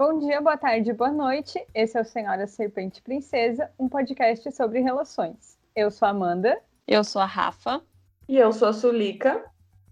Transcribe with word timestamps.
Bom 0.00 0.18
dia, 0.18 0.40
boa 0.40 0.56
tarde, 0.56 0.94
boa 0.94 1.12
noite. 1.12 1.62
Esse 1.74 1.98
é 1.98 2.00
o 2.00 2.04
Senhora 2.06 2.46
Serpente 2.46 3.02
Princesa, 3.02 3.70
um 3.78 3.86
podcast 3.86 4.50
sobre 4.50 4.80
relações. 4.80 5.58
Eu 5.76 5.90
sou 5.90 6.08
a 6.08 6.10
Amanda. 6.10 6.58
Eu 6.88 7.04
sou 7.04 7.20
a 7.20 7.26
Rafa. 7.26 7.82
E 8.26 8.38
eu 8.38 8.50
sou 8.50 8.68
a 8.68 8.72
Sulica. 8.72 9.44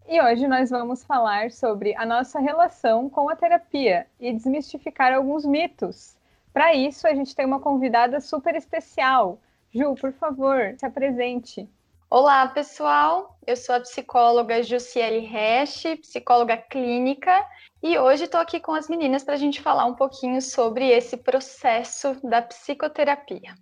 E 0.09 0.19
hoje 0.19 0.49
nós 0.49 0.71
vamos 0.71 1.05
falar 1.05 1.51
sobre 1.51 1.95
a 1.95 2.07
nossa 2.07 2.41
relação 2.41 3.11
com 3.11 3.29
a 3.29 3.37
terapia 3.37 4.07
e 4.19 4.33
desmistificar 4.33 5.13
alguns 5.13 5.45
mitos. 5.45 6.17
Para 6.55 6.75
isso, 6.75 7.07
a 7.07 7.15
gente 7.15 7.37
tem 7.37 7.45
uma 7.45 7.61
convidada 7.61 8.19
super 8.19 8.57
especial. 8.57 9.39
Ju, 9.71 9.95
por 9.95 10.15
favor, 10.15 10.75
se 10.79 10.87
apresente. 10.87 11.69
Olá, 12.11 12.49
pessoal. 12.49 13.39
Eu 13.47 13.55
sou 13.55 13.75
a 13.75 13.81
psicóloga 13.81 14.63
Jussiele 14.63 15.19
Resch, 15.19 15.85
psicóloga 16.01 16.57
clínica, 16.57 17.47
e 17.83 17.99
hoje 17.99 18.25
estou 18.25 18.41
aqui 18.41 18.59
com 18.59 18.73
as 18.73 18.89
meninas 18.89 19.23
para 19.23 19.35
a 19.35 19.37
gente 19.37 19.61
falar 19.61 19.85
um 19.85 19.95
pouquinho 19.95 20.41
sobre 20.41 20.89
esse 20.89 21.19
processo 21.19 22.19
da 22.27 22.41
psicoterapia. 22.41 23.55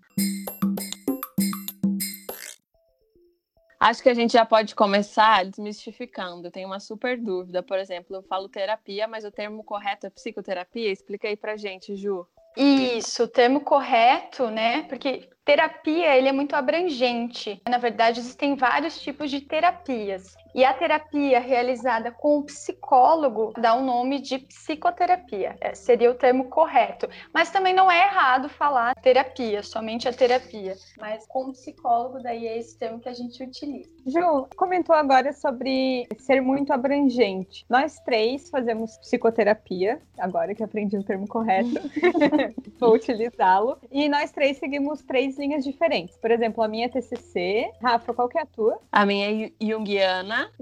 Acho 3.81 4.01
que 4.01 4.09
a 4.09 4.15
gente 4.15 4.35
já 4.35 4.47
pode 4.47 4.77
começar 4.77 5.45
desmistificando. 5.45 6.49
Tem 6.49 6.65
uma 6.65 6.79
super 6.79 7.21
dúvida. 7.21 7.65
Por 7.65 7.81
exemplo, 7.81 8.15
eu 8.15 8.23
falo 8.23 8.49
terapia, 8.49 9.09
mas 9.09 9.25
o 9.25 9.33
termo 9.33 9.65
correto 9.65 10.07
é 10.07 10.11
psicoterapia? 10.11 10.93
Explica 10.93 11.27
aí 11.27 11.37
pra 11.37 11.57
gente, 11.57 11.97
Ju. 11.97 12.25
Isso, 12.57 13.25
o 13.25 13.29
termo 13.29 13.61
correto, 13.61 14.49
né? 14.49 14.83
Porque 14.85 15.29
terapia 15.47 16.17
ele 16.17 16.29
é 16.29 16.33
muito 16.33 16.55
abrangente. 16.55 17.63
Na 17.69 17.79
verdade, 17.79 18.19
existem 18.19 18.57
vários 18.57 19.01
tipos 19.01 19.31
de 19.31 19.41
terapias. 19.41 20.37
E 20.57 20.65
a 20.65 20.73
terapia 20.73 21.39
realizada 21.39 22.11
com 22.11 22.39
o 22.39 22.45
psicólogo 22.45 23.53
dá 23.61 23.75
o 23.75 23.81
um 23.81 23.85
nome 23.85 24.23
de 24.23 24.39
psicoterapia. 24.39 25.55
É, 25.61 25.75
seria 25.75 26.11
o 26.11 26.15
termo 26.15 26.47
correto. 26.47 27.07
Mas 27.31 27.51
também 27.51 27.75
não 27.75 27.93
é 27.93 28.07
errado 28.07 28.49
falar 28.49 28.95
terapia, 28.95 29.63
somente 29.63 30.09
a 30.09 30.15
terapia. 30.15 30.75
Mas 30.99 31.27
com 31.27 31.51
o 31.51 31.53
psicólogo, 31.53 32.23
daí 32.23 32.47
é 32.47 32.59
esse 32.59 32.79
termo 32.79 32.99
que 32.99 33.09
a 33.11 33.13
gente 33.13 33.45
utiliza. 33.45 33.91
Ju, 34.07 34.49
comentou 34.57 34.97
agora 34.97 35.31
sobre 35.35 36.09
ser 36.17 36.41
muito 36.41 36.73
abrangente. 36.73 37.67
Nós 37.69 38.01
três 38.01 38.49
fazemos 38.49 38.97
psicoterapia, 38.97 40.01
agora 40.19 40.55
que 40.55 40.63
aprendi 40.63 40.97
o 40.97 41.05
termo 41.05 41.29
correto, 41.29 41.69
vou 42.81 42.95
utilizá-lo. 42.95 43.77
E 43.91 44.09
nós 44.09 44.33
três 44.33 44.57
seguimos 44.57 45.03
três 45.03 45.37
linhas 45.37 45.65
diferentes. 45.65 46.17
Por 46.17 46.31
exemplo, 46.31 46.63
a 46.63 46.69
minha 46.69 46.87
é 46.87 46.89
TCC. 46.89 47.71
Rafa, 47.83 48.15
qual 48.15 48.29
que 48.29 48.39
é 48.39 48.43
a 48.43 48.47
tua? 48.47 48.79
A 48.91 49.05
minha 49.05 49.45
é 49.45 49.51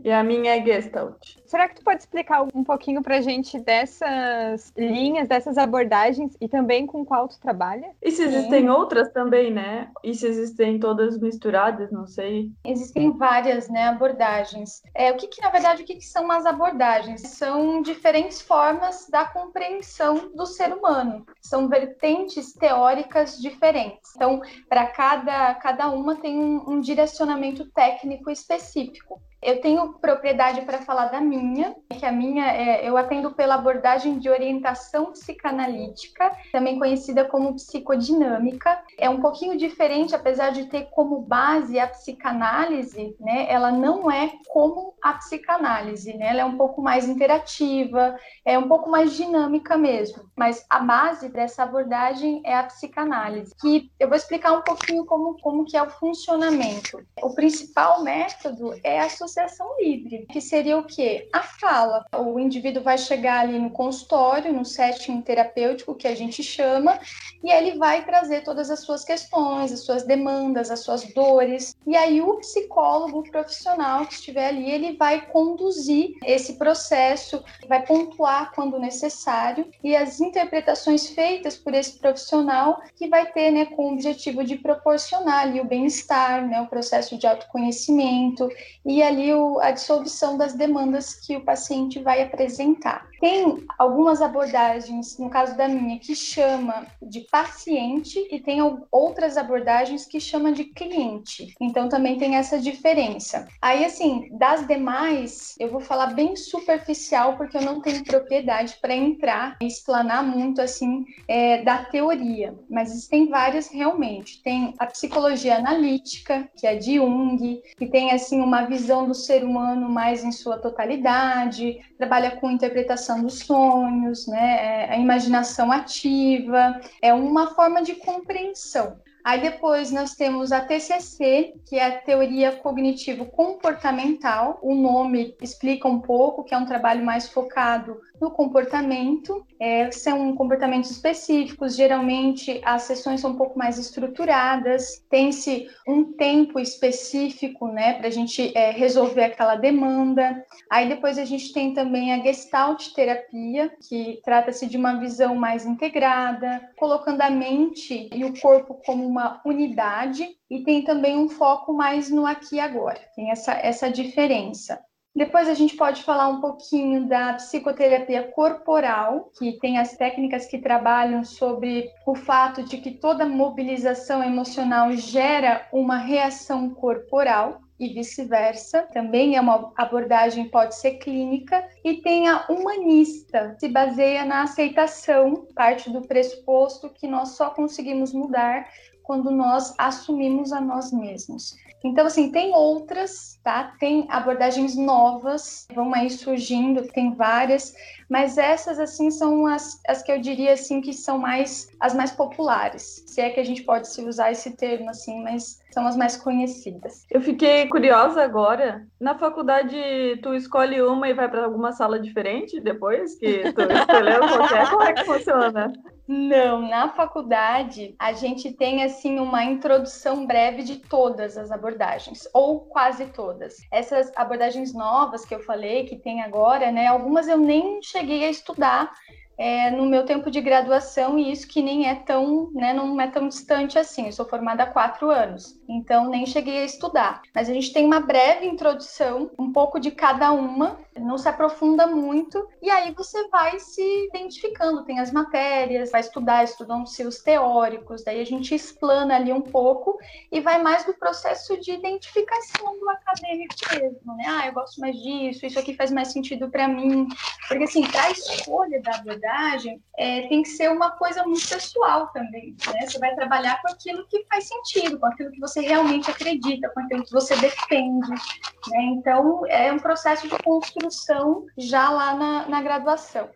E 0.02 0.10
a 0.10 0.22
minha 0.22 0.56
é 0.56 0.64
Gestalt. 0.64 1.36
Será 1.46 1.68
que 1.68 1.77
tu 1.77 1.84
pode 1.84 2.00
explicar 2.00 2.42
um 2.54 2.64
pouquinho 2.64 3.02
pra 3.02 3.20
gente 3.20 3.58
dessas 3.58 4.72
linhas, 4.77 5.28
dessas 5.28 5.56
abordagens 5.56 6.36
e 6.40 6.48
também 6.48 6.86
com 6.86 7.04
qual 7.04 7.28
tu 7.28 7.38
trabalha? 7.40 7.90
E 8.02 8.10
se 8.10 8.22
existem 8.22 8.62
Sim. 8.62 8.68
outras 8.68 9.12
também, 9.12 9.52
né? 9.52 9.90
E 10.02 10.14
se 10.14 10.27
existem 10.27 10.78
todas 10.78 11.18
misturadas, 11.18 11.90
não 11.92 12.06
sei. 12.06 12.50
Existem 12.64 13.12
várias, 13.16 13.68
né, 13.68 13.84
abordagens. 13.84 14.82
É, 14.94 15.12
o 15.12 15.16
que, 15.16 15.28
que 15.28 15.40
na 15.40 15.50
verdade, 15.50 15.82
o 15.82 15.86
que, 15.86 15.96
que 15.96 16.06
são 16.06 16.30
as 16.30 16.44
abordagens? 16.46 17.20
São 17.20 17.82
diferentes 17.82 18.40
formas 18.40 19.06
da 19.08 19.24
compreensão 19.24 20.32
do 20.34 20.46
ser 20.46 20.72
humano. 20.72 21.24
São 21.40 21.68
vertentes 21.68 22.52
teóricas 22.52 23.38
diferentes. 23.40 24.12
Então, 24.16 24.40
para 24.68 24.86
cada, 24.86 25.55
cada 25.55 25.88
uma 25.90 26.16
tem 26.16 26.38
um, 26.38 26.70
um 26.70 26.80
direcionamento 26.80 27.70
técnico 27.70 28.30
específico. 28.30 29.20
Eu 29.44 29.60
tenho 29.60 29.92
propriedade 30.00 30.62
para 30.62 30.80
falar 30.80 31.08
da 31.08 31.20
minha, 31.20 31.76
que 31.90 32.06
a 32.06 32.10
minha 32.10 32.46
é, 32.46 32.88
eu 32.88 32.96
atendo 32.96 33.32
pela 33.32 33.56
abordagem 33.56 34.18
de 34.18 34.30
orientação 34.30 35.12
psicanalítica, 35.12 36.34
também 36.50 36.78
conhecida 36.78 37.26
como 37.26 37.54
psicodinâmica. 37.54 38.82
É 38.96 39.10
um 39.10 39.20
pouquinho 39.20 39.58
diferente, 39.58 40.14
apesar 40.14 40.50
de 40.50 40.64
ter 40.64 40.88
como 40.92 41.20
base 41.20 41.78
a 41.78 41.86
psicanálise, 41.86 43.14
né? 43.20 43.46
Ela 43.50 43.70
não 43.70 44.10
é 44.10 44.33
como 44.48 44.94
a 45.02 45.12
psicanálise, 45.12 46.14
né? 46.14 46.28
Ela 46.28 46.40
é 46.40 46.44
um 46.46 46.56
pouco 46.56 46.80
mais 46.80 47.06
interativa, 47.06 48.18
é 48.46 48.58
um 48.58 48.66
pouco 48.66 48.88
mais 48.88 49.14
dinâmica 49.14 49.77
mesmo. 49.77 50.24
Mas 50.34 50.64
a 50.70 50.78
base 50.78 51.28
dessa 51.28 51.64
abordagem 51.64 52.40
é 52.46 52.56
a 52.56 52.62
psicanálise, 52.62 53.54
que 53.60 53.90
eu 54.00 54.08
vou 54.08 54.16
explicar 54.16 54.52
um 54.52 54.62
pouquinho 54.62 55.04
como 55.04 55.36
como 55.42 55.66
que 55.66 55.77
é 55.77 55.83
o 55.83 55.90
funcionamento. 55.90 57.04
O 57.22 57.34
principal 57.34 58.02
método 58.02 58.74
é 58.83 59.00
a 59.00 59.04
associação 59.04 59.33
livre, 59.78 60.27
que 60.30 60.40
seria 60.40 60.78
o 60.78 60.84
quê? 60.84 61.28
A 61.33 61.42
fala. 61.42 62.05
O 62.17 62.39
indivíduo 62.39 62.83
vai 62.83 62.98
chegar 62.98 63.40
ali 63.40 63.58
no 63.58 63.70
consultório, 63.70 64.52
no 64.52 64.64
setting 64.64 65.20
terapêutico 65.22 65.95
que 65.95 66.06
a 66.06 66.14
gente 66.14 66.42
chama, 66.42 66.98
e 67.42 67.50
ele 67.50 67.77
vai 67.78 68.05
trazer 68.05 68.42
todas 68.42 68.70
as 68.70 68.80
suas 68.80 69.05
questões, 69.05 69.72
as 69.72 69.80
suas 69.80 70.05
demandas, 70.05 70.70
as 70.70 70.80
suas 70.80 71.05
dores. 71.12 71.74
E 71.86 71.96
aí 71.96 72.20
o 72.20 72.36
psicólogo 72.39 73.22
profissional 73.30 74.06
que 74.06 74.14
estiver 74.14 74.48
ali, 74.48 74.70
ele 74.70 74.96
vai 74.96 75.27
conduzir 75.27 76.14
esse 76.24 76.55
processo, 76.55 77.42
vai 77.68 77.84
pontuar 77.84 78.52
quando 78.55 78.78
necessário, 78.78 79.68
e 79.83 79.96
as 79.96 80.20
interpretações 80.20 81.08
feitas 81.08 81.56
por 81.56 81.74
esse 81.74 81.98
profissional 81.98 82.80
que 82.96 83.08
vai 83.08 83.30
ter, 83.33 83.51
né, 83.51 83.66
com 83.66 83.90
o 83.90 83.92
objetivo 83.95 84.45
de 84.45 84.56
proporcionar 84.56 85.40
ali 85.40 85.61
o 85.61 85.64
bem-estar, 85.64 86.46
né, 86.46 86.61
o 86.61 86.66
processo 86.66 87.16
de 87.18 87.27
autoconhecimento 87.27 88.48
e 88.84 89.02
ali 89.02 89.23
a 89.33 89.70
dissolução 89.70 90.36
das 90.36 90.55
demandas 90.55 91.14
que 91.14 91.36
o 91.36 91.45
paciente 91.45 91.98
vai 92.01 92.23
apresentar. 92.23 93.07
Tem 93.20 93.64
algumas 93.79 94.20
abordagens, 94.20 95.18
no 95.18 95.30
caso 95.30 95.57
da 95.57 95.68
minha, 95.68 95.98
que 95.98 96.14
chama 96.14 96.86
de 97.01 97.20
paciente 97.20 98.27
e 98.30 98.39
tem 98.39 98.61
outras 98.90 99.36
abordagens 99.36 100.05
que 100.05 100.20
chama 100.20 100.52
de 100.52 100.64
cliente. 100.64 101.55
Então 101.61 101.89
também 101.89 102.18
tem 102.18 102.36
essa 102.36 102.58
diferença. 102.58 103.46
Aí 103.63 103.84
assim, 103.84 104.29
das 104.33 104.67
demais, 104.67 105.55
eu 105.58 105.70
vou 105.70 105.80
falar 105.80 106.08
bem 106.08 106.36
superficial 106.36 107.36
porque 107.36 107.57
eu 107.57 107.63
não 107.63 107.80
tenho 107.80 108.05
propriedade 108.05 108.77
para 108.80 108.95
entrar 108.95 109.57
e 109.61 109.67
explanar 109.67 110.23
muito 110.24 110.61
assim 110.61 111.05
é, 111.29 111.63
da 111.63 111.79
teoria, 111.84 112.55
mas 112.68 112.90
existem 112.90 113.29
várias 113.29 113.68
realmente. 113.68 114.42
Tem 114.42 114.74
a 114.79 114.86
psicologia 114.86 115.57
analítica, 115.57 116.48
que 116.57 116.67
é 116.67 116.77
de 116.77 116.95
Jung, 116.95 117.63
que 117.77 117.86
tem 117.86 118.13
assim 118.13 118.40
uma 118.40 118.63
visão 118.63 119.07
do 119.07 119.14
ser 119.14 119.45
humano 119.45 119.89
mais 119.89 120.25
em 120.25 120.33
sua 120.33 120.58
totalidade, 120.58 121.79
trabalha 121.97 122.33
com 122.33 122.51
interpretação 122.51 122.75
interpretação 122.85 123.23
dos 123.23 123.41
sonhos, 123.41 124.27
né? 124.27 124.86
É 124.86 124.95
a 124.95 124.98
imaginação 124.98 125.70
ativa, 125.70 126.80
é 127.01 127.13
uma 127.13 127.55
forma 127.55 127.83
de 127.83 127.95
compreensão. 127.95 128.99
Aí 129.25 129.40
depois 129.40 129.90
nós 129.90 130.14
temos 130.14 130.52
a 130.52 130.61
TCC, 130.61 131.55
que 131.67 131.76
é 131.76 131.87
a 131.87 131.99
teoria 131.99 132.52
cognitivo 132.52 133.25
comportamental. 133.25 134.58
O 134.61 134.75
nome 134.75 135.35
explica 135.40 135.88
um 135.88 135.99
pouco 135.99 136.44
que 136.44 136.55
é 136.55 136.58
um 136.58 136.67
trabalho 136.67 137.02
mais 137.02 137.26
focado 137.31 137.99
no 138.20 138.31
comportamento. 138.31 139.44
É, 139.58 139.90
são 139.90 140.34
comportamentos 140.34 140.90
específicos, 140.90 141.75
geralmente 141.75 142.61
as 142.64 142.82
sessões 142.82 143.20
são 143.20 143.31
um 143.31 143.37
pouco 143.37 143.58
mais 143.58 143.79
estruturadas, 143.79 145.02
tem-se 145.08 145.69
um 145.88 146.12
tempo 146.12 146.61
específico 146.61 147.69
né, 147.69 147.94
para 147.94 148.08
a 148.08 148.11
gente 148.11 148.52
é, 148.56 148.70
resolver 148.73 149.25
aquela 149.25 149.56
demanda. 149.56 150.44
Aí 150.70 150.88
depois 150.88 151.19
a 151.19 151.25
gente 151.25 151.52
tem 151.52 151.73
também 151.73 152.12
a 152.12 152.23
Gestalt 152.23 152.93
terapia, 152.94 153.73
que 153.88 154.20
trata-se 154.23 154.67
de 154.67 154.76
uma 154.76 154.99
visão 154.99 155.34
mais 155.34 155.64
integrada, 155.64 156.61
colocando 156.76 157.23
a 157.23 157.31
mente 157.31 158.11
e 158.12 158.25
o 158.25 158.38
corpo 158.38 158.81
como 158.84 159.13
uma 159.14 159.41
unidade, 159.47 160.26
e 160.50 160.64
tem 160.64 160.82
também 160.82 161.17
um 161.17 161.29
foco 161.29 161.73
mais 161.73 162.11
no 162.11 162.26
aqui 162.26 162.56
e 162.56 162.61
agora. 162.61 163.00
Tem 163.14 163.31
essa, 163.31 163.52
essa 163.52 163.88
diferença. 163.88 164.81
Depois 165.14 165.49
a 165.49 165.55
gente 165.55 165.76
pode 165.76 166.02
falar 166.02 166.26
um 166.26 166.41
pouquinho 166.41 167.06
da 167.06 167.35
psicoterapia 167.35 168.25
corporal, 168.32 169.31
que 169.38 169.52
tem 169.61 169.79
as 169.79 169.97
técnicas 169.97 170.46
que 170.46 170.58
trabalham 170.58 171.22
sobre 171.22 171.88
o 172.05 172.16
fato 172.16 172.64
de 172.64 172.78
que 172.78 172.90
toda 172.90 173.25
mobilização 173.25 174.25
emocional 174.25 174.90
gera 174.96 175.69
uma 175.72 175.99
reação 175.99 176.70
corporal 176.70 177.60
e 177.78 177.94
vice-versa. 177.94 178.88
Também 178.93 179.37
é 179.37 179.40
uma 179.40 179.72
abordagem 179.76 180.49
pode 180.49 180.75
ser 180.75 180.94
clínica 180.94 181.64
e 181.84 181.94
tem 181.94 182.28
a 182.28 182.46
humanista, 182.49 183.56
se 183.60 183.69
baseia 183.69 184.25
na 184.25 184.43
aceitação, 184.43 185.46
parte 185.55 185.90
do 185.90 186.02
pressuposto 186.02 186.90
que 186.90 187.06
nós 187.06 187.37
só 187.37 187.50
conseguimos 187.50 188.12
mudar 188.12 188.67
quando 189.04 189.30
nós 189.30 189.74
assumimos 189.78 190.52
a 190.52 190.60
nós 190.60 190.90
mesmos. 190.90 191.54
Então, 191.84 192.06
assim, 192.06 192.32
tem 192.32 192.54
outras, 192.54 193.38
tá? 193.44 193.74
Tem 193.78 194.06
abordagens 194.08 194.74
novas, 194.74 195.68
vão 195.74 195.94
aí 195.94 196.08
surgindo, 196.08 196.88
tem 196.88 197.14
várias, 197.14 197.74
mas 198.08 198.38
essas, 198.38 198.80
assim, 198.80 199.10
são 199.10 199.46
as, 199.46 199.82
as 199.86 200.02
que 200.02 200.10
eu 200.10 200.18
diria, 200.18 200.54
assim, 200.54 200.80
que 200.80 200.94
são 200.94 201.18
mais, 201.18 201.70
as 201.78 201.94
mais 201.94 202.10
populares, 202.10 203.04
se 203.06 203.20
é 203.20 203.28
que 203.28 203.38
a 203.38 203.44
gente 203.44 203.62
pode 203.62 203.88
se 203.88 204.02
usar 204.02 204.32
esse 204.32 204.56
termo, 204.56 204.88
assim, 204.88 205.22
mas 205.22 205.60
são 205.72 205.86
as 205.86 205.94
mais 205.94 206.16
conhecidas. 206.16 207.04
Eu 207.10 207.20
fiquei 207.20 207.68
curiosa 207.68 208.22
agora. 208.22 208.86
Na 208.98 209.18
faculdade, 209.18 209.76
tu 210.22 210.32
escolhe 210.32 210.80
uma 210.80 211.10
e 211.10 211.12
vai 211.12 211.28
para 211.28 211.44
alguma 211.44 211.72
sala 211.72 212.00
diferente 212.00 212.60
depois 212.60 213.16
que 213.16 213.52
tu 213.52 213.60
escolheu 213.60 214.20
qualquer? 214.20 214.70
Como 214.70 214.82
é 214.82 214.92
que 214.94 215.04
funciona? 215.04 215.70
Não, 216.06 216.60
na 216.60 216.90
faculdade 216.90 217.94
a 217.98 218.12
gente 218.12 218.52
tem 218.52 218.84
assim 218.84 219.18
uma 219.18 219.42
introdução 219.42 220.26
breve 220.26 220.62
de 220.62 220.76
todas 220.76 221.38
as 221.38 221.50
abordagens, 221.50 222.28
ou 222.34 222.60
quase 222.60 223.06
todas. 223.06 223.56
Essas 223.72 224.12
abordagens 224.14 224.74
novas 224.74 225.24
que 225.24 225.34
eu 225.34 225.40
falei, 225.40 225.86
que 225.86 225.96
tem 225.96 226.22
agora, 226.22 226.70
né? 226.70 226.88
Algumas 226.88 227.26
eu 227.26 227.38
nem 227.38 227.82
cheguei 227.82 228.24
a 228.24 228.30
estudar, 228.30 228.92
é, 229.36 229.70
no 229.70 229.86
meu 229.86 230.04
tempo 230.04 230.31
de 230.31 230.40
graduação 230.40 231.19
e 231.19 231.32
isso 231.32 231.48
que 231.48 231.62
nem 231.62 231.88
é 231.88 231.94
tão, 231.94 232.50
né, 232.52 232.72
não 232.72 233.00
é 233.00 233.06
tão 233.08 233.28
distante 233.28 233.78
assim. 233.78 234.06
Eu 234.06 234.12
sou 234.12 234.26
formada 234.26 234.62
há 234.62 234.66
quatro 234.66 235.10
anos, 235.10 235.58
então 235.69 236.08
nem 236.08 236.26
cheguei 236.26 236.58
a 236.58 236.64
estudar. 236.64 237.22
Mas 237.34 237.48
a 237.48 237.52
gente 237.52 237.72
tem 237.72 237.84
uma 237.84 238.00
breve 238.00 238.46
introdução, 238.46 239.31
um 239.38 239.52
pouco 239.52 239.81
de 239.81 239.90
cada 239.90 240.32
uma, 240.32 240.78
não 240.98 241.19
se 241.19 241.28
aprofunda 241.28 241.86
muito 241.86 242.48
e 242.62 242.70
aí 242.70 242.92
você 242.92 243.28
vai 243.28 243.58
se 243.58 243.82
identificando. 244.06 244.84
Tem 244.84 245.00
as 245.00 245.10
matérias, 245.10 245.90
vai 245.90 246.00
estudar, 246.00 246.44
estudam-se 246.44 247.04
os 247.04 247.19
teóricos, 247.19 248.04
daí 248.04 248.20
a 248.20 248.26
gente 248.26 248.54
explana 248.54 249.16
ali 249.16 249.32
um 249.32 249.40
pouco 249.40 249.98
e 250.31 250.40
vai 250.40 250.62
mais 250.62 250.84
do 250.84 250.94
processo 250.94 251.60
de 251.60 251.72
identificação 251.72 252.78
do 252.78 252.88
acadêmico 252.88 253.54
mesmo, 253.72 254.16
né? 254.16 254.25
Ah, 254.26 254.46
eu 254.46 254.52
gosto 254.52 254.81
mais 254.81 254.96
disso, 254.96 255.46
isso 255.46 255.58
aqui 255.58 255.75
faz 255.75 255.90
mais 255.90 256.08
sentido 256.08 256.48
para 256.50 256.69
mim, 256.69 257.08
porque 257.48 257.64
assim, 257.64 257.86
para 257.86 258.04
a 258.04 258.10
escolha 258.10 258.81
da 258.82 259.02
abordagem, 259.24 259.82
é, 259.96 260.28
tem 260.28 260.42
que 260.42 260.48
ser 260.50 260.70
uma 260.70 260.90
coisa 260.92 261.24
muito 261.24 261.48
pessoal 261.48 262.08
também. 262.08 262.54
Né? 262.66 262.86
Você 262.86 262.98
vai 262.98 263.14
trabalhar 263.14 263.60
com 263.62 263.68
aquilo 263.68 264.06
que 264.06 264.24
faz 264.26 264.46
sentido, 264.46 264.98
com 264.98 265.06
aquilo 265.06 265.30
que 265.30 265.40
você 265.40 265.60
realmente 265.60 266.10
acredita, 266.10 266.68
com 266.70 266.80
aquilo 266.80 267.04
que 267.04 267.12
você 267.12 267.34
defende. 267.36 268.10
Né? 268.10 268.82
Então, 268.92 269.46
é 269.46 269.72
um 269.72 269.78
processo 269.78 270.28
de 270.28 270.38
construção 270.42 271.46
já 271.56 271.90
lá 271.90 272.14
na, 272.14 272.48
na 272.48 272.62
graduação. 272.62 273.28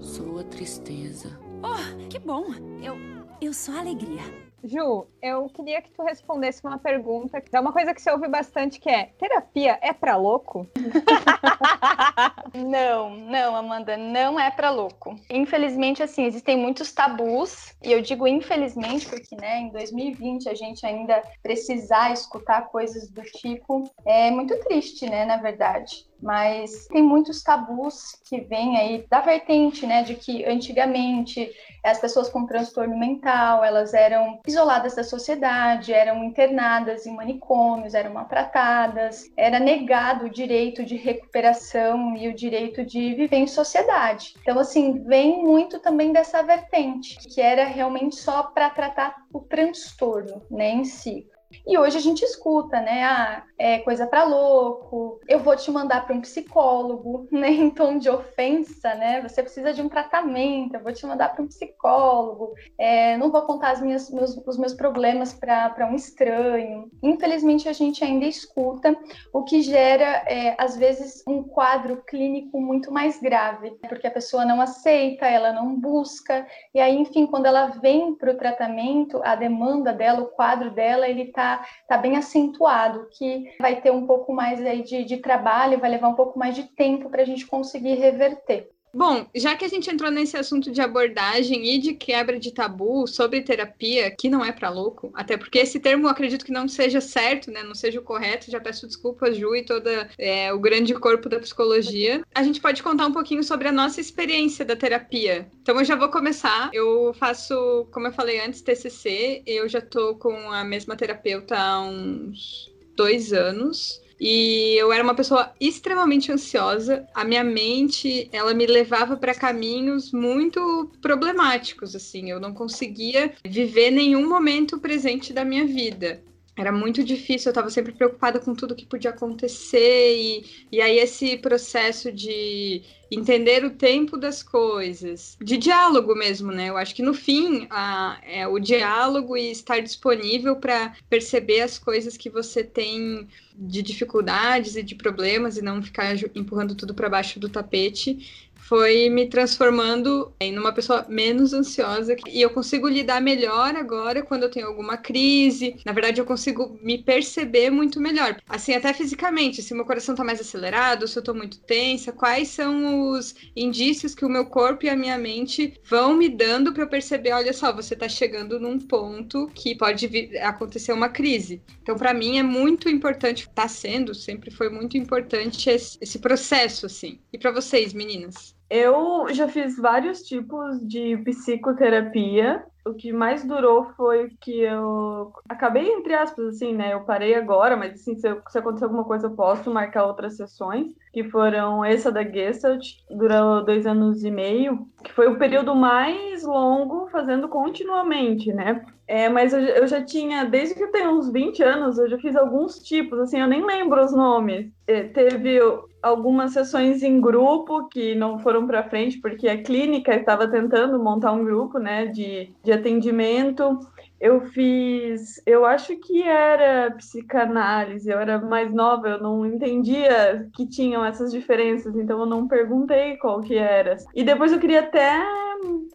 Sou 0.00 0.38
a 0.38 0.44
tristeza. 0.44 1.38
Oh, 1.62 2.08
que 2.08 2.18
bom! 2.18 2.46
Eu, 2.82 2.96
eu 3.40 3.52
sou 3.52 3.74
a 3.74 3.80
alegria. 3.80 4.47
Ju, 4.64 5.06
eu 5.22 5.48
queria 5.48 5.80
que 5.80 5.90
tu 5.92 6.02
respondesse 6.02 6.64
uma 6.64 6.78
pergunta. 6.78 7.42
É 7.52 7.60
uma 7.60 7.72
coisa 7.72 7.94
que 7.94 8.02
você 8.02 8.10
ouve 8.10 8.28
bastante 8.28 8.80
que 8.80 8.90
é: 8.90 9.06
terapia 9.18 9.78
é 9.80 9.92
para 9.92 10.16
louco? 10.16 10.66
não, 12.54 13.10
não, 13.10 13.54
Amanda, 13.54 13.96
não 13.96 14.38
é 14.38 14.50
para 14.50 14.70
louco. 14.70 15.14
Infelizmente, 15.30 16.02
assim, 16.02 16.24
existem 16.24 16.56
muitos 16.56 16.92
tabus, 16.92 17.74
e 17.82 17.92
eu 17.92 18.02
digo 18.02 18.26
infelizmente 18.26 19.06
porque, 19.06 19.36
né, 19.36 19.60
em 19.60 19.70
2020 19.70 20.48
a 20.48 20.54
gente 20.54 20.84
ainda 20.84 21.22
precisar 21.42 22.12
escutar 22.12 22.68
coisas 22.68 23.08
do 23.10 23.22
tipo 23.22 23.88
é 24.04 24.30
muito 24.30 24.58
triste, 24.60 25.08
né, 25.08 25.24
na 25.24 25.36
verdade 25.36 26.07
mas 26.22 26.86
tem 26.88 27.02
muitos 27.02 27.42
tabus 27.42 28.20
que 28.28 28.40
vêm 28.40 28.76
aí 28.76 29.06
da 29.08 29.20
vertente, 29.20 29.86
né, 29.86 30.02
de 30.02 30.14
que 30.14 30.44
antigamente 30.44 31.50
as 31.84 31.98
pessoas 31.98 32.28
com 32.28 32.46
transtorno 32.46 32.98
mental, 32.98 33.64
elas 33.64 33.94
eram 33.94 34.40
isoladas 34.46 34.94
da 34.94 35.04
sociedade, 35.04 35.92
eram 35.92 36.24
internadas 36.24 37.06
em 37.06 37.14
manicômios, 37.14 37.94
eram 37.94 38.12
maltratadas, 38.12 39.30
era 39.36 39.58
negado 39.58 40.26
o 40.26 40.30
direito 40.30 40.84
de 40.84 40.96
recuperação 40.96 42.16
e 42.16 42.28
o 42.28 42.34
direito 42.34 42.84
de 42.84 43.14
viver 43.14 43.36
em 43.36 43.46
sociedade. 43.46 44.34
Então, 44.42 44.58
assim, 44.58 45.04
vem 45.04 45.42
muito 45.42 45.78
também 45.78 46.12
dessa 46.12 46.42
vertente, 46.42 47.16
que 47.18 47.40
era 47.40 47.64
realmente 47.64 48.16
só 48.16 48.42
para 48.42 48.70
tratar 48.70 49.14
o 49.32 49.40
transtorno, 49.40 50.42
né, 50.50 50.70
em 50.70 50.84
si. 50.84 51.26
E 51.66 51.78
hoje 51.78 51.96
a 51.96 52.00
gente 52.00 52.22
escuta, 52.22 52.80
né? 52.80 53.04
Ah, 53.04 53.42
é 53.58 53.78
coisa 53.78 54.06
para 54.06 54.24
louco, 54.24 55.20
eu 55.26 55.40
vou 55.40 55.56
te 55.56 55.70
mandar 55.70 56.06
para 56.06 56.14
um 56.14 56.20
psicólogo, 56.20 57.26
né? 57.32 57.50
Em 57.50 57.70
tom 57.70 57.98
de 57.98 58.10
ofensa, 58.10 58.94
né? 58.94 59.22
Você 59.22 59.42
precisa 59.42 59.72
de 59.72 59.80
um 59.80 59.88
tratamento, 59.88 60.74
eu 60.74 60.82
vou 60.82 60.92
te 60.92 61.06
mandar 61.06 61.30
para 61.30 61.42
um 61.42 61.48
psicólogo, 61.48 62.54
é, 62.78 63.16
não 63.16 63.30
vou 63.30 63.42
contar 63.42 63.70
as 63.70 63.80
minhas, 63.80 64.10
meus, 64.10 64.36
os 64.46 64.58
meus 64.58 64.74
problemas 64.74 65.32
para 65.32 65.88
um 65.90 65.94
estranho. 65.94 66.90
Infelizmente, 67.02 67.68
a 67.68 67.72
gente 67.72 68.04
ainda 68.04 68.26
escuta, 68.26 68.96
o 69.32 69.42
que 69.42 69.62
gera, 69.62 70.24
é, 70.26 70.54
às 70.58 70.76
vezes, 70.76 71.22
um 71.26 71.42
quadro 71.42 72.02
clínico 72.06 72.60
muito 72.60 72.92
mais 72.92 73.20
grave, 73.20 73.72
porque 73.88 74.06
a 74.06 74.10
pessoa 74.10 74.44
não 74.44 74.60
aceita, 74.60 75.26
ela 75.26 75.52
não 75.52 75.74
busca, 75.74 76.46
e 76.74 76.80
aí, 76.80 76.96
enfim, 76.96 77.26
quando 77.26 77.46
ela 77.46 77.66
vem 77.66 78.14
para 78.14 78.32
o 78.32 78.36
tratamento, 78.36 79.20
a 79.24 79.34
demanda 79.34 79.92
dela, 79.92 80.20
o 80.20 80.28
quadro 80.28 80.70
dela, 80.70 81.08
ele 81.08 81.32
está 81.38 81.64
tá 81.86 81.96
bem 81.96 82.16
acentuado, 82.16 83.08
que 83.12 83.54
vai 83.60 83.80
ter 83.80 83.90
um 83.90 84.06
pouco 84.06 84.32
mais 84.32 84.60
aí 84.64 84.82
de, 84.82 85.04
de 85.04 85.18
trabalho, 85.18 85.78
vai 85.78 85.90
levar 85.90 86.08
um 86.08 86.14
pouco 86.14 86.38
mais 86.38 86.54
de 86.54 86.64
tempo 86.64 87.08
para 87.08 87.22
a 87.22 87.24
gente 87.24 87.46
conseguir 87.46 87.94
reverter. 87.94 88.70
Bom, 88.92 89.26
já 89.34 89.54
que 89.54 89.64
a 89.64 89.68
gente 89.68 89.90
entrou 89.90 90.10
nesse 90.10 90.36
assunto 90.36 90.70
de 90.70 90.80
abordagem 90.80 91.74
e 91.74 91.78
de 91.78 91.94
quebra 91.94 92.38
de 92.38 92.52
tabu 92.52 93.06
sobre 93.06 93.42
terapia, 93.42 94.10
que 94.10 94.28
não 94.28 94.44
é 94.44 94.50
para 94.50 94.70
louco, 94.70 95.10
até 95.14 95.36
porque 95.36 95.58
esse 95.58 95.78
termo 95.78 96.06
eu 96.06 96.10
acredito 96.10 96.44
que 96.44 96.52
não 96.52 96.66
seja 96.66 97.00
certo, 97.00 97.50
né? 97.50 97.62
Não 97.62 97.74
seja 97.74 98.00
o 98.00 98.02
correto. 98.02 98.50
Já 98.50 98.60
peço 98.60 98.86
desculpas, 98.86 99.36
Ju, 99.36 99.54
e 99.54 99.64
todo 99.64 99.88
é, 100.18 100.52
o 100.52 100.58
grande 100.58 100.94
corpo 100.94 101.28
da 101.28 101.38
psicologia. 101.38 102.22
A 102.34 102.42
gente 102.42 102.60
pode 102.60 102.82
contar 102.82 103.06
um 103.06 103.12
pouquinho 103.12 103.42
sobre 103.42 103.68
a 103.68 103.72
nossa 103.72 104.00
experiência 104.00 104.64
da 104.64 104.76
terapia. 104.76 105.48
Então 105.62 105.78
eu 105.78 105.84
já 105.84 105.94
vou 105.94 106.08
começar. 106.08 106.70
Eu 106.72 107.12
faço, 107.14 107.86
como 107.92 108.06
eu 108.06 108.12
falei 108.12 108.40
antes, 108.40 108.62
TCC. 108.62 109.42
Eu 109.46 109.68
já 109.68 109.80
tô 109.80 110.16
com 110.16 110.50
a 110.50 110.64
mesma 110.64 110.96
terapeuta 110.96 111.56
há 111.56 111.80
uns 111.80 112.72
dois 112.96 113.32
anos. 113.32 114.00
E 114.20 114.74
eu 114.76 114.92
era 114.92 115.02
uma 115.02 115.14
pessoa 115.14 115.52
extremamente 115.60 116.32
ansiosa. 116.32 117.06
A 117.14 117.24
minha 117.24 117.44
mente, 117.44 118.28
ela 118.32 118.52
me 118.52 118.66
levava 118.66 119.16
para 119.16 119.34
caminhos 119.34 120.12
muito 120.12 120.90
problemáticos, 121.00 121.94
assim. 121.94 122.30
Eu 122.30 122.40
não 122.40 122.52
conseguia 122.52 123.32
viver 123.44 123.90
nenhum 123.90 124.28
momento 124.28 124.78
presente 124.80 125.32
da 125.32 125.44
minha 125.44 125.66
vida 125.66 126.22
era 126.58 126.72
muito 126.72 127.04
difícil, 127.04 127.48
eu 127.48 127.52
estava 127.52 127.70
sempre 127.70 127.92
preocupada 127.92 128.40
com 128.40 128.52
tudo 128.52 128.74
que 128.74 128.84
podia 128.84 129.10
acontecer, 129.10 130.16
e, 130.16 130.44
e 130.72 130.80
aí 130.80 130.98
esse 130.98 131.36
processo 131.36 132.10
de 132.10 132.82
entender 133.10 133.64
o 133.64 133.70
tempo 133.70 134.16
das 134.16 134.42
coisas, 134.42 135.38
de 135.40 135.56
diálogo 135.56 136.16
mesmo, 136.16 136.50
né? 136.50 136.68
Eu 136.68 136.76
acho 136.76 136.94
que 136.94 137.02
no 137.02 137.14
fim 137.14 137.68
a, 137.70 138.20
é 138.22 138.46
o 138.46 138.58
diálogo 138.58 139.36
e 139.36 139.52
estar 139.52 139.80
disponível 139.80 140.56
para 140.56 140.94
perceber 141.08 141.60
as 141.60 141.78
coisas 141.78 142.16
que 142.16 142.28
você 142.28 142.64
tem 142.64 143.28
de 143.54 143.80
dificuldades 143.80 144.76
e 144.76 144.82
de 144.82 144.94
problemas 144.94 145.56
e 145.56 145.62
não 145.62 145.82
ficar 145.82 146.14
empurrando 146.34 146.74
tudo 146.74 146.92
para 146.92 147.08
baixo 147.08 147.40
do 147.40 147.48
tapete 147.48 148.47
foi 148.68 149.08
me 149.08 149.26
transformando 149.26 150.30
em 150.38 150.58
uma 150.58 150.72
pessoa 150.72 151.06
menos 151.08 151.54
ansiosa 151.54 152.14
e 152.28 152.42
eu 152.42 152.50
consigo 152.50 152.86
lidar 152.86 153.18
melhor 153.18 153.74
agora 153.74 154.22
quando 154.22 154.42
eu 154.42 154.50
tenho 154.50 154.66
alguma 154.66 154.98
crise. 154.98 155.76
Na 155.86 155.92
verdade, 155.92 156.20
eu 156.20 156.26
consigo 156.26 156.78
me 156.82 156.98
perceber 156.98 157.70
muito 157.70 157.98
melhor. 157.98 158.36
Assim, 158.46 158.74
até 158.74 158.92
fisicamente, 158.92 159.62
se 159.62 159.72
meu 159.72 159.86
coração 159.86 160.14
tá 160.14 160.22
mais 160.22 160.38
acelerado, 160.38 161.08
se 161.08 161.18
eu 161.18 161.22
tô 161.22 161.32
muito 161.32 161.60
tensa, 161.60 162.12
quais 162.12 162.48
são 162.48 163.10
os 163.10 163.34
indícios 163.56 164.14
que 164.14 164.26
o 164.26 164.28
meu 164.28 164.44
corpo 164.44 164.84
e 164.84 164.90
a 164.90 164.96
minha 164.96 165.16
mente 165.16 165.72
vão 165.88 166.14
me 166.14 166.28
dando 166.28 166.74
para 166.74 166.82
eu 166.82 166.88
perceber, 166.88 167.32
olha 167.32 167.54
só, 167.54 167.72
você 167.72 167.96
tá 167.96 168.06
chegando 168.06 168.60
num 168.60 168.78
ponto 168.78 169.46
que 169.54 169.74
pode 169.74 170.30
acontecer 170.42 170.92
uma 170.92 171.08
crise. 171.08 171.62
Então, 171.82 171.96
para 171.96 172.12
mim 172.12 172.38
é 172.38 172.42
muito 172.42 172.86
importante, 172.90 173.48
tá 173.54 173.66
sendo, 173.66 174.14
sempre 174.14 174.50
foi 174.50 174.68
muito 174.68 174.98
importante 174.98 175.70
esse, 175.70 175.96
esse 176.02 176.18
processo 176.18 176.84
assim. 176.84 177.18
E 177.32 177.38
para 177.38 177.50
vocês, 177.50 177.94
meninas? 177.94 178.57
Eu 178.70 179.26
já 179.32 179.48
fiz 179.48 179.78
vários 179.78 180.22
tipos 180.22 180.78
de 180.86 181.16
psicoterapia. 181.18 182.62
O 182.84 182.94
que 182.94 183.12
mais 183.12 183.44
durou 183.44 183.84
foi 183.96 184.30
que 184.40 184.60
eu 184.60 185.32
acabei, 185.48 185.90
entre 185.90 186.14
aspas, 186.14 186.46
assim, 186.46 186.74
né? 186.74 186.92
Eu 186.92 187.00
parei 187.00 187.34
agora, 187.34 187.76
mas 187.76 187.94
assim, 187.94 188.14
se, 188.14 188.28
se 188.48 188.58
acontecer 188.58 188.84
alguma 188.84 189.04
coisa, 189.04 189.26
eu 189.26 189.30
posso 189.32 189.70
marcar 189.70 190.06
outras 190.06 190.36
sessões, 190.36 190.94
que 191.12 191.24
foram 191.24 191.84
essa 191.84 192.10
da 192.10 192.22
Gestalt, 192.22 192.86
durou 193.10 193.64
dois 193.64 193.86
anos 193.86 194.24
e 194.24 194.30
meio, 194.30 194.86
que 195.02 195.12
foi 195.12 195.28
o 195.28 195.38
período 195.38 195.74
mais 195.74 196.44
longo 196.44 197.08
fazendo 197.08 197.48
continuamente, 197.48 198.52
né? 198.52 198.84
É, 199.06 199.28
mas 199.28 199.54
eu, 199.54 199.60
eu, 199.60 199.86
já 199.86 200.02
tinha, 200.02 200.44
desde 200.44 200.74
que 200.74 200.84
eu 200.84 200.92
tenho 200.92 201.10
uns 201.10 201.30
20 201.30 201.62
anos, 201.62 201.98
eu 201.98 202.08
já 202.08 202.18
fiz 202.18 202.36
alguns 202.36 202.78
tipos, 202.78 203.18
assim, 203.18 203.40
eu 203.40 203.46
nem 203.46 203.64
lembro 203.64 204.02
os 204.02 204.12
nomes. 204.12 204.70
É, 204.86 205.02
teve 205.04 205.58
algumas 206.02 206.52
sessões 206.52 207.02
em 207.02 207.20
grupo 207.20 207.88
que 207.88 208.14
não 208.14 208.38
foram 208.38 208.66
para 208.66 208.88
frente, 208.88 209.18
porque 209.20 209.48
a 209.48 209.62
clínica 209.62 210.14
estava 210.14 210.48
tentando 210.48 210.98
montar 211.02 211.32
um 211.32 211.44
grupo, 211.44 211.78
né, 211.78 212.06
de, 212.06 212.52
de 212.62 212.72
atendimento. 212.72 213.78
Eu 214.20 214.40
fiz, 214.48 215.40
eu 215.46 215.64
acho 215.64 215.96
que 215.96 216.22
era 216.22 216.90
psicanálise, 216.92 218.10
eu 218.10 218.18
era 218.18 218.40
mais 218.40 218.72
nova, 218.72 219.08
eu 219.08 219.20
não 219.20 219.46
entendia 219.46 220.48
que 220.54 220.66
tinham 220.66 221.04
essas 221.04 221.30
diferenças, 221.30 221.94
então 221.96 222.20
eu 222.20 222.26
não 222.26 222.48
perguntei 222.48 223.16
qual 223.16 223.40
que 223.40 223.56
era. 223.56 223.96
E 224.14 224.24
depois 224.24 224.52
eu 224.52 224.58
queria 224.58 224.80
até 224.80 225.22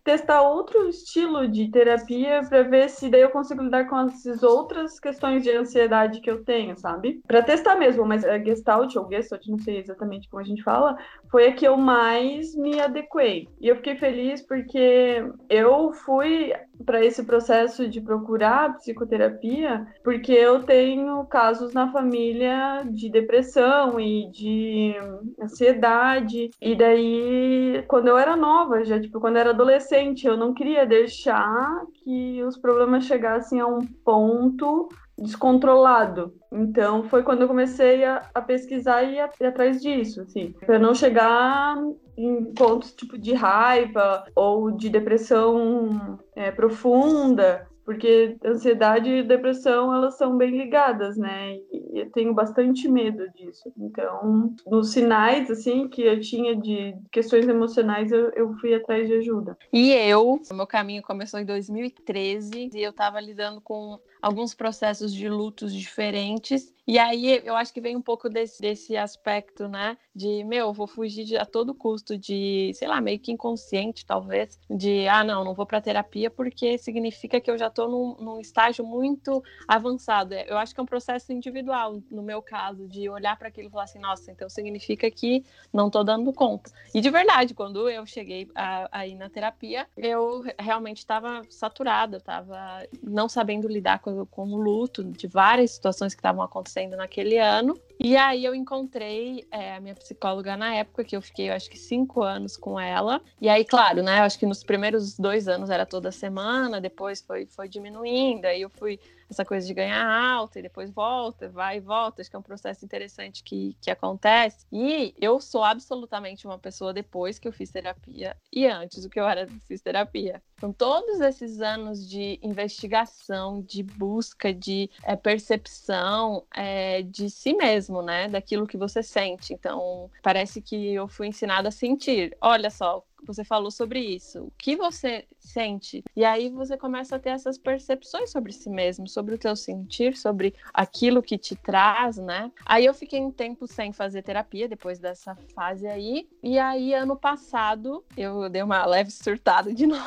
testar 0.03 0.41
outro 0.41 0.89
estilo 0.89 1.47
de 1.47 1.69
terapia 1.69 2.41
para 2.47 2.63
ver 2.63 2.89
se 2.89 3.09
daí 3.09 3.21
eu 3.21 3.29
consigo 3.29 3.63
lidar 3.63 3.87
com 3.87 3.97
essas 3.99 4.43
outras 4.43 4.99
questões 4.99 5.43
de 5.43 5.51
ansiedade 5.51 6.19
que 6.19 6.29
eu 6.29 6.43
tenho, 6.43 6.77
sabe? 6.77 7.21
Para 7.25 7.41
testar 7.41 7.75
mesmo, 7.75 8.05
mas 8.05 8.25
a 8.25 8.37
Gestalt 8.37 8.95
ou 8.95 9.09
Gestalt, 9.09 9.47
não 9.47 9.59
sei 9.59 9.79
exatamente 9.79 10.29
como 10.29 10.41
a 10.41 10.45
gente 10.45 10.63
fala, 10.63 10.97
foi 11.31 11.47
a 11.47 11.53
que 11.53 11.65
eu 11.65 11.77
mais 11.77 12.53
me 12.55 12.79
adequei. 12.79 13.47
E 13.59 13.67
eu 13.67 13.75
fiquei 13.77 13.95
feliz 13.95 14.41
porque 14.41 15.23
eu 15.49 15.93
fui 15.93 16.53
para 16.85 17.03
esse 17.03 17.23
processo 17.23 17.87
de 17.87 18.01
procurar 18.13 18.75
psicoterapia, 18.77 19.87
porque 20.03 20.31
eu 20.31 20.63
tenho 20.63 21.25
casos 21.25 21.73
na 21.73 21.91
família 21.91 22.83
de 22.85 23.09
depressão 23.09 23.99
e 23.99 24.29
de 24.29 24.93
ansiedade. 25.41 26.51
E 26.61 26.75
daí, 26.75 27.83
quando 27.87 28.07
eu 28.07 28.17
era 28.17 28.35
nova, 28.35 28.85
já 28.85 28.99
tipo, 28.99 29.19
quando 29.19 29.35
eu 29.37 29.41
era 29.41 29.49
adolescente, 29.49 30.27
eu 30.27 30.37
não 30.37 30.53
queria 30.53 30.85
deixar 30.85 31.83
que 32.03 32.43
os 32.43 32.57
problemas 32.57 33.05
chegassem 33.05 33.59
a 33.59 33.65
um 33.65 33.79
ponto 34.05 34.89
descontrolado. 35.17 36.33
Então 36.51 37.03
foi 37.03 37.23
quando 37.23 37.41
eu 37.41 37.47
comecei 37.47 38.03
a, 38.03 38.27
a 38.33 38.41
pesquisar 38.41 39.03
e 39.03 39.15
ir 39.15 39.45
atrás 39.45 39.81
disso, 39.81 40.21
assim, 40.21 40.53
para 40.65 40.79
não 40.79 40.93
chegar 40.93 41.77
em 42.17 42.53
pontos 42.53 42.93
tipo 42.93 43.17
de 43.17 43.33
raiva 43.33 44.23
ou 44.35 44.71
de 44.71 44.89
depressão 44.89 46.19
é, 46.35 46.51
profunda, 46.51 47.67
porque 47.85 48.37
ansiedade 48.45 49.09
e 49.09 49.23
depressão 49.23 49.93
elas 49.93 50.17
são 50.17 50.37
bem 50.37 50.57
ligadas, 50.57 51.17
né? 51.17 51.55
E 51.71 51.99
eu 51.99 52.09
tenho 52.11 52.33
bastante 52.33 52.87
medo 52.87 53.29
disso. 53.31 53.71
Então, 53.77 54.55
nos 54.65 54.91
sinais 54.91 55.49
assim 55.51 55.87
que 55.87 56.01
eu 56.01 56.19
tinha 56.19 56.55
de 56.55 56.95
questões 57.11 57.47
emocionais, 57.47 58.11
eu, 58.11 58.29
eu 58.31 58.53
fui 58.55 58.73
atrás 58.73 59.07
de 59.07 59.15
ajuda. 59.15 59.57
E 59.71 59.91
eu, 59.91 60.39
meu 60.51 60.67
caminho 60.67 61.03
começou 61.03 61.39
em 61.39 61.45
2013 61.45 62.69
e 62.73 62.81
eu 62.81 62.91
estava 62.91 63.19
lidando 63.19 63.61
com 63.61 63.99
alguns 64.23 64.53
processos 64.53 65.13
de 65.13 65.27
lutos 65.27 65.75
diferentes. 65.75 66.73
E 66.85 66.99
aí 66.99 67.41
eu 67.45 67.55
acho 67.55 67.73
que 67.73 67.79
vem 67.79 67.95
um 67.95 68.01
pouco 68.01 68.29
desse, 68.29 68.61
desse 68.61 68.95
aspecto, 68.95 69.67
né? 69.67 69.97
De, 70.13 70.43
meu, 70.43 70.73
vou 70.73 70.85
fugir 70.87 71.23
de, 71.23 71.37
a 71.37 71.45
todo 71.45 71.73
custo 71.73 72.17
de, 72.17 72.71
sei 72.73 72.87
lá, 72.87 72.99
meio 72.99 73.19
que 73.19 73.31
inconsciente, 73.31 74.05
talvez, 74.05 74.59
de, 74.69 75.07
ah, 75.07 75.23
não, 75.23 75.43
não 75.45 75.53
vou 75.53 75.65
para 75.65 75.81
terapia 75.81 76.29
porque 76.29 76.77
significa 76.77 77.39
que 77.39 77.49
eu 77.49 77.57
já 77.57 77.67
estou 77.67 77.89
num, 77.89 78.15
num 78.23 78.39
estágio 78.39 78.85
muito 78.85 79.43
avançado. 79.67 80.33
Eu 80.33 80.57
acho 80.57 80.73
que 80.73 80.79
é 80.79 80.83
um 80.83 80.85
processo 80.85 81.31
individual, 81.31 82.01
no 82.11 82.21
meu 82.21 82.41
caso, 82.41 82.87
de 82.87 83.09
olhar 83.09 83.37
para 83.37 83.47
aquilo 83.47 83.67
e 83.67 83.71
falar 83.71 83.85
assim, 83.85 83.99
nossa, 83.99 84.31
então 84.31 84.49
significa 84.49 85.09
que 85.09 85.43
não 85.71 85.87
estou 85.87 86.03
dando 86.03 86.31
conta. 86.33 86.71
E 86.93 86.99
de 86.99 87.09
verdade, 87.09 87.53
quando 87.53 87.89
eu 87.89 88.05
cheguei 88.05 88.49
aí 88.91 89.15
na 89.15 89.29
terapia, 89.29 89.87
eu 89.97 90.43
realmente 90.59 90.97
estava 90.97 91.43
saturada, 91.49 92.17
estava 92.17 92.85
não 93.01 93.29
sabendo 93.29 93.69
lidar 93.69 93.99
com 93.99 94.12
com 94.29 94.55
luto 94.55 95.03
de 95.03 95.27
várias 95.27 95.71
situações 95.71 96.13
que 96.13 96.19
estavam 96.19 96.41
acontecendo 96.41 96.95
naquele 96.95 97.37
ano. 97.37 97.79
E 97.99 98.15
aí 98.17 98.43
eu 98.43 98.53
encontrei 98.53 99.45
é, 99.51 99.75
a 99.75 99.79
minha 99.79 99.95
psicóloga 99.95 100.57
na 100.57 100.75
época, 100.75 101.03
que 101.03 101.15
eu 101.15 101.21
fiquei, 101.21 101.49
eu 101.49 101.53
acho 101.53 101.69
que 101.69 101.77
cinco 101.77 102.23
anos 102.23 102.57
com 102.57 102.79
ela. 102.79 103.21
E 103.39 103.47
aí, 103.47 103.63
claro, 103.63 104.01
né? 104.03 104.19
Eu 104.19 104.23
acho 104.23 104.37
que 104.37 104.45
nos 104.45 104.63
primeiros 104.63 105.17
dois 105.17 105.47
anos 105.47 105.69
era 105.69 105.85
toda 105.85 106.11
semana, 106.11 106.81
depois 106.81 107.21
foi, 107.21 107.45
foi 107.45 107.67
diminuindo, 107.67 108.45
aí 108.45 108.61
eu 108.61 108.69
fui 108.69 108.99
essa 109.33 109.45
coisa 109.45 109.65
de 109.65 109.73
ganhar 109.73 110.05
alta 110.05 110.59
e 110.59 110.61
depois 110.61 110.89
volta, 110.89 111.49
vai 111.49 111.77
e 111.77 111.79
volta. 111.79 112.21
Acho 112.21 112.29
que 112.29 112.35
é 112.35 112.39
um 112.39 112.43
processo 112.43 112.85
interessante 112.85 113.43
que, 113.43 113.75
que 113.81 113.91
acontece. 113.91 114.65
E 114.71 115.13
eu 115.19 115.39
sou 115.39 115.63
absolutamente 115.63 116.45
uma 116.45 116.57
pessoa 116.57 116.93
depois 116.93 117.37
que 117.39 117.47
eu 117.47 117.51
fiz 117.51 117.71
terapia 117.71 118.37
e 118.51 118.65
antes 118.67 119.03
do 119.03 119.09
que 119.09 119.19
eu 119.19 119.27
era 119.27 119.47
fiz 119.67 119.81
terapia. 119.81 120.41
Então, 120.55 120.71
todos 120.71 121.19
esses 121.19 121.59
anos 121.59 122.07
de 122.07 122.39
investigação, 122.41 123.61
de 123.61 123.83
busca, 123.83 124.53
de 124.53 124.89
é, 125.03 125.15
percepção 125.15 126.45
é, 126.55 127.01
de 127.01 127.29
si 127.29 127.53
mesmo, 127.53 128.01
né? 128.01 128.29
Daquilo 128.29 128.67
que 128.67 128.77
você 128.77 129.03
sente. 129.03 129.53
Então, 129.53 130.09
parece 130.21 130.61
que 130.61 130.93
eu 130.93 131.07
fui 131.07 131.27
ensinada 131.27 131.67
a 131.67 131.71
sentir. 131.71 132.37
Olha 132.39 132.69
só, 132.69 133.03
você 133.25 133.43
falou 133.43 133.71
sobre 133.71 133.99
isso. 133.99 134.43
O 134.43 134.51
que 134.57 134.75
você 134.75 135.25
sente? 135.39 136.03
E 136.15 136.23
aí 136.23 136.49
você 136.49 136.77
começa 136.77 137.15
a 137.15 137.19
ter 137.19 137.29
essas 137.29 137.57
percepções 137.57 138.31
sobre 138.31 138.51
si 138.51 138.69
mesmo, 138.69 139.07
sobre 139.07 139.35
o 139.35 139.37
teu 139.37 139.55
sentir, 139.55 140.15
sobre 140.15 140.53
aquilo 140.73 141.21
que 141.21 141.37
te 141.37 141.55
traz, 141.55 142.17
né? 142.17 142.51
Aí 142.65 142.85
eu 142.85 142.93
fiquei 142.93 143.21
um 143.21 143.31
tempo 143.31 143.67
sem 143.67 143.91
fazer 143.91 144.21
terapia 144.21 144.67
depois 144.67 144.99
dessa 144.99 145.35
fase 145.55 145.87
aí. 145.87 146.27
E 146.41 146.57
aí 146.57 146.93
ano 146.93 147.15
passado 147.15 148.03
eu 148.17 148.49
dei 148.49 148.61
uma 148.61 148.85
leve 148.85 149.11
surtada 149.11 149.73
de 149.73 149.85
novo. 149.87 150.03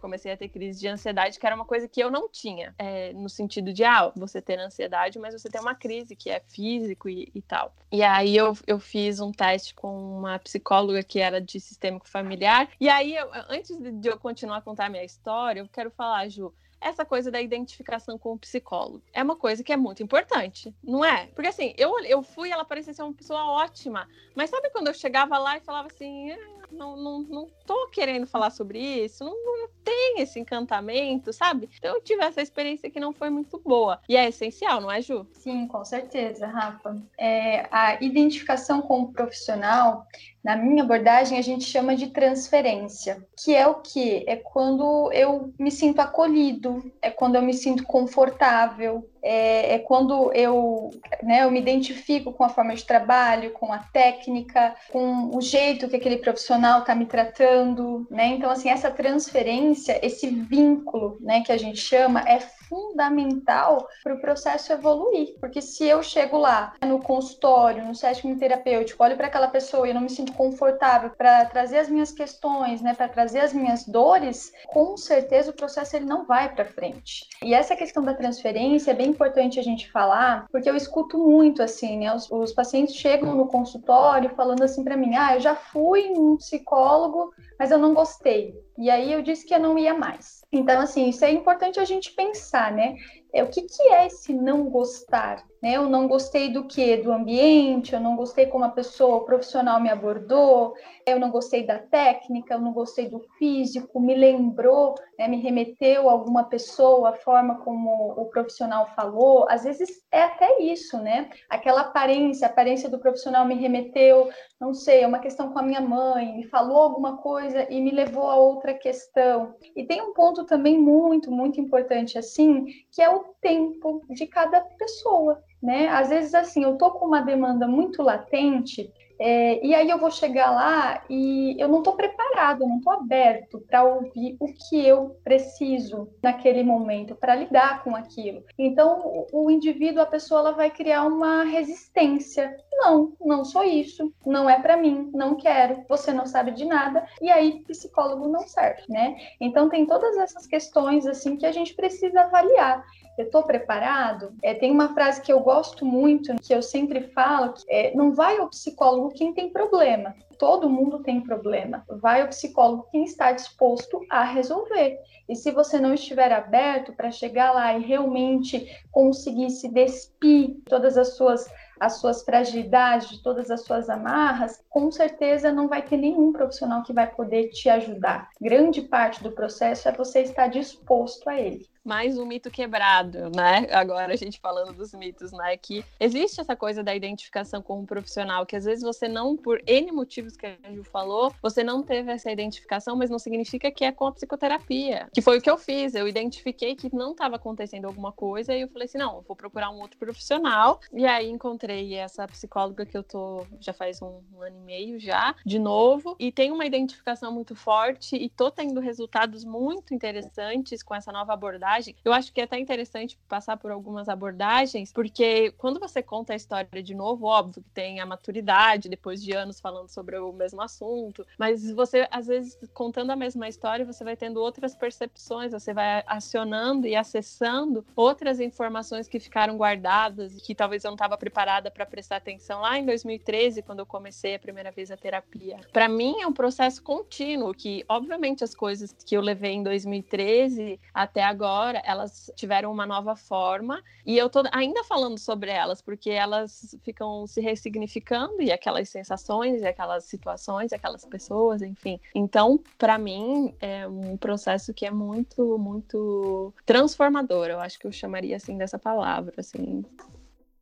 Comecei 0.00 0.32
a 0.32 0.36
ter 0.36 0.48
crise 0.48 0.80
de 0.80 0.88
ansiedade, 0.88 1.38
que 1.38 1.46
era 1.46 1.56
uma 1.56 1.64
coisa 1.64 1.88
que 1.88 2.00
eu 2.00 2.10
não 2.10 2.28
tinha. 2.28 2.74
É, 2.78 3.12
no 3.12 3.28
sentido 3.28 3.72
de, 3.72 3.84
ah, 3.84 4.12
você 4.14 4.40
ter 4.40 4.58
ansiedade, 4.58 5.18
mas 5.18 5.34
você 5.34 5.48
tem 5.48 5.60
uma 5.60 5.74
crise 5.74 6.14
que 6.14 6.30
é 6.30 6.40
físico 6.40 7.08
e, 7.08 7.30
e 7.34 7.42
tal. 7.42 7.74
E 7.90 8.02
aí 8.02 8.36
eu, 8.36 8.56
eu 8.66 8.78
fiz 8.78 9.18
um 9.20 9.32
teste 9.32 9.74
com 9.74 10.18
uma 10.18 10.38
psicóloga 10.38 11.02
que 11.02 11.18
era 11.18 11.40
de 11.40 11.57
sistêmico 11.60 12.08
familiar. 12.08 12.68
E 12.80 12.88
aí, 12.88 13.14
eu, 13.14 13.28
antes 13.48 13.76
de 13.78 14.08
eu 14.08 14.18
continuar 14.18 14.58
a 14.58 14.62
contar 14.62 14.86
a 14.86 14.90
minha 14.90 15.04
história, 15.04 15.60
eu 15.60 15.68
quero 15.68 15.90
falar, 15.90 16.28
Ju, 16.28 16.52
essa 16.80 17.04
coisa 17.04 17.30
da 17.30 17.40
identificação 17.40 18.18
com 18.18 18.32
o 18.32 18.38
psicólogo. 18.38 19.02
É 19.12 19.22
uma 19.22 19.36
coisa 19.36 19.62
que 19.64 19.72
é 19.72 19.76
muito 19.76 20.02
importante, 20.02 20.74
não 20.82 21.04
é? 21.04 21.26
Porque 21.26 21.48
assim, 21.48 21.74
eu, 21.76 21.98
eu 22.04 22.22
fui, 22.22 22.50
ela 22.50 22.64
parecia 22.64 22.94
ser 22.94 23.02
uma 23.02 23.12
pessoa 23.12 23.44
ótima, 23.44 24.08
mas 24.34 24.50
sabe 24.50 24.70
quando 24.70 24.88
eu 24.88 24.94
chegava 24.94 25.38
lá 25.38 25.56
e 25.56 25.60
falava 25.60 25.88
assim, 25.88 26.30
ah, 26.30 26.57
não, 26.70 26.96
não, 26.96 27.22
não 27.22 27.48
tô 27.66 27.88
querendo 27.88 28.26
falar 28.26 28.50
sobre 28.50 28.78
isso, 28.78 29.24
não, 29.24 29.32
não 29.32 29.68
tem 29.84 30.20
esse 30.20 30.38
encantamento, 30.38 31.32
sabe? 31.32 31.68
Então 31.78 31.94
eu 31.94 32.00
tive 32.02 32.22
essa 32.22 32.42
experiência 32.42 32.90
que 32.90 33.00
não 33.00 33.12
foi 33.12 33.30
muito 33.30 33.60
boa. 33.64 34.00
E 34.08 34.16
é 34.16 34.28
essencial, 34.28 34.80
não 34.80 34.90
é, 34.90 35.00
Ju? 35.00 35.26
Sim, 35.32 35.66
com 35.66 35.84
certeza, 35.84 36.46
Rafa. 36.46 36.96
É, 37.18 37.66
a 37.70 38.02
identificação 38.02 38.82
com 38.82 39.02
o 39.02 39.12
profissional, 39.12 40.06
na 40.44 40.56
minha 40.56 40.82
abordagem, 40.82 41.38
a 41.38 41.42
gente 41.42 41.64
chama 41.64 41.96
de 41.96 42.08
transferência, 42.08 43.26
que 43.42 43.54
é 43.54 43.66
o 43.66 43.76
que? 43.76 44.24
É 44.26 44.36
quando 44.36 45.10
eu 45.12 45.52
me 45.58 45.70
sinto 45.70 46.00
acolhido, 46.00 46.90
é 47.02 47.10
quando 47.10 47.34
eu 47.34 47.42
me 47.42 47.54
sinto 47.54 47.84
confortável, 47.84 49.08
é, 49.22 49.74
é, 49.74 49.78
quando 49.80 50.32
eu, 50.32 50.90
né, 51.22 51.42
eu 51.42 51.50
me 51.50 51.60
identifico 51.60 52.32
com 52.32 52.44
a 52.44 52.48
forma 52.48 52.74
de 52.74 52.84
trabalho, 52.84 53.50
com 53.52 53.72
a 53.72 53.78
técnica, 53.78 54.74
com 54.90 55.36
o 55.36 55.40
jeito 55.40 55.88
que 55.88 55.96
aquele 55.96 56.18
profissional 56.18 56.57
está 56.80 56.94
me 56.94 57.06
tratando, 57.06 58.06
né? 58.10 58.26
Então, 58.28 58.50
assim, 58.50 58.68
essa 58.68 58.90
transferência, 58.90 59.98
esse 60.04 60.28
vínculo, 60.28 61.18
né, 61.20 61.42
que 61.42 61.52
a 61.52 61.56
gente 61.56 61.78
chama, 61.78 62.20
é 62.20 62.38
fundamental 62.68 63.86
para 64.02 64.14
o 64.14 64.20
processo 64.20 64.72
evoluir. 64.72 65.34
Porque 65.40 65.60
se 65.60 65.84
eu 65.86 66.02
chego 66.02 66.36
lá 66.36 66.74
no 66.84 67.00
consultório, 67.00 67.84
no 67.84 67.94
sétimo 67.94 68.38
terapêutico, 68.38 69.02
olho 69.02 69.16
para 69.16 69.26
aquela 69.26 69.48
pessoa 69.48 69.86
e 69.86 69.90
eu 69.90 69.94
não 69.94 70.02
me 70.02 70.10
sinto 70.10 70.32
confortável 70.32 71.10
para 71.16 71.44
trazer 71.46 71.78
as 71.78 71.88
minhas 71.88 72.12
questões, 72.12 72.80
né, 72.80 72.94
para 72.94 73.08
trazer 73.08 73.40
as 73.40 73.52
minhas 73.52 73.86
dores, 73.86 74.52
com 74.66 74.96
certeza 74.96 75.50
o 75.50 75.56
processo 75.56 75.96
ele 75.96 76.04
não 76.04 76.24
vai 76.24 76.54
para 76.54 76.64
frente. 76.64 77.26
E 77.42 77.54
essa 77.54 77.76
questão 77.76 78.02
da 78.02 78.14
transferência 78.14 78.90
é 78.90 78.94
bem 78.94 79.08
importante 79.08 79.58
a 79.58 79.62
gente 79.62 79.90
falar, 79.90 80.46
porque 80.50 80.68
eu 80.68 80.76
escuto 80.76 81.18
muito 81.18 81.62
assim, 81.62 81.98
né, 81.98 82.14
os, 82.14 82.30
os 82.30 82.52
pacientes 82.52 82.94
chegam 82.94 83.34
no 83.34 83.46
consultório 83.46 84.34
falando 84.34 84.62
assim 84.62 84.84
para 84.84 84.96
mim: 84.96 85.14
"Ah, 85.16 85.34
eu 85.34 85.40
já 85.40 85.54
fui 85.54 86.10
um 86.10 86.36
psicólogo, 86.36 87.32
mas 87.58 87.70
eu 87.70 87.78
não 87.78 87.94
gostei". 87.94 88.54
E 88.76 88.90
aí 88.90 89.12
eu 89.12 89.22
disse 89.22 89.46
que 89.46 89.54
eu 89.54 89.60
não 89.60 89.78
ia 89.78 89.94
mais. 89.94 90.37
Então, 90.50 90.80
assim, 90.80 91.10
isso 91.10 91.24
é 91.24 91.30
importante 91.30 91.78
a 91.78 91.84
gente 91.84 92.12
pensar, 92.12 92.72
né? 92.72 92.94
É, 93.32 93.44
o 93.44 93.48
que, 93.48 93.62
que 93.62 93.82
é 93.82 94.06
esse 94.06 94.32
não 94.32 94.70
gostar? 94.70 95.44
Né? 95.62 95.72
Eu 95.72 95.88
não 95.88 96.08
gostei 96.08 96.50
do 96.50 96.66
que? 96.66 96.96
Do 96.96 97.12
ambiente, 97.12 97.92
eu 97.92 98.00
não 98.00 98.16
gostei 98.16 98.46
como 98.46 98.64
a 98.64 98.70
pessoa, 98.70 99.16
o 99.16 99.24
profissional 99.24 99.80
me 99.80 99.90
abordou, 99.90 100.74
eu 101.06 101.18
não 101.18 101.30
gostei 101.30 101.66
da 101.66 101.78
técnica, 101.78 102.54
eu 102.54 102.60
não 102.60 102.72
gostei 102.72 103.08
do 103.08 103.20
físico, 103.38 104.00
me 104.00 104.14
lembrou, 104.14 104.94
né, 105.18 105.28
me 105.28 105.40
remeteu 105.40 106.08
a 106.08 106.12
alguma 106.12 106.44
pessoa, 106.44 107.10
a 107.10 107.16
forma 107.16 107.56
como 107.56 108.12
o 108.12 108.26
profissional 108.26 108.86
falou. 108.94 109.46
Às 109.50 109.64
vezes 109.64 109.88
é 110.10 110.22
até 110.22 110.60
isso, 110.60 110.96
né? 110.98 111.28
Aquela 111.50 111.82
aparência, 111.82 112.46
a 112.46 112.50
aparência 112.50 112.88
do 112.88 112.98
profissional 112.98 113.44
me 113.44 113.54
remeteu, 113.54 114.30
não 114.60 114.72
sei, 114.72 115.02
é 115.02 115.06
uma 115.06 115.18
questão 115.18 115.52
com 115.52 115.58
a 115.58 115.62
minha 115.62 115.80
mãe, 115.80 116.36
me 116.36 116.44
falou 116.44 116.78
alguma 116.78 117.18
coisa 117.18 117.66
e 117.70 117.80
me 117.80 117.90
levou 117.90 118.28
a 118.28 118.36
outra 118.36 118.74
questão. 118.74 119.54
E 119.76 119.84
tem 119.84 120.00
um 120.00 120.12
ponto 120.12 120.37
também 120.44 120.78
muito, 120.78 121.30
muito 121.30 121.60
importante 121.60 122.18
assim, 122.18 122.66
que 122.90 123.02
é 123.02 123.08
o 123.08 123.34
tempo 123.40 124.04
de 124.10 124.26
cada 124.26 124.60
pessoa 124.60 125.42
né? 125.62 125.88
Às 125.88 126.08
vezes, 126.08 126.34
assim, 126.34 126.62
eu 126.62 126.76
tô 126.76 126.90
com 126.92 127.06
uma 127.06 127.20
demanda 127.20 127.66
muito 127.66 128.02
latente, 128.02 128.92
é, 129.20 129.64
e 129.66 129.74
aí 129.74 129.90
eu 129.90 129.98
vou 129.98 130.10
chegar 130.10 130.50
lá 130.52 131.02
e 131.10 131.56
eu 131.58 131.66
não 131.66 131.78
estou 131.78 131.94
preparado, 131.94 132.62
eu 132.62 132.68
não 132.68 132.76
estou 132.78 132.92
aberto 132.92 133.60
para 133.68 133.82
ouvir 133.82 134.36
o 134.38 134.46
que 134.46 134.86
eu 134.86 135.16
preciso 135.24 136.08
naquele 136.22 136.62
momento, 136.62 137.16
para 137.16 137.34
lidar 137.34 137.82
com 137.82 137.96
aquilo. 137.96 138.44
Então, 138.56 139.26
o, 139.32 139.46
o 139.46 139.50
indivíduo, 139.50 140.02
a 140.02 140.06
pessoa, 140.06 140.40
ela 140.40 140.52
vai 140.52 140.70
criar 140.70 141.04
uma 141.04 141.42
resistência. 141.42 142.56
Não, 142.72 143.12
não 143.20 143.44
sou 143.44 143.64
isso, 143.64 144.12
não 144.24 144.48
é 144.48 144.60
para 144.60 144.76
mim, 144.76 145.10
não 145.12 145.34
quero, 145.34 145.84
você 145.88 146.12
não 146.12 146.26
sabe 146.26 146.52
de 146.52 146.64
nada, 146.64 147.04
e 147.20 147.28
aí 147.28 147.64
psicólogo 147.64 148.28
não 148.28 148.46
serve, 148.46 148.82
né? 148.88 149.16
Então, 149.40 149.68
tem 149.68 149.84
todas 149.84 150.16
essas 150.16 150.46
questões, 150.46 151.04
assim, 151.06 151.36
que 151.36 151.44
a 151.44 151.50
gente 151.50 151.74
precisa 151.74 152.20
avaliar 152.20 152.84
eu 153.18 153.26
estou 153.26 153.42
preparado? 153.42 154.32
É, 154.42 154.54
tem 154.54 154.70
uma 154.70 154.94
frase 154.94 155.20
que 155.20 155.32
eu 155.32 155.40
gosto 155.40 155.84
muito, 155.84 156.34
que 156.36 156.54
eu 156.54 156.62
sempre 156.62 157.00
falo, 157.08 157.52
que 157.52 157.64
é, 157.68 157.94
não 157.94 158.12
vai 158.12 158.38
ao 158.38 158.48
psicólogo 158.48 159.14
quem 159.14 159.32
tem 159.32 159.50
problema. 159.50 160.14
Todo 160.38 160.70
mundo 160.70 161.02
tem 161.02 161.20
problema. 161.20 161.84
Vai 161.88 162.22
ao 162.22 162.28
psicólogo 162.28 162.86
quem 162.92 163.02
está 163.02 163.32
disposto 163.32 164.00
a 164.08 164.22
resolver. 164.22 164.98
E 165.28 165.34
se 165.34 165.50
você 165.50 165.80
não 165.80 165.92
estiver 165.92 166.32
aberto 166.32 166.92
para 166.92 167.10
chegar 167.10 167.52
lá 167.52 167.76
e 167.76 167.82
realmente 167.82 168.66
conseguir 168.92 169.50
se 169.50 169.68
despir 169.68 170.56
todas 170.66 170.96
as 170.96 171.16
suas 171.16 171.46
as 171.80 172.00
suas 172.00 172.24
fragilidades, 172.24 173.08
de 173.08 173.22
todas 173.22 173.52
as 173.52 173.64
suas 173.64 173.88
amarras, 173.88 174.60
com 174.68 174.90
certeza 174.90 175.52
não 175.52 175.68
vai 175.68 175.80
ter 175.80 175.96
nenhum 175.96 176.32
profissional 176.32 176.82
que 176.82 176.92
vai 176.92 177.06
poder 177.06 177.50
te 177.50 177.68
ajudar. 177.68 178.28
Grande 178.40 178.82
parte 178.82 179.22
do 179.22 179.30
processo 179.30 179.88
é 179.88 179.92
você 179.92 180.22
estar 180.22 180.48
disposto 180.48 181.28
a 181.28 181.40
ele 181.40 181.68
mais 181.84 182.18
um 182.18 182.26
mito 182.26 182.50
quebrado, 182.50 183.30
né? 183.34 183.66
Agora 183.72 184.12
a 184.12 184.16
gente 184.16 184.38
falando 184.40 184.72
dos 184.72 184.92
mitos, 184.92 185.32
né? 185.32 185.56
Que 185.56 185.84
existe 185.98 186.40
essa 186.40 186.56
coisa 186.56 186.82
da 186.82 186.94
identificação 186.94 187.62
com 187.62 187.80
um 187.80 187.86
profissional, 187.86 188.44
que 188.44 188.56
às 188.56 188.64
vezes 188.64 188.82
você 188.82 189.08
não, 189.08 189.36
por 189.36 189.62
N 189.66 189.92
motivos 189.92 190.36
que 190.36 190.46
a 190.46 190.72
Ju 190.72 190.84
falou, 190.84 191.32
você 191.42 191.62
não 191.64 191.82
teve 191.82 192.10
essa 192.10 192.30
identificação, 192.30 192.96
mas 192.96 193.10
não 193.10 193.18
significa 193.18 193.70
que 193.70 193.84
é 193.84 193.92
com 193.92 194.06
a 194.06 194.12
psicoterapia. 194.12 195.08
Que 195.12 195.22
foi 195.22 195.38
o 195.38 195.42
que 195.42 195.50
eu 195.50 195.56
fiz. 195.56 195.94
Eu 195.94 196.08
identifiquei 196.08 196.74
que 196.74 196.94
não 196.94 197.12
estava 197.12 197.36
acontecendo 197.36 197.86
alguma 197.86 198.12
coisa 198.12 198.54
e 198.54 198.62
eu 198.62 198.68
falei 198.68 198.86
assim: 198.86 198.98
não, 198.98 199.22
vou 199.22 199.36
procurar 199.36 199.70
um 199.70 199.80
outro 199.80 199.98
profissional. 199.98 200.80
E 200.92 201.06
aí 201.06 201.28
encontrei 201.28 201.94
essa 201.94 202.26
psicóloga 202.26 202.84
que 202.84 202.96
eu 202.96 203.02
tô 203.02 203.46
já 203.60 203.72
faz 203.72 204.02
um, 204.02 204.20
um 204.34 204.42
ano 204.42 204.56
e 204.56 204.64
meio 204.64 204.98
já, 205.00 205.34
de 205.44 205.58
novo, 205.58 206.16
e 206.18 206.30
tem 206.32 206.50
uma 206.50 206.66
identificação 206.66 207.32
muito 207.32 207.54
forte 207.54 208.16
e 208.16 208.28
tô 208.28 208.50
tendo 208.50 208.80
resultados 208.80 209.44
muito 209.44 209.94
interessantes 209.94 210.82
com 210.82 210.94
essa 210.94 211.12
nova 211.12 211.32
abordagem 211.32 211.67
eu 212.04 212.12
acho 212.12 212.32
que 212.32 212.40
é 212.40 212.44
até 212.44 212.58
interessante 212.58 213.18
passar 213.28 213.56
por 213.56 213.70
algumas 213.70 214.08
abordagens, 214.08 214.92
porque 214.92 215.52
quando 215.58 215.78
você 215.80 216.02
conta 216.02 216.32
a 216.32 216.36
história 216.36 216.82
de 216.82 216.94
novo, 216.94 217.26
óbvio 217.26 217.62
que 217.62 217.70
tem 217.70 218.00
a 218.00 218.06
maturidade, 218.06 218.88
depois 218.88 219.22
de 219.22 219.32
anos 219.34 219.60
falando 219.60 219.88
sobre 219.88 220.18
o 220.18 220.32
mesmo 220.32 220.60
assunto, 220.60 221.26
mas 221.38 221.70
você, 221.72 222.06
às 222.10 222.26
vezes, 222.26 222.58
contando 222.72 223.10
a 223.10 223.16
mesma 223.16 223.48
história, 223.48 223.84
você 223.84 224.04
vai 224.04 224.16
tendo 224.16 224.40
outras 224.40 224.74
percepções, 224.74 225.52
você 225.52 225.72
vai 225.72 226.02
acionando 226.06 226.86
e 226.86 226.94
acessando 226.96 227.84
outras 227.94 228.40
informações 228.40 229.08
que 229.08 229.20
ficaram 229.20 229.56
guardadas, 229.56 230.34
que 230.42 230.54
talvez 230.54 230.84
eu 230.84 230.90
não 230.90 230.96
estava 230.96 231.16
preparada 231.16 231.70
para 231.70 231.86
prestar 231.86 232.16
atenção 232.16 232.60
lá 232.60 232.78
em 232.78 232.84
2013, 232.84 233.62
quando 233.62 233.80
eu 233.80 233.86
comecei 233.86 234.34
a 234.34 234.38
primeira 234.38 234.70
vez 234.70 234.90
a 234.90 234.96
terapia. 234.96 235.58
Para 235.72 235.88
mim, 235.88 236.20
é 236.20 236.26
um 236.26 236.32
processo 236.32 236.82
contínuo, 236.82 237.54
que, 237.54 237.84
obviamente, 237.88 238.44
as 238.44 238.54
coisas 238.54 238.92
que 239.04 239.16
eu 239.16 239.20
levei 239.20 239.52
em 239.52 239.62
2013 239.62 240.80
até 240.92 241.22
agora, 241.22 241.57
agora 241.58 241.82
elas 241.84 242.30
tiveram 242.36 242.70
uma 242.70 242.86
nova 242.86 243.16
forma 243.16 243.82
e 244.06 244.16
eu 244.16 244.30
tô 244.30 244.42
ainda 244.52 244.84
falando 244.84 245.18
sobre 245.18 245.50
elas 245.50 245.82
porque 245.82 246.10
elas 246.10 246.76
ficam 246.82 247.26
se 247.26 247.40
ressignificando 247.40 248.40
e 248.40 248.52
aquelas 248.52 248.88
sensações, 248.88 249.60
e 249.60 249.66
aquelas 249.66 250.04
situações, 250.04 250.70
e 250.70 250.76
aquelas 250.76 251.04
pessoas, 251.04 251.60
enfim. 251.60 252.00
Então, 252.14 252.60
para 252.78 252.96
mim 252.96 253.54
é 253.60 253.86
um 253.88 254.16
processo 254.16 254.72
que 254.72 254.86
é 254.86 254.90
muito, 254.90 255.58
muito 255.58 256.54
transformador. 256.64 257.48
Eu 257.48 257.60
acho 257.60 257.78
que 257.78 257.86
eu 257.86 257.92
chamaria 257.92 258.36
assim 258.36 258.56
dessa 258.56 258.78
palavra, 258.78 259.34
assim. 259.38 259.84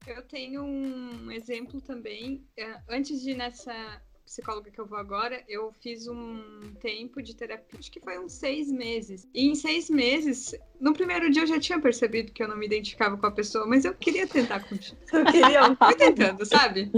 Eu 0.07 0.23
tenho 0.23 0.63
um 0.63 1.31
exemplo 1.31 1.81
também. 1.81 2.43
É, 2.57 2.81
antes 2.89 3.21
de 3.21 3.35
nessa 3.35 4.01
psicóloga 4.27 4.71
que 4.71 4.79
eu 4.79 4.87
vou 4.87 4.99
agora, 4.99 5.43
eu 5.49 5.73
fiz 5.81 6.07
um 6.09 6.75
tempo 6.81 7.23
de 7.23 7.35
terapia, 7.35 7.79
acho 7.79 7.91
que 7.91 8.01
foi 8.01 8.19
uns 8.19 8.33
seis 8.33 8.71
meses. 8.71 9.27
E 9.33 9.47
em 9.47 9.55
seis 9.55 9.89
meses, 9.89 10.55
no 10.81 10.93
primeiro 10.93 11.31
dia 11.31 11.43
eu 11.43 11.47
já 11.47 11.59
tinha 11.59 11.81
percebido 11.81 12.33
que 12.33 12.43
eu 12.43 12.49
não 12.49 12.57
me 12.57 12.67
identificava 12.67 13.17
com 13.17 13.27
a 13.27 13.31
pessoa, 13.31 13.67
mas 13.67 13.85
eu 13.85 13.95
queria 13.95 14.27
tentar 14.27 14.61
continuar. 14.69 15.01
Eu 15.13 15.25
queria, 15.25 15.77
fui 15.77 15.95
tentando, 15.95 16.45
sabe? 16.45 16.91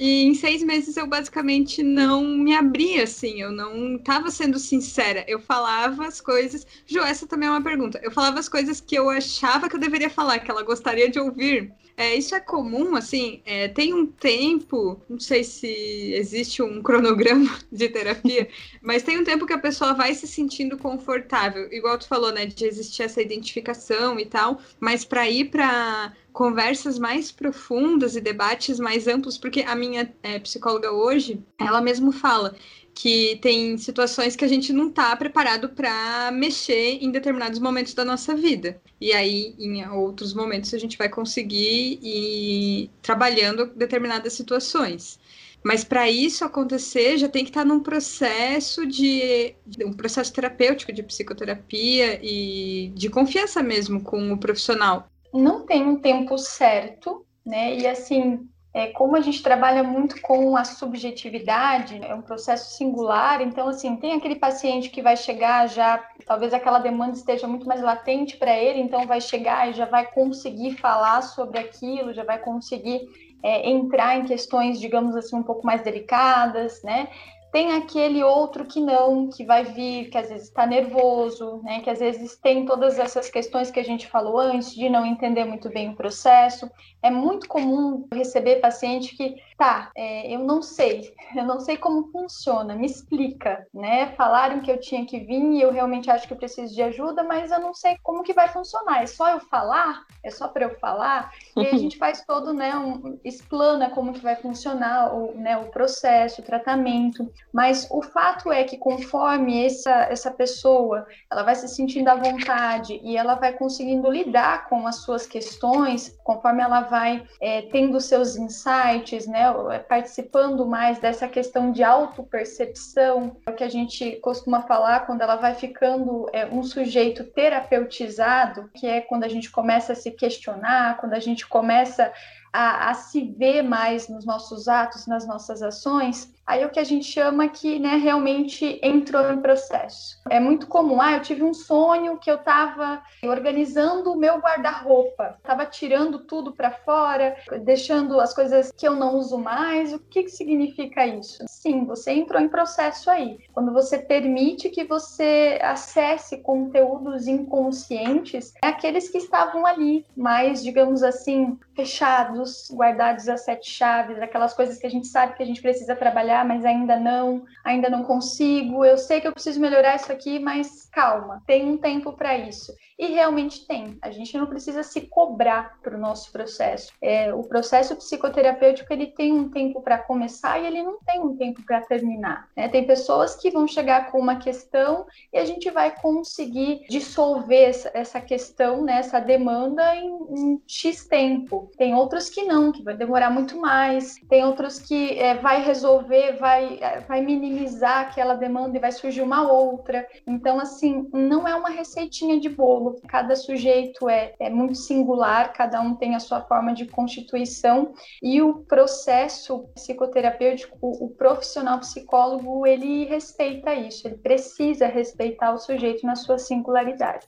E 0.00 0.22
em 0.24 0.34
seis 0.34 0.62
meses 0.62 0.96
eu 0.96 1.06
basicamente 1.06 1.82
não 1.82 2.24
me 2.24 2.54
abria, 2.54 3.04
assim, 3.04 3.42
eu 3.42 3.52
não 3.52 3.96
estava 3.96 4.30
sendo 4.30 4.58
sincera. 4.58 5.26
Eu 5.28 5.38
falava 5.38 6.06
as 6.06 6.22
coisas. 6.22 6.66
Jo, 6.86 7.00
essa 7.00 7.26
também 7.26 7.46
é 7.46 7.52
uma 7.52 7.62
pergunta. 7.62 8.00
Eu 8.02 8.10
falava 8.10 8.40
as 8.40 8.48
coisas 8.48 8.80
que 8.80 8.94
eu 8.94 9.10
achava 9.10 9.68
que 9.68 9.76
eu 9.76 9.80
deveria 9.80 10.08
falar, 10.08 10.38
que 10.38 10.50
ela 10.50 10.62
gostaria 10.62 11.10
de 11.10 11.20
ouvir. 11.20 11.70
É, 11.98 12.14
isso 12.14 12.34
é 12.34 12.40
comum, 12.40 12.96
assim, 12.96 13.42
é, 13.44 13.68
tem 13.68 13.92
um 13.92 14.06
tempo, 14.06 15.02
não 15.06 15.20
sei 15.20 15.44
se 15.44 15.66
existe 16.14 16.62
um 16.62 16.82
cronograma 16.82 17.58
de 17.70 17.90
terapia, 17.90 18.48
mas 18.80 19.02
tem 19.02 19.18
um 19.18 19.24
tempo 19.24 19.44
que 19.44 19.52
a 19.52 19.58
pessoa 19.58 19.92
vai 19.92 20.14
se 20.14 20.26
sentindo 20.26 20.78
confortável, 20.78 21.70
igual 21.70 21.98
tu 21.98 22.08
falou, 22.08 22.32
né, 22.32 22.46
de 22.46 22.64
existir 22.64 23.02
essa 23.02 23.20
identificação 23.20 24.18
e 24.18 24.24
tal, 24.24 24.62
mas 24.80 25.04
para 25.04 25.28
ir 25.28 25.50
para 25.50 26.14
conversas 26.32 26.98
mais 26.98 27.30
profundas 27.32 28.16
e 28.16 28.20
debates 28.20 28.78
mais 28.78 29.06
amplos, 29.06 29.36
porque 29.36 29.60
a 29.62 29.74
minha 29.74 30.12
é, 30.22 30.38
psicóloga 30.38 30.92
hoje, 30.92 31.42
ela 31.58 31.80
mesmo 31.80 32.12
fala 32.12 32.54
que 32.94 33.38
tem 33.40 33.78
situações 33.78 34.36
que 34.36 34.44
a 34.44 34.48
gente 34.48 34.72
não 34.72 34.88
está 34.88 35.14
preparado 35.16 35.68
para 35.70 36.30
mexer 36.32 36.98
em 37.00 37.10
determinados 37.10 37.58
momentos 37.58 37.94
da 37.94 38.04
nossa 38.04 38.34
vida. 38.34 38.80
E 39.00 39.12
aí, 39.12 39.54
em 39.58 39.86
outros 39.88 40.34
momentos, 40.34 40.74
a 40.74 40.78
gente 40.78 40.98
vai 40.98 41.08
conseguir 41.08 41.98
ir 42.02 42.90
trabalhando 43.00 43.66
determinadas 43.74 44.32
situações. 44.32 45.18
Mas 45.62 45.84
para 45.84 46.10
isso 46.10 46.44
acontecer, 46.44 47.18
já 47.18 47.28
tem 47.28 47.44
que 47.44 47.50
estar 47.50 47.62
tá 47.62 47.66
num 47.66 47.80
processo 47.80 48.86
de, 48.86 49.54
de, 49.66 49.84
um 49.84 49.92
processo 49.92 50.32
terapêutico 50.32 50.92
de 50.92 51.02
psicoterapia 51.02 52.18
e 52.22 52.90
de 52.94 53.10
confiança 53.10 53.62
mesmo 53.62 54.02
com 54.02 54.32
o 54.32 54.38
profissional 54.38 55.10
não 55.32 55.66
tem 55.66 55.82
um 55.82 55.96
tempo 55.96 56.36
certo, 56.38 57.24
né? 57.44 57.74
E 57.74 57.86
assim, 57.86 58.48
é, 58.72 58.88
como 58.88 59.16
a 59.16 59.20
gente 59.20 59.42
trabalha 59.42 59.82
muito 59.82 60.20
com 60.20 60.56
a 60.56 60.64
subjetividade, 60.64 62.00
é 62.04 62.14
um 62.14 62.22
processo 62.22 62.76
singular, 62.76 63.40
então, 63.42 63.68
assim, 63.68 63.96
tem 63.96 64.12
aquele 64.12 64.36
paciente 64.36 64.90
que 64.90 65.02
vai 65.02 65.16
chegar 65.16 65.68
já, 65.68 65.98
talvez 66.24 66.54
aquela 66.54 66.78
demanda 66.78 67.16
esteja 67.16 67.48
muito 67.48 67.66
mais 67.66 67.80
latente 67.80 68.36
para 68.36 68.56
ele, 68.56 68.80
então 68.80 69.06
vai 69.06 69.20
chegar 69.20 69.68
e 69.68 69.72
já 69.72 69.86
vai 69.86 70.06
conseguir 70.06 70.76
falar 70.76 71.22
sobre 71.22 71.58
aquilo, 71.58 72.14
já 72.14 72.22
vai 72.22 72.38
conseguir 72.38 73.08
é, 73.42 73.68
entrar 73.68 74.16
em 74.16 74.24
questões, 74.24 74.78
digamos 74.78 75.16
assim, 75.16 75.34
um 75.34 75.42
pouco 75.42 75.66
mais 75.66 75.82
delicadas, 75.82 76.80
né? 76.84 77.08
Tem 77.52 77.72
aquele 77.72 78.22
outro 78.22 78.64
que 78.64 78.80
não, 78.80 79.28
que 79.28 79.44
vai 79.44 79.64
vir, 79.64 80.08
que 80.08 80.16
às 80.16 80.28
vezes 80.28 80.48
está 80.48 80.66
nervoso, 80.66 81.60
né? 81.64 81.80
Que 81.80 81.90
às 81.90 81.98
vezes 81.98 82.36
tem 82.36 82.64
todas 82.64 82.98
essas 82.98 83.28
questões 83.28 83.70
que 83.70 83.80
a 83.80 83.84
gente 83.84 84.06
falou 84.06 84.38
antes, 84.38 84.72
de 84.72 84.88
não 84.88 85.04
entender 85.04 85.44
muito 85.44 85.68
bem 85.68 85.90
o 85.90 85.96
processo. 85.96 86.70
É 87.02 87.10
muito 87.10 87.48
comum 87.48 88.06
receber 88.12 88.60
paciente 88.60 89.16
que, 89.16 89.36
tá, 89.60 89.90
é, 89.94 90.34
eu 90.34 90.38
não 90.38 90.62
sei, 90.62 91.14
eu 91.36 91.44
não 91.44 91.60
sei 91.60 91.76
como 91.76 92.10
funciona, 92.10 92.74
me 92.74 92.86
explica, 92.86 93.66
né? 93.74 94.06
Falaram 94.16 94.60
que 94.60 94.72
eu 94.72 94.80
tinha 94.80 95.04
que 95.04 95.18
vir 95.18 95.52
e 95.52 95.60
eu 95.60 95.70
realmente 95.70 96.10
acho 96.10 96.26
que 96.26 96.32
eu 96.32 96.38
preciso 96.38 96.74
de 96.74 96.82
ajuda, 96.82 97.22
mas 97.22 97.52
eu 97.52 97.60
não 97.60 97.74
sei 97.74 97.98
como 98.02 98.22
que 98.22 98.32
vai 98.32 98.48
funcionar. 98.48 99.02
É 99.02 99.06
só 99.06 99.28
eu 99.28 99.38
falar? 99.38 100.06
É 100.24 100.30
só 100.30 100.48
para 100.48 100.64
eu 100.64 100.78
falar? 100.78 101.30
E 101.54 101.60
aí 101.60 101.74
a 101.74 101.78
gente 101.78 101.98
faz 102.00 102.24
todo, 102.24 102.54
né, 102.54 102.74
um, 102.74 103.18
explana 103.22 103.90
como 103.90 104.14
que 104.14 104.20
vai 104.20 104.34
funcionar 104.34 105.14
o, 105.14 105.34
né, 105.34 105.58
o 105.58 105.66
processo, 105.66 106.40
o 106.40 106.44
tratamento. 106.44 107.30
Mas 107.52 107.86
o 107.90 108.00
fato 108.00 108.50
é 108.50 108.64
que 108.64 108.78
conforme 108.78 109.66
essa, 109.66 109.90
essa 110.04 110.30
pessoa, 110.30 111.06
ela 111.30 111.42
vai 111.42 111.54
se 111.54 111.68
sentindo 111.68 112.08
à 112.08 112.14
vontade 112.14 112.98
e 113.02 113.14
ela 113.14 113.34
vai 113.34 113.52
conseguindo 113.52 114.10
lidar 114.10 114.70
com 114.70 114.86
as 114.86 115.02
suas 115.02 115.26
questões, 115.26 116.18
conforme 116.24 116.62
ela 116.62 116.80
vai 116.80 117.22
é, 117.42 117.60
tendo 117.62 118.00
seus 118.00 118.36
insights, 118.36 119.26
né, 119.26 119.49
participando 119.88 120.66
mais 120.66 120.98
dessa 120.98 121.28
questão 121.28 121.72
de 121.72 121.82
autopercepção, 121.82 123.36
é 123.46 123.52
que 123.52 123.64
a 123.64 123.68
gente 123.68 124.16
costuma 124.16 124.62
falar 124.62 125.06
quando 125.06 125.22
ela 125.22 125.36
vai 125.36 125.54
ficando 125.54 126.26
é, 126.32 126.46
um 126.46 126.62
sujeito 126.62 127.24
terapeutizado, 127.24 128.70
que 128.74 128.86
é 128.86 129.00
quando 129.00 129.24
a 129.24 129.28
gente 129.28 129.50
começa 129.50 129.92
a 129.92 129.96
se 129.96 130.10
questionar, 130.10 130.98
quando 130.98 131.14
a 131.14 131.20
gente 131.20 131.46
começa 131.46 132.12
a, 132.52 132.90
a, 132.90 132.94
se 132.94 133.22
ver 133.22 133.62
mais 133.62 134.08
nos 134.08 134.24
nossos 134.24 134.68
atos, 134.68 135.06
nas 135.06 135.26
nossas 135.26 135.62
ações, 135.62 136.32
aí 136.50 136.64
o 136.64 136.70
que 136.70 136.80
a 136.80 136.84
gente 136.84 137.04
chama 137.04 137.48
que 137.48 137.78
né, 137.78 137.96
realmente 137.96 138.80
entrou 138.82 139.32
em 139.32 139.40
processo. 139.40 140.20
É 140.28 140.40
muito 140.40 140.66
comum, 140.66 141.00
ah, 141.00 141.12
eu 141.12 141.22
tive 141.22 141.44
um 141.44 141.54
sonho 141.54 142.18
que 142.18 142.30
eu 142.30 142.34
estava 142.34 143.00
organizando 143.22 144.12
o 144.12 144.16
meu 144.16 144.38
guarda-roupa, 144.38 145.36
estava 145.38 145.64
tirando 145.64 146.18
tudo 146.20 146.52
para 146.52 146.72
fora, 146.72 147.36
deixando 147.62 148.20
as 148.20 148.34
coisas 148.34 148.72
que 148.76 148.86
eu 148.86 148.96
não 148.96 149.16
uso 149.16 149.38
mais. 149.38 149.92
O 149.92 150.00
que, 150.00 150.24
que 150.24 150.30
significa 150.30 151.06
isso? 151.06 151.44
Sim, 151.48 151.84
você 151.84 152.10
entrou 152.12 152.40
em 152.40 152.48
processo 152.48 153.08
aí. 153.10 153.38
Quando 153.52 153.72
você 153.72 153.98
permite 153.98 154.70
que 154.70 154.84
você 154.84 155.58
acesse 155.62 156.38
conteúdos 156.38 157.28
inconscientes, 157.28 158.54
é 158.62 158.68
aqueles 158.68 159.08
que 159.08 159.18
estavam 159.18 159.64
ali, 159.64 160.04
mais, 160.16 160.62
digamos 160.62 161.02
assim, 161.02 161.56
fechados, 161.76 162.68
guardados 162.72 163.28
a 163.28 163.36
sete 163.36 163.70
chaves, 163.70 164.20
aquelas 164.20 164.52
coisas 164.52 164.78
que 164.78 164.86
a 164.86 164.90
gente 164.90 165.06
sabe 165.06 165.34
que 165.34 165.42
a 165.42 165.46
gente 165.46 165.62
precisa 165.62 165.94
trabalhar, 165.94 166.39
mas 166.44 166.64
ainda 166.64 166.98
não, 166.98 167.44
ainda 167.64 167.88
não 167.88 168.04
consigo. 168.04 168.84
Eu 168.84 168.98
sei 168.98 169.20
que 169.20 169.28
eu 169.28 169.32
preciso 169.32 169.60
melhorar 169.60 169.96
isso 169.96 170.10
aqui, 170.10 170.38
mas 170.38 170.88
calma, 170.92 171.42
tem 171.46 171.70
um 171.70 171.78
tempo 171.78 172.12
para 172.12 172.36
isso. 172.36 172.72
E 173.00 173.06
realmente 173.06 173.66
tem. 173.66 173.96
A 174.02 174.10
gente 174.10 174.36
não 174.36 174.44
precisa 174.44 174.82
se 174.82 175.00
cobrar 175.00 175.78
para 175.82 175.96
o 175.96 175.98
nosso 175.98 176.30
processo. 176.30 176.92
É, 177.00 177.32
o 177.32 177.42
processo 177.42 177.96
psicoterapêutico 177.96 178.92
ele 178.92 179.06
tem 179.06 179.32
um 179.32 179.48
tempo 179.48 179.80
para 179.80 179.96
começar 179.96 180.58
e 180.58 180.66
ele 180.66 180.82
não 180.82 180.98
tem 180.98 181.18
um 181.18 181.34
tempo 181.34 181.62
para 181.64 181.80
terminar. 181.80 182.50
Né? 182.54 182.68
Tem 182.68 182.86
pessoas 182.86 183.34
que 183.34 183.50
vão 183.50 183.66
chegar 183.66 184.12
com 184.12 184.18
uma 184.18 184.36
questão 184.36 185.06
e 185.32 185.38
a 185.38 185.46
gente 185.46 185.70
vai 185.70 185.98
conseguir 185.98 186.82
dissolver 186.90 187.70
essa, 187.70 187.90
essa 187.94 188.20
questão, 188.20 188.84
né, 188.84 188.98
essa 188.98 189.18
demanda 189.18 189.96
em, 189.96 190.10
em, 190.36 190.62
X 190.66 191.06
tempo. 191.06 191.70
Tem 191.78 191.94
outros 191.94 192.28
que 192.28 192.42
não, 192.42 192.70
que 192.70 192.82
vai 192.82 192.94
demorar 192.94 193.30
muito 193.30 193.58
mais. 193.58 194.16
Tem 194.28 194.44
outros 194.44 194.78
que 194.78 195.18
é, 195.18 195.36
vai 195.36 195.62
resolver, 195.62 196.36
vai, 196.36 196.78
é, 196.82 197.00
vai 197.00 197.22
minimizar 197.22 198.00
aquela 198.00 198.34
demanda 198.34 198.76
e 198.76 198.80
vai 198.80 198.92
surgir 198.92 199.22
uma 199.22 199.50
outra. 199.50 200.06
Então, 200.26 200.60
assim, 200.60 201.08
não 201.14 201.48
é 201.48 201.54
uma 201.54 201.70
receitinha 201.70 202.38
de 202.38 202.50
bolo 202.50 202.89
cada 203.08 203.36
sujeito 203.36 204.08
é, 204.08 204.34
é 204.38 204.50
muito 204.50 204.76
singular, 204.76 205.52
cada 205.52 205.80
um 205.80 205.94
tem 205.94 206.14
a 206.14 206.20
sua 206.20 206.40
forma 206.42 206.72
de 206.72 206.86
constituição 206.86 207.94
e 208.22 208.40
o 208.42 208.64
processo 208.64 209.68
psicoterapêutico, 209.74 210.76
o 210.80 211.08
profissional 211.10 211.78
psicólogo, 211.80 212.66
ele 212.66 213.04
respeita 213.04 213.74
isso, 213.74 214.06
ele 214.06 214.18
precisa 214.18 214.86
respeitar 214.86 215.52
o 215.52 215.58
sujeito 215.58 216.06
na 216.06 216.16
sua 216.16 216.38
singularidade. 216.38 217.26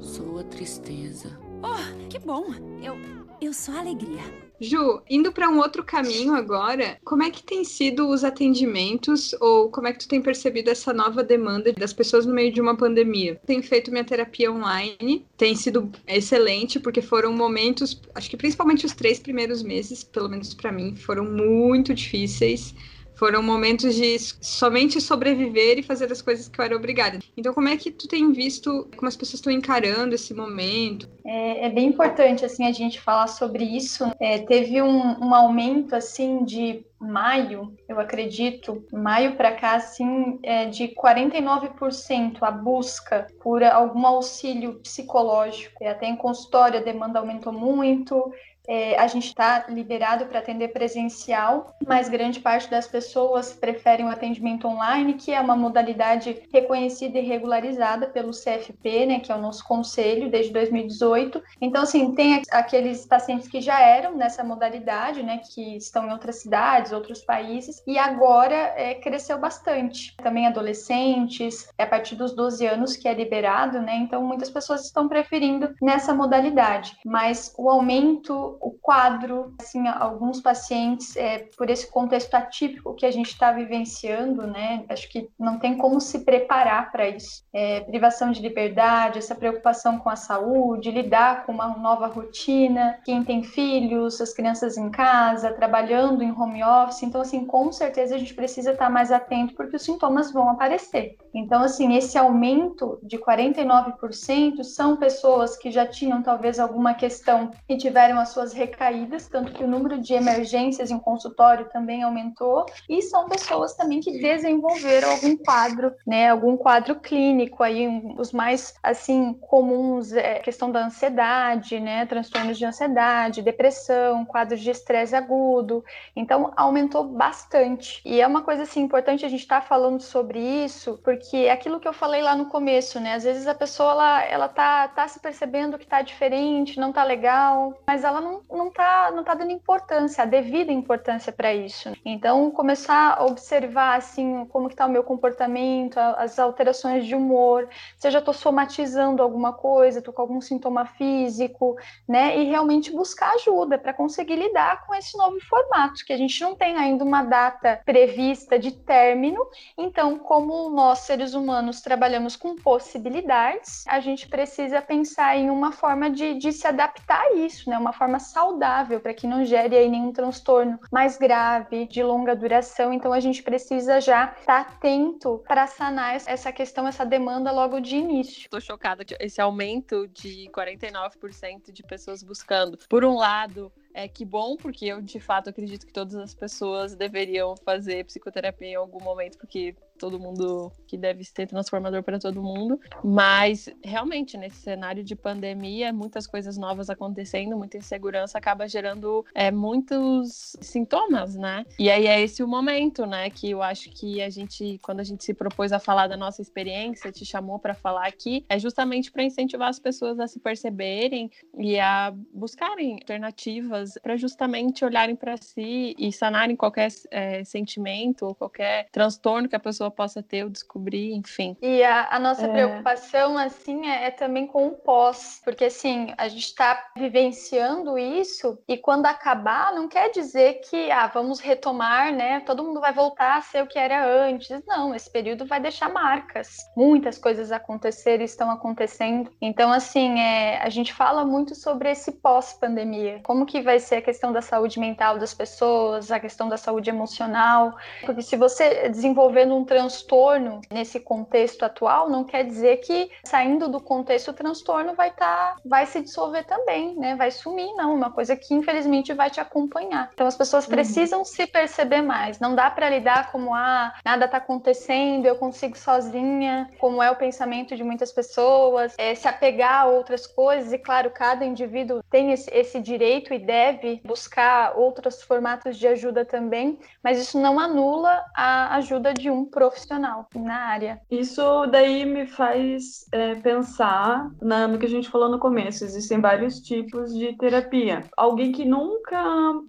Sou 0.00 0.38
a 0.38 0.44
tristeza. 0.44 1.38
Oh, 1.62 2.08
que 2.08 2.18
bom! 2.18 2.44
Eu, 2.82 3.23
eu 3.40 3.52
sou 3.52 3.76
alegria. 3.76 4.22
Ju, 4.60 5.02
indo 5.10 5.32
para 5.32 5.48
um 5.48 5.58
outro 5.58 5.82
caminho 5.82 6.34
agora, 6.34 6.96
como 7.04 7.22
é 7.22 7.30
que 7.30 7.42
tem 7.42 7.64
sido 7.64 8.08
os 8.08 8.22
atendimentos 8.22 9.34
ou 9.40 9.68
como 9.68 9.88
é 9.88 9.92
que 9.92 9.98
tu 9.98 10.08
tem 10.08 10.22
percebido 10.22 10.70
essa 10.70 10.92
nova 10.92 11.24
demanda 11.24 11.72
das 11.72 11.92
pessoas 11.92 12.24
no 12.24 12.32
meio 12.32 12.52
de 12.52 12.60
uma 12.60 12.76
pandemia? 12.76 13.40
Tenho 13.46 13.62
feito 13.62 13.90
minha 13.90 14.04
terapia 14.04 14.50
online, 14.50 15.26
tem 15.36 15.54
sido 15.54 15.90
excelente 16.06 16.78
porque 16.78 17.02
foram 17.02 17.32
momentos, 17.32 18.00
acho 18.14 18.30
que 18.30 18.36
principalmente 18.36 18.86
os 18.86 18.94
três 18.94 19.18
primeiros 19.18 19.62
meses, 19.62 20.04
pelo 20.04 20.28
menos 20.28 20.54
para 20.54 20.72
mim, 20.72 20.94
foram 20.96 21.24
muito 21.24 21.92
difíceis 21.92 22.74
foram 23.24 23.42
momentos 23.42 23.94
de 23.94 24.18
somente 24.18 25.00
sobreviver 25.00 25.78
e 25.78 25.82
fazer 25.82 26.12
as 26.12 26.20
coisas 26.20 26.46
que 26.46 26.60
eu 26.60 26.64
era 26.66 26.76
obrigada. 26.76 27.20
Então, 27.34 27.54
como 27.54 27.68
é 27.68 27.74
que 27.74 27.90
tu 27.90 28.06
tem 28.06 28.30
visto 28.32 28.86
como 28.94 29.08
as 29.08 29.16
pessoas 29.16 29.36
estão 29.36 29.50
encarando 29.50 30.14
esse 30.14 30.34
momento? 30.34 31.08
É, 31.24 31.64
é 31.64 31.70
bem 31.70 31.86
importante, 31.86 32.44
assim, 32.44 32.66
a 32.66 32.72
gente 32.72 33.00
falar 33.00 33.28
sobre 33.28 33.64
isso. 33.64 34.04
É, 34.20 34.40
teve 34.40 34.82
um, 34.82 35.24
um 35.24 35.34
aumento, 35.34 35.96
assim, 35.96 36.44
de 36.44 36.84
maio, 37.00 37.74
eu 37.88 37.98
acredito, 37.98 38.84
maio 38.92 39.36
para 39.36 39.52
cá, 39.52 39.76
assim, 39.76 40.38
é 40.42 40.66
de 40.66 40.88
49% 40.88 42.36
a 42.42 42.50
busca 42.50 43.26
por 43.42 43.62
algum 43.62 44.06
auxílio 44.06 44.74
psicológico. 44.80 45.82
E 45.82 45.86
até 45.86 46.06
em 46.06 46.16
consultório 46.16 46.78
a 46.78 46.82
demanda 46.82 47.18
aumentou 47.18 47.54
muito, 47.54 48.30
é, 48.66 48.98
a 48.98 49.06
gente 49.06 49.28
está 49.28 49.66
liberado 49.68 50.26
para 50.26 50.38
atender 50.38 50.68
presencial, 50.68 51.74
mas 51.86 52.08
grande 52.08 52.40
parte 52.40 52.70
das 52.70 52.86
pessoas 52.86 53.52
preferem 53.52 54.06
o 54.06 54.10
atendimento 54.10 54.66
online, 54.66 55.14
que 55.14 55.32
é 55.32 55.40
uma 55.40 55.56
modalidade 55.56 56.42
reconhecida 56.52 57.18
e 57.18 57.26
regularizada 57.26 58.06
pelo 58.06 58.30
CFP, 58.30 59.06
né, 59.06 59.20
que 59.20 59.30
é 59.30 59.34
o 59.34 59.40
nosso 59.40 59.64
conselho 59.64 60.30
desde 60.30 60.52
2018. 60.52 61.42
Então, 61.60 61.82
assim, 61.82 62.14
tem 62.14 62.42
aqueles 62.50 63.06
pacientes 63.06 63.48
que 63.48 63.60
já 63.60 63.80
eram 63.80 64.16
nessa 64.16 64.42
modalidade, 64.42 65.22
né, 65.22 65.40
que 65.52 65.76
estão 65.76 66.06
em 66.06 66.12
outras 66.12 66.40
cidades, 66.40 66.92
outros 66.92 67.22
países, 67.22 67.82
e 67.86 67.98
agora 67.98 68.54
é, 68.76 68.94
cresceu 68.94 69.38
bastante. 69.38 70.16
Também 70.16 70.46
adolescentes, 70.46 71.68
é 71.76 71.84
a 71.84 71.86
partir 71.86 72.16
dos 72.16 72.34
12 72.34 72.66
anos 72.66 72.96
que 72.96 73.08
é 73.08 73.14
liberado, 73.14 73.80
né, 73.80 73.96
então 73.96 74.22
muitas 74.22 74.50
pessoas 74.50 74.84
estão 74.84 75.08
preferindo 75.08 75.74
nessa 75.80 76.14
modalidade, 76.14 76.96
mas 77.04 77.54
o 77.58 77.68
aumento 77.68 78.53
o 78.60 78.70
quadro, 78.80 79.54
assim, 79.60 79.86
alguns 79.88 80.40
pacientes, 80.40 81.16
é, 81.16 81.48
por 81.56 81.70
esse 81.70 81.90
contexto 81.90 82.34
atípico 82.34 82.94
que 82.94 83.06
a 83.06 83.10
gente 83.10 83.28
está 83.28 83.52
vivenciando, 83.52 84.46
né, 84.46 84.84
acho 84.88 85.08
que 85.08 85.28
não 85.38 85.58
tem 85.58 85.76
como 85.76 86.00
se 86.00 86.24
preparar 86.24 86.90
para 86.92 87.08
isso. 87.08 87.44
É, 87.52 87.80
privação 87.80 88.30
de 88.30 88.42
liberdade, 88.42 89.18
essa 89.18 89.34
preocupação 89.34 89.98
com 89.98 90.10
a 90.10 90.16
saúde, 90.16 90.90
lidar 90.90 91.46
com 91.46 91.52
uma 91.52 91.68
nova 91.68 92.06
rotina, 92.06 92.98
quem 93.04 93.24
tem 93.24 93.42
filhos, 93.42 94.20
as 94.20 94.32
crianças 94.32 94.76
em 94.76 94.90
casa, 94.90 95.52
trabalhando 95.52 96.22
em 96.22 96.30
home 96.30 96.62
office, 96.62 97.02
então, 97.02 97.20
assim, 97.20 97.44
com 97.44 97.72
certeza 97.72 98.14
a 98.14 98.18
gente 98.18 98.34
precisa 98.34 98.72
estar 98.72 98.86
tá 98.86 98.90
mais 98.90 99.10
atento 99.10 99.54
porque 99.54 99.76
os 99.76 99.82
sintomas 99.82 100.32
vão 100.32 100.48
aparecer. 100.48 101.16
Então, 101.32 101.62
assim, 101.62 101.96
esse 101.96 102.18
aumento 102.18 102.98
de 103.02 103.18
49% 103.18 104.62
são 104.62 104.96
pessoas 104.96 105.56
que 105.56 105.70
já 105.70 105.86
tinham 105.86 106.22
talvez 106.22 106.58
alguma 106.58 106.94
questão 106.94 107.50
e 107.68 107.76
tiveram 107.76 108.18
as 108.18 108.30
suas 108.30 108.43
pessoas 108.44 108.52
recaídas, 108.52 109.28
tanto 109.28 109.52
que 109.52 109.64
o 109.64 109.66
número 109.66 109.98
de 109.98 110.12
emergências 110.12 110.90
em 110.90 110.98
consultório 110.98 111.68
também 111.70 112.02
aumentou, 112.02 112.66
e 112.88 113.00
são 113.00 113.28
pessoas 113.28 113.74
também 113.74 114.00
que 114.00 114.18
desenvolveram 114.18 115.10
algum 115.10 115.36
quadro, 115.36 115.94
né, 116.06 116.28
algum 116.28 116.56
quadro 116.56 116.96
clínico 116.96 117.62
aí, 117.62 117.88
os 118.18 118.32
mais 118.32 118.74
assim 118.82 119.32
comuns 119.34 120.12
é 120.12 120.40
questão 120.40 120.70
da 120.70 120.84
ansiedade, 120.84 121.80
né, 121.80 122.04
transtornos 122.06 122.58
de 122.58 122.64
ansiedade, 122.64 123.42
depressão, 123.42 124.24
quadros 124.24 124.60
de 124.60 124.70
estresse 124.70 125.14
agudo. 125.14 125.84
Então 126.14 126.52
aumentou 126.56 127.04
bastante. 127.04 128.00
E 128.04 128.20
é 128.20 128.26
uma 128.26 128.42
coisa 128.42 128.64
assim 128.64 128.82
importante 128.82 129.24
a 129.24 129.28
gente 129.28 129.40
estar 129.40 129.60
tá 129.60 129.66
falando 129.66 130.00
sobre 130.00 130.38
isso, 130.38 130.98
porque 131.02 131.36
é 131.36 131.50
aquilo 131.50 131.80
que 131.80 131.88
eu 131.88 131.92
falei 131.92 132.22
lá 132.22 132.34
no 132.36 132.46
começo, 132.46 133.00
né? 133.00 133.14
Às 133.14 133.24
vezes 133.24 133.46
a 133.46 133.54
pessoa 133.54 133.92
ela, 133.92 134.24
ela 134.24 134.48
tá, 134.48 134.88
tá 134.88 135.08
se 135.08 135.20
percebendo 135.20 135.78
que 135.78 135.86
tá 135.86 136.02
diferente, 136.02 136.80
não 136.80 136.92
tá 136.92 137.04
legal, 137.04 137.74
mas 137.86 138.04
ela 138.04 138.20
não 138.20 138.33
não, 138.50 138.68
está 138.68 139.10
não 139.10 139.24
tá 139.24 139.34
dando 139.34 139.52
importância, 139.52 140.22
a 140.22 140.26
devida 140.26 140.72
importância 140.72 141.32
para 141.32 141.54
isso. 141.54 141.92
Então, 142.04 142.50
começar 142.50 143.16
a 143.18 143.24
observar, 143.24 143.98
assim, 143.98 144.44
como 144.46 144.68
que 144.68 144.76
tá 144.76 144.86
o 144.86 144.90
meu 144.90 145.04
comportamento, 145.04 145.98
as 145.98 146.38
alterações 146.38 147.06
de 147.06 147.14
humor, 147.14 147.68
se 147.98 148.06
eu 148.06 148.10
já 148.10 148.18
estou 148.18 148.34
somatizando 148.34 149.22
alguma 149.22 149.52
coisa, 149.52 149.98
estou 149.98 150.12
com 150.12 150.22
algum 150.22 150.40
sintoma 150.40 150.86
físico, 150.86 151.76
né? 152.08 152.36
E 152.38 152.44
realmente 152.44 152.90
buscar 152.90 153.34
ajuda 153.34 153.78
para 153.78 153.92
conseguir 153.92 154.36
lidar 154.36 154.86
com 154.86 154.94
esse 154.94 155.16
novo 155.16 155.38
formato, 155.40 156.04
que 156.04 156.12
a 156.12 156.16
gente 156.16 156.40
não 156.40 156.54
tem 156.54 156.76
ainda 156.76 157.04
uma 157.04 157.22
data 157.22 157.80
prevista 157.84 158.58
de 158.58 158.72
término. 158.72 159.40
Então, 159.76 160.18
como 160.18 160.70
nós, 160.70 161.00
seres 161.00 161.34
humanos, 161.34 161.80
trabalhamos 161.80 162.36
com 162.36 162.56
possibilidades, 162.56 163.84
a 163.86 164.00
gente 164.00 164.28
precisa 164.28 164.80
pensar 164.80 165.36
em 165.36 165.50
uma 165.50 165.72
forma 165.72 166.10
de, 166.10 166.34
de 166.34 166.52
se 166.52 166.66
adaptar 166.66 167.20
a 167.20 167.32
isso, 167.34 167.68
né? 167.68 167.78
Uma 167.78 167.92
forma 167.92 168.18
saudável, 168.24 169.00
para 169.00 169.14
que 169.14 169.26
não 169.26 169.44
gere 169.44 169.76
aí 169.76 169.88
nenhum 169.88 170.12
transtorno 170.12 170.78
mais 170.90 171.16
grave, 171.16 171.86
de 171.86 172.02
longa 172.02 172.34
duração. 172.34 172.92
Então 172.92 173.12
a 173.12 173.20
gente 173.20 173.42
precisa 173.42 174.00
já 174.00 174.34
estar 174.38 174.64
tá 174.64 174.70
atento 174.72 175.42
para 175.46 175.66
sanar 175.66 176.16
essa 176.26 176.52
questão, 176.52 176.88
essa 176.88 177.04
demanda 177.04 177.52
logo 177.52 177.80
de 177.80 177.96
início. 177.96 178.40
Estou 178.40 178.60
chocada 178.60 179.04
esse 179.20 179.40
aumento 179.40 180.08
de 180.08 180.50
49% 180.52 181.70
de 181.72 181.82
pessoas 181.82 182.22
buscando. 182.22 182.78
Por 182.88 183.04
um 183.04 183.14
lado, 183.14 183.72
é 183.94 184.08
que 184.08 184.24
bom, 184.24 184.56
porque 184.56 184.86
eu 184.86 185.00
de 185.00 185.20
fato 185.20 185.48
acredito 185.48 185.86
que 185.86 185.92
todas 185.92 186.16
as 186.16 186.34
pessoas 186.34 186.96
deveriam 186.96 187.54
fazer 187.64 188.04
psicoterapia 188.04 188.68
em 188.68 188.74
algum 188.74 189.00
momento, 189.00 189.38
porque 189.38 189.76
todo 189.96 190.18
mundo 190.18 190.72
que 190.88 190.98
deve 190.98 191.22
ser 191.22 191.46
transformador 191.46 192.02
para 192.02 192.18
todo 192.18 192.42
mundo. 192.42 192.80
Mas 193.02 193.68
realmente, 193.82 194.36
nesse 194.36 194.56
cenário 194.56 195.04
de 195.04 195.14
pandemia, 195.14 195.92
muitas 195.92 196.26
coisas 196.26 196.58
novas 196.58 196.90
acontecendo, 196.90 197.56
muita 197.56 197.78
insegurança 197.78 198.36
acaba 198.36 198.66
gerando 198.66 199.24
é, 199.32 199.52
muitos 199.52 200.56
sintomas, 200.60 201.36
né? 201.36 201.64
E 201.78 201.88
aí 201.88 202.06
é 202.06 202.20
esse 202.20 202.42
o 202.42 202.48
momento, 202.48 203.06
né? 203.06 203.30
Que 203.30 203.50
eu 203.50 203.62
acho 203.62 203.90
que 203.90 204.20
a 204.20 204.28
gente, 204.28 204.78
quando 204.82 205.00
a 205.00 205.04
gente 205.04 205.24
se 205.24 205.32
propôs 205.32 205.72
a 205.72 205.78
falar 205.78 206.08
da 206.08 206.16
nossa 206.16 206.42
experiência, 206.42 207.12
te 207.12 207.24
chamou 207.24 207.60
para 207.60 207.74
falar 207.74 208.06
aqui, 208.06 208.44
é 208.48 208.58
justamente 208.58 209.12
para 209.12 209.22
incentivar 209.22 209.68
as 209.68 209.78
pessoas 209.78 210.18
a 210.18 210.26
se 210.26 210.40
perceberem 210.40 211.30
e 211.56 211.78
a 211.78 212.12
buscarem 212.32 212.94
alternativas 212.94 213.83
pessoas 213.84 213.98
para 214.02 214.16
justamente 214.16 214.84
olharem 214.84 215.14
para 215.14 215.36
si 215.36 215.94
e 215.98 216.12
sanarem 216.12 216.56
qualquer 216.56 216.88
é, 217.10 217.44
sentimento 217.44 218.26
ou 218.26 218.34
qualquer 218.34 218.88
transtorno 218.90 219.48
que 219.48 219.56
a 219.56 219.60
pessoa 219.60 219.90
possa 219.90 220.22
ter 220.22 220.44
ou 220.44 220.50
descobrir, 220.50 221.12
enfim. 221.12 221.56
E 221.60 221.82
a, 221.82 222.08
a 222.10 222.18
nossa 222.18 222.46
é. 222.46 222.52
preocupação, 222.52 223.36
assim, 223.36 223.88
é, 223.88 224.06
é, 224.06 224.10
também 224.10 224.46
com 224.46 224.68
o 224.68 224.72
pós, 224.72 225.40
porque, 225.44 225.66
assim, 225.66 226.12
a 226.16 226.28
gente 226.28 226.44
está 226.44 226.90
vivenciando 226.96 227.98
isso 227.98 228.58
e 228.66 228.76
quando 228.76 229.06
acabar, 229.06 229.72
não 229.74 229.88
quer 229.88 230.10
dizer 230.10 230.60
que, 230.68 230.90
ah, 230.90 231.06
vamos 231.06 231.40
retomar, 231.40 232.12
né? 232.12 232.40
Todo 232.40 232.64
mundo 232.64 232.80
vai 232.80 232.92
voltar 232.92 233.38
a 233.38 233.42
ser 233.42 233.62
o 233.62 233.66
que 233.66 233.78
era 233.78 234.06
antes. 234.06 234.62
Não, 234.66 234.94
esse 234.94 235.10
período 235.10 235.44
vai 235.44 235.60
deixar 235.60 235.88
marcas. 235.90 236.56
Muitas 236.76 237.18
coisas 237.18 237.52
acontecerem 237.52 238.24
estão 238.24 238.50
acontecendo. 238.50 239.30
Então, 239.40 239.72
assim, 239.72 240.18
é, 240.20 240.58
a 240.58 240.68
gente 240.68 240.92
fala 240.92 241.24
muito 241.24 241.54
sobre 241.54 241.90
esse 241.90 242.12
pós-pandemia. 242.12 243.20
Como 243.22 243.46
que 243.46 243.60
vai 243.60 243.73
ser 243.78 243.96
a 243.96 244.02
questão 244.02 244.32
da 244.32 244.40
saúde 244.42 244.78
mental 244.78 245.18
das 245.18 245.34
pessoas, 245.34 246.10
a 246.10 246.20
questão 246.20 246.48
da 246.48 246.56
saúde 246.56 246.90
emocional. 246.90 247.76
Porque 248.04 248.22
se 248.22 248.36
você 248.36 248.88
desenvolvendo 248.88 249.54
um 249.54 249.64
transtorno 249.64 250.60
nesse 250.70 251.00
contexto 251.00 251.64
atual, 251.64 252.08
não 252.08 252.24
quer 252.24 252.44
dizer 252.44 252.78
que 252.78 253.10
saindo 253.24 253.68
do 253.68 253.80
contexto 253.80 254.28
o 254.28 254.34
transtorno 254.34 254.94
vai 254.94 255.08
estar, 255.08 255.54
tá, 255.54 255.56
vai 255.64 255.86
se 255.86 256.00
dissolver 256.00 256.44
também, 256.44 256.94
né? 256.96 257.16
Vai 257.16 257.30
sumir, 257.30 257.72
não. 257.74 257.94
Uma 257.94 258.10
coisa 258.10 258.36
que 258.36 258.54
infelizmente 258.54 259.12
vai 259.12 259.30
te 259.30 259.40
acompanhar. 259.40 260.10
Então 260.14 260.26
as 260.26 260.36
pessoas 260.36 260.64
uhum. 260.64 260.70
precisam 260.70 261.18
uhum. 261.20 261.24
se 261.24 261.46
perceber 261.46 262.02
mais. 262.02 262.38
Não 262.38 262.54
dá 262.54 262.70
para 262.70 262.88
lidar 262.88 263.30
como 263.30 263.54
ah, 263.54 263.92
nada 264.04 264.28
tá 264.28 264.38
acontecendo, 264.38 265.26
eu 265.26 265.36
consigo 265.36 265.76
sozinha, 265.76 266.70
como 266.78 267.02
é 267.02 267.10
o 267.10 267.16
pensamento 267.16 267.76
de 267.76 267.82
muitas 267.82 268.12
pessoas, 268.12 268.94
é, 268.98 269.14
se 269.14 269.28
apegar 269.28 269.82
a 269.82 269.86
outras 269.86 270.26
coisas. 270.26 270.72
E 270.72 270.78
claro, 270.78 271.10
cada 271.10 271.44
indivíduo 271.44 272.02
tem 272.10 272.32
esse, 272.32 272.50
esse 272.52 272.80
direito 272.80 273.32
e 273.32 273.38
deve 273.38 273.63
buscar 274.04 274.76
outros 274.76 275.22
formatos 275.22 275.76
de 275.76 275.86
ajuda 275.86 276.24
também, 276.24 276.78
mas 277.02 277.18
isso 277.18 277.40
não 277.40 277.58
anula 277.58 278.22
a 278.34 278.76
ajuda 278.76 279.12
de 279.12 279.30
um 279.30 279.44
profissional 279.44 280.26
na 280.34 280.56
área. 280.56 281.00
Isso 281.10 281.66
daí 281.66 282.04
me 282.04 282.26
faz 282.26 283.06
é, 283.12 283.34
pensar 283.36 284.28
na, 284.40 284.66
no 284.66 284.78
que 284.78 284.86
a 284.86 284.88
gente 284.88 285.08
falou 285.08 285.28
no 285.28 285.38
começo. 285.38 285.84
Existem 285.84 286.20
vários 286.20 286.60
tipos 286.60 287.14
de 287.14 287.36
terapia. 287.36 288.04
Alguém 288.16 288.52
que 288.52 288.64
nunca 288.64 289.22